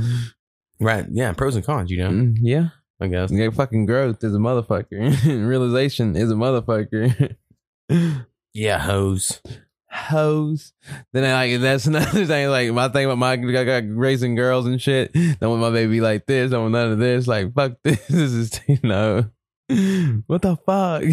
[0.80, 1.06] right.
[1.10, 2.10] Yeah, pros and cons, you know.
[2.10, 2.68] Mm, yeah,
[3.00, 3.30] I guess.
[3.30, 5.24] yeah, fucking growth is a motherfucker.
[5.48, 7.36] Realization is a motherfucker.
[8.52, 9.40] Yeah, hoes.
[9.90, 10.72] Hoes.
[11.12, 12.48] Then I like that's another thing.
[12.48, 15.12] Like my thing about my I got raising girls and shit.
[15.12, 16.50] Don't want my baby like this.
[16.50, 17.26] Don't want none of this.
[17.26, 18.06] Like fuck this.
[18.08, 19.30] This is you know.
[20.26, 21.02] What the fuck?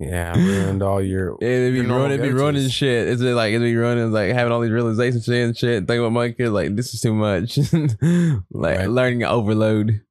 [0.00, 1.38] Yeah, ruined all your.
[1.40, 3.08] Yeah, It'd be your running, be running shit.
[3.08, 5.86] It's like it'd be running, like having all these realizations shit and shit.
[5.86, 7.56] Think about my kid, like this is too much.
[8.50, 8.90] like Right.
[8.90, 10.02] learning to overload.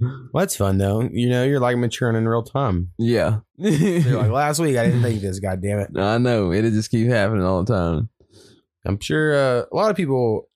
[0.00, 1.02] Well, that's fun though.
[1.12, 2.92] You know, you're like maturing in real time.
[2.96, 4.76] Yeah, You're like last week.
[4.76, 5.40] I didn't think this.
[5.40, 5.90] God damn it.
[5.98, 8.08] I know it'll just keep happening all the time.
[8.86, 10.48] I'm sure uh, a lot of people.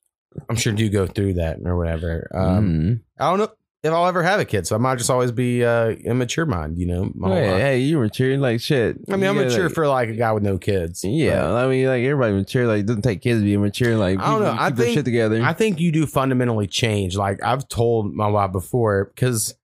[0.48, 2.30] I'm sure do go through that or whatever.
[2.32, 3.00] Um, Mhm.
[3.18, 3.48] I don't know
[3.88, 4.66] if I'll ever have a kid.
[4.66, 7.12] So I might just always be uh, immature mind, you know.
[7.24, 8.96] Hey, hey, you mature like shit.
[9.10, 11.02] I mean, I'm gotta, mature like- for like a guy with no kids.
[11.04, 12.66] Yeah, but- I mean, like everybody mature.
[12.66, 13.96] Like, it doesn't take kids to be mature.
[13.96, 14.56] Like, I don't know.
[14.58, 15.42] I think shit together.
[15.42, 17.16] I think you do fundamentally change.
[17.16, 19.54] Like I've told my wife before, because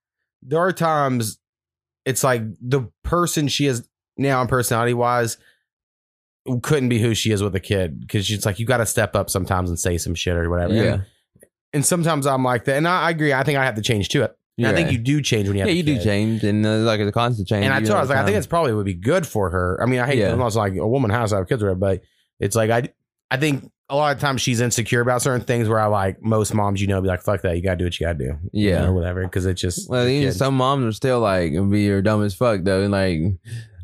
[0.42, 1.38] there are times
[2.04, 5.38] it's like the person she is now, personality wise,
[6.62, 8.00] couldn't be who she is with a kid.
[8.00, 10.74] Because she's like, you got to step up sometimes and say some shit or whatever.
[10.74, 10.82] Yeah.
[10.94, 11.06] And,
[11.74, 13.32] and sometimes I'm like that, and I, I agree.
[13.34, 14.26] I think I have to change too.
[14.56, 15.68] And I think you do change when you have.
[15.68, 16.04] yeah, a you do kid.
[16.04, 17.64] change, and uh, like it's a constant change.
[17.64, 19.26] And I you told her, I was like, I think it's probably would be good
[19.26, 19.78] for her.
[19.82, 20.32] I mean, I hate Yeah.
[20.32, 22.02] I'm like a woman has to have kids with her, but
[22.40, 22.88] it's like I
[23.32, 26.54] I think a lot of times she's insecure about certain things where I like most
[26.54, 28.38] moms, you know, be like, fuck that, you gotta do what you gotta do.
[28.52, 28.82] you Yeah.
[28.84, 29.28] know, or whatever.
[29.28, 30.38] Cause it's just Well, even kid.
[30.38, 32.82] some moms are still like be you're dumb as fuck though.
[32.82, 33.18] And like,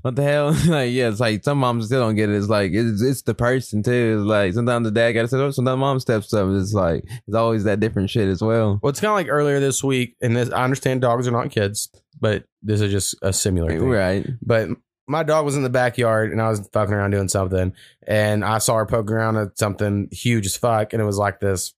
[0.03, 0.53] what the hell?
[0.67, 2.37] like, yeah, it's like some moms still don't get it.
[2.37, 4.19] It's like it's it's the person too.
[4.20, 6.49] It's like sometimes the dad got to step up, oh, sometimes mom steps up.
[6.51, 8.79] It's like it's always that different shit as well.
[8.83, 11.51] Well, it's kind of like earlier this week, and this I understand dogs are not
[11.51, 13.89] kids, but this is just a similar thing.
[13.89, 14.27] Right.
[14.43, 14.69] But
[15.07, 17.75] my dog was in the backyard and I was fucking around doing something,
[18.07, 21.41] and I saw her poking around at something huge as fuck, and it was like
[21.41, 21.75] this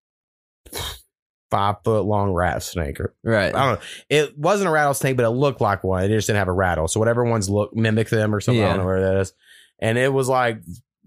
[1.53, 2.99] five foot long rat snake.
[2.99, 3.55] Or, Right.
[3.55, 3.87] I don't know.
[4.09, 6.03] It wasn't a rattlesnake, but it looked like one.
[6.03, 6.89] It just didn't have a rattle.
[6.89, 8.65] So whatever ones look mimic them or something.
[8.65, 9.33] I don't know where that is.
[9.79, 10.61] And it was like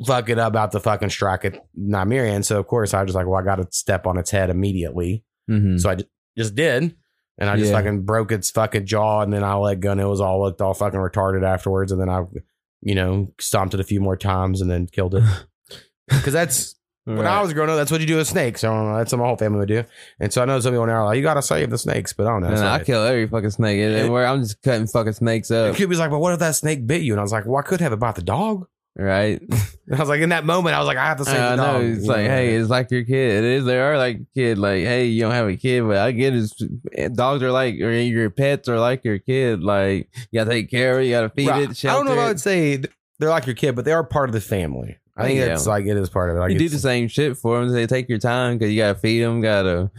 [0.06, 2.34] fucking about to fucking strike at Nymeria.
[2.36, 4.32] And so of course I was just like, well, I got to step on its
[4.32, 5.26] head immediately.
[5.52, 5.80] Mhm.
[5.82, 5.98] So I
[6.38, 6.96] just did.
[7.38, 7.78] And I just Yeah.
[7.80, 10.62] fucking broke its fucking jaw, and then I let go, and it was all looked
[10.62, 11.92] all fucking retarded afterwards.
[11.92, 12.24] And then I,
[12.82, 15.24] you know, stomped it a few more times and then killed it.
[16.08, 16.75] Because that's
[17.06, 18.64] when I was growing up, that's what you do with snakes.
[18.64, 19.84] I don't know, that's what my whole family would do.
[20.20, 22.26] And so I know some people now are like, you gotta save the snakes, but
[22.28, 22.52] I don't know.
[22.52, 23.80] It's I kill every fucking snake.
[23.80, 25.76] And It- I'm just cutting fucking snakes up.
[25.76, 27.14] Cubby's like, but what if that snake bit you?
[27.14, 28.68] And I was like, well, I could have it bite the dog.
[28.98, 29.42] Right.
[29.94, 31.56] I was like, in that moment, I was like, I have to save I the
[31.58, 31.74] know.
[31.74, 31.84] dog.
[31.84, 32.30] It's You like, know?
[32.30, 33.44] hey, it's like your kid.
[33.44, 33.66] It is.
[33.66, 34.58] They are like kid.
[34.58, 36.50] Like, hey, you don't have a kid, but I get it.
[36.94, 39.62] Eh, dogs are like, or your pets are like your kid.
[39.62, 41.08] Like, you gotta take care of it.
[41.08, 41.70] You gotta feed Right.
[41.70, 41.86] it.
[41.86, 42.82] I don't know if I would say
[43.20, 44.98] they're like your kid, but they are part of the family.
[45.18, 45.54] I think Yeah.
[45.54, 46.40] it's like it is part of it.
[46.40, 47.70] Like you do the same shit for them.
[47.74, 49.42] They take your time because you gotta feed them.
[49.42, 49.90] Gotta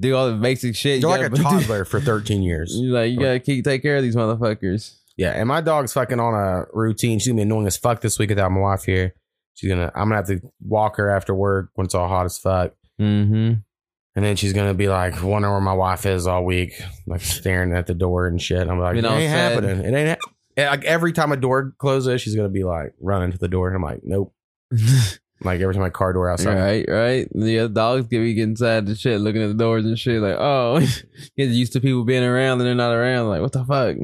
[0.00, 1.00] do all the basic shit.
[1.02, 2.74] You're You like a toddler for 13 years.
[2.74, 4.96] You're like you gotta keep take care of these motherfuckers.
[5.16, 7.18] Yeah, and my dog's fucking on a routine.
[7.18, 9.14] She's gonna be annoying as fuck this week without my wife here.
[9.54, 12.38] She's gonna I'm gonna have to walk her after work when it's all hot as
[12.38, 12.72] fuck.
[13.00, 13.54] Mm-hmm.
[14.16, 17.72] And then she's gonna be like wondering where my wife is all week, like staring
[17.74, 18.66] at the door and shit.
[18.68, 19.52] I'm like, You it know, ain't sad.
[19.52, 19.84] happening.
[19.84, 20.18] It ain't hap-"
[20.56, 23.66] And, like every time a door closes, she's gonna be like running to the door.
[23.68, 24.32] And I'm like, nope.
[25.42, 26.54] like every time my car door outside.
[26.56, 27.28] Right, right.
[27.34, 30.20] The other dogs get me get inside the shit, looking at the doors and shit.
[30.20, 30.80] Like, oh,
[31.36, 33.28] get used to people being around and they're not around.
[33.28, 33.96] Like, what the fuck?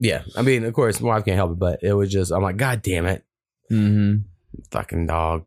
[0.00, 0.22] Yeah.
[0.36, 2.56] I mean, of course, my wife can't help it, but it was just I'm like,
[2.56, 3.24] God damn it.
[3.70, 4.22] Mm-hmm.
[4.70, 5.44] Fucking dog.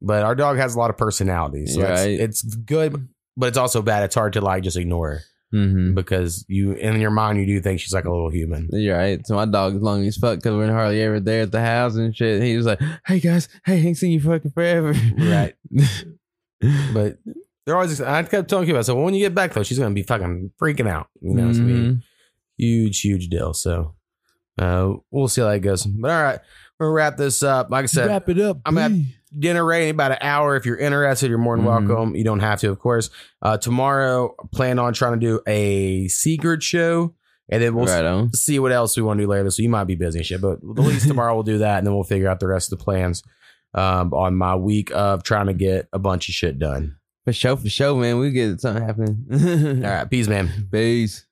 [0.00, 1.66] But our dog has a lot of personality.
[1.66, 2.20] So it's, Right.
[2.20, 4.04] it's good, but it's also bad.
[4.04, 5.20] It's hard to like just ignore
[5.54, 5.94] Mm-hmm.
[5.94, 8.68] because you in your mind you do think she's like a little human.
[8.70, 9.26] You're right.
[9.26, 11.96] So my dog is long as fuck because we're hardly ever there at the house
[11.96, 12.42] and shit.
[12.42, 15.54] He was like, "Hey guys, hey, ain't seen you fucking forever." Right.
[16.92, 17.18] But
[17.64, 19.94] they're always I kept telling I said, well, when you get back though, she's gonna
[19.94, 21.08] be fucking freaking out.
[21.20, 22.02] You know, it's gonna be Mhm.
[22.56, 23.54] huge, huge deal.
[23.54, 23.94] So
[24.58, 25.84] uh we'll see how that goes.
[25.86, 26.40] But all right,
[26.78, 27.70] we're gonna wrap this up.
[27.70, 28.58] Like I said, Wrap it up.
[28.64, 29.04] I'm gonna.
[29.36, 30.56] Dinner ready in about an hour.
[30.56, 31.88] If you're interested, you're more than Mhm.
[31.88, 32.16] welcome.
[32.16, 33.10] You don't have to, of course.
[33.42, 37.14] Uh, tomorrow, plan on trying to do a secret show,
[37.48, 39.50] and then we'll Right see what else we want to do later.
[39.50, 41.86] So you might be busy and shit, but at least tomorrow we'll do that, and
[41.86, 43.22] then we'll figure out the rest of the plans
[43.74, 46.96] um, on my week of trying to get a bunch of shit done.
[47.26, 48.18] For sure, for sure, man.
[48.18, 49.26] We get something happening.
[49.84, 50.50] All right, peace, man.
[50.72, 51.26] Peace.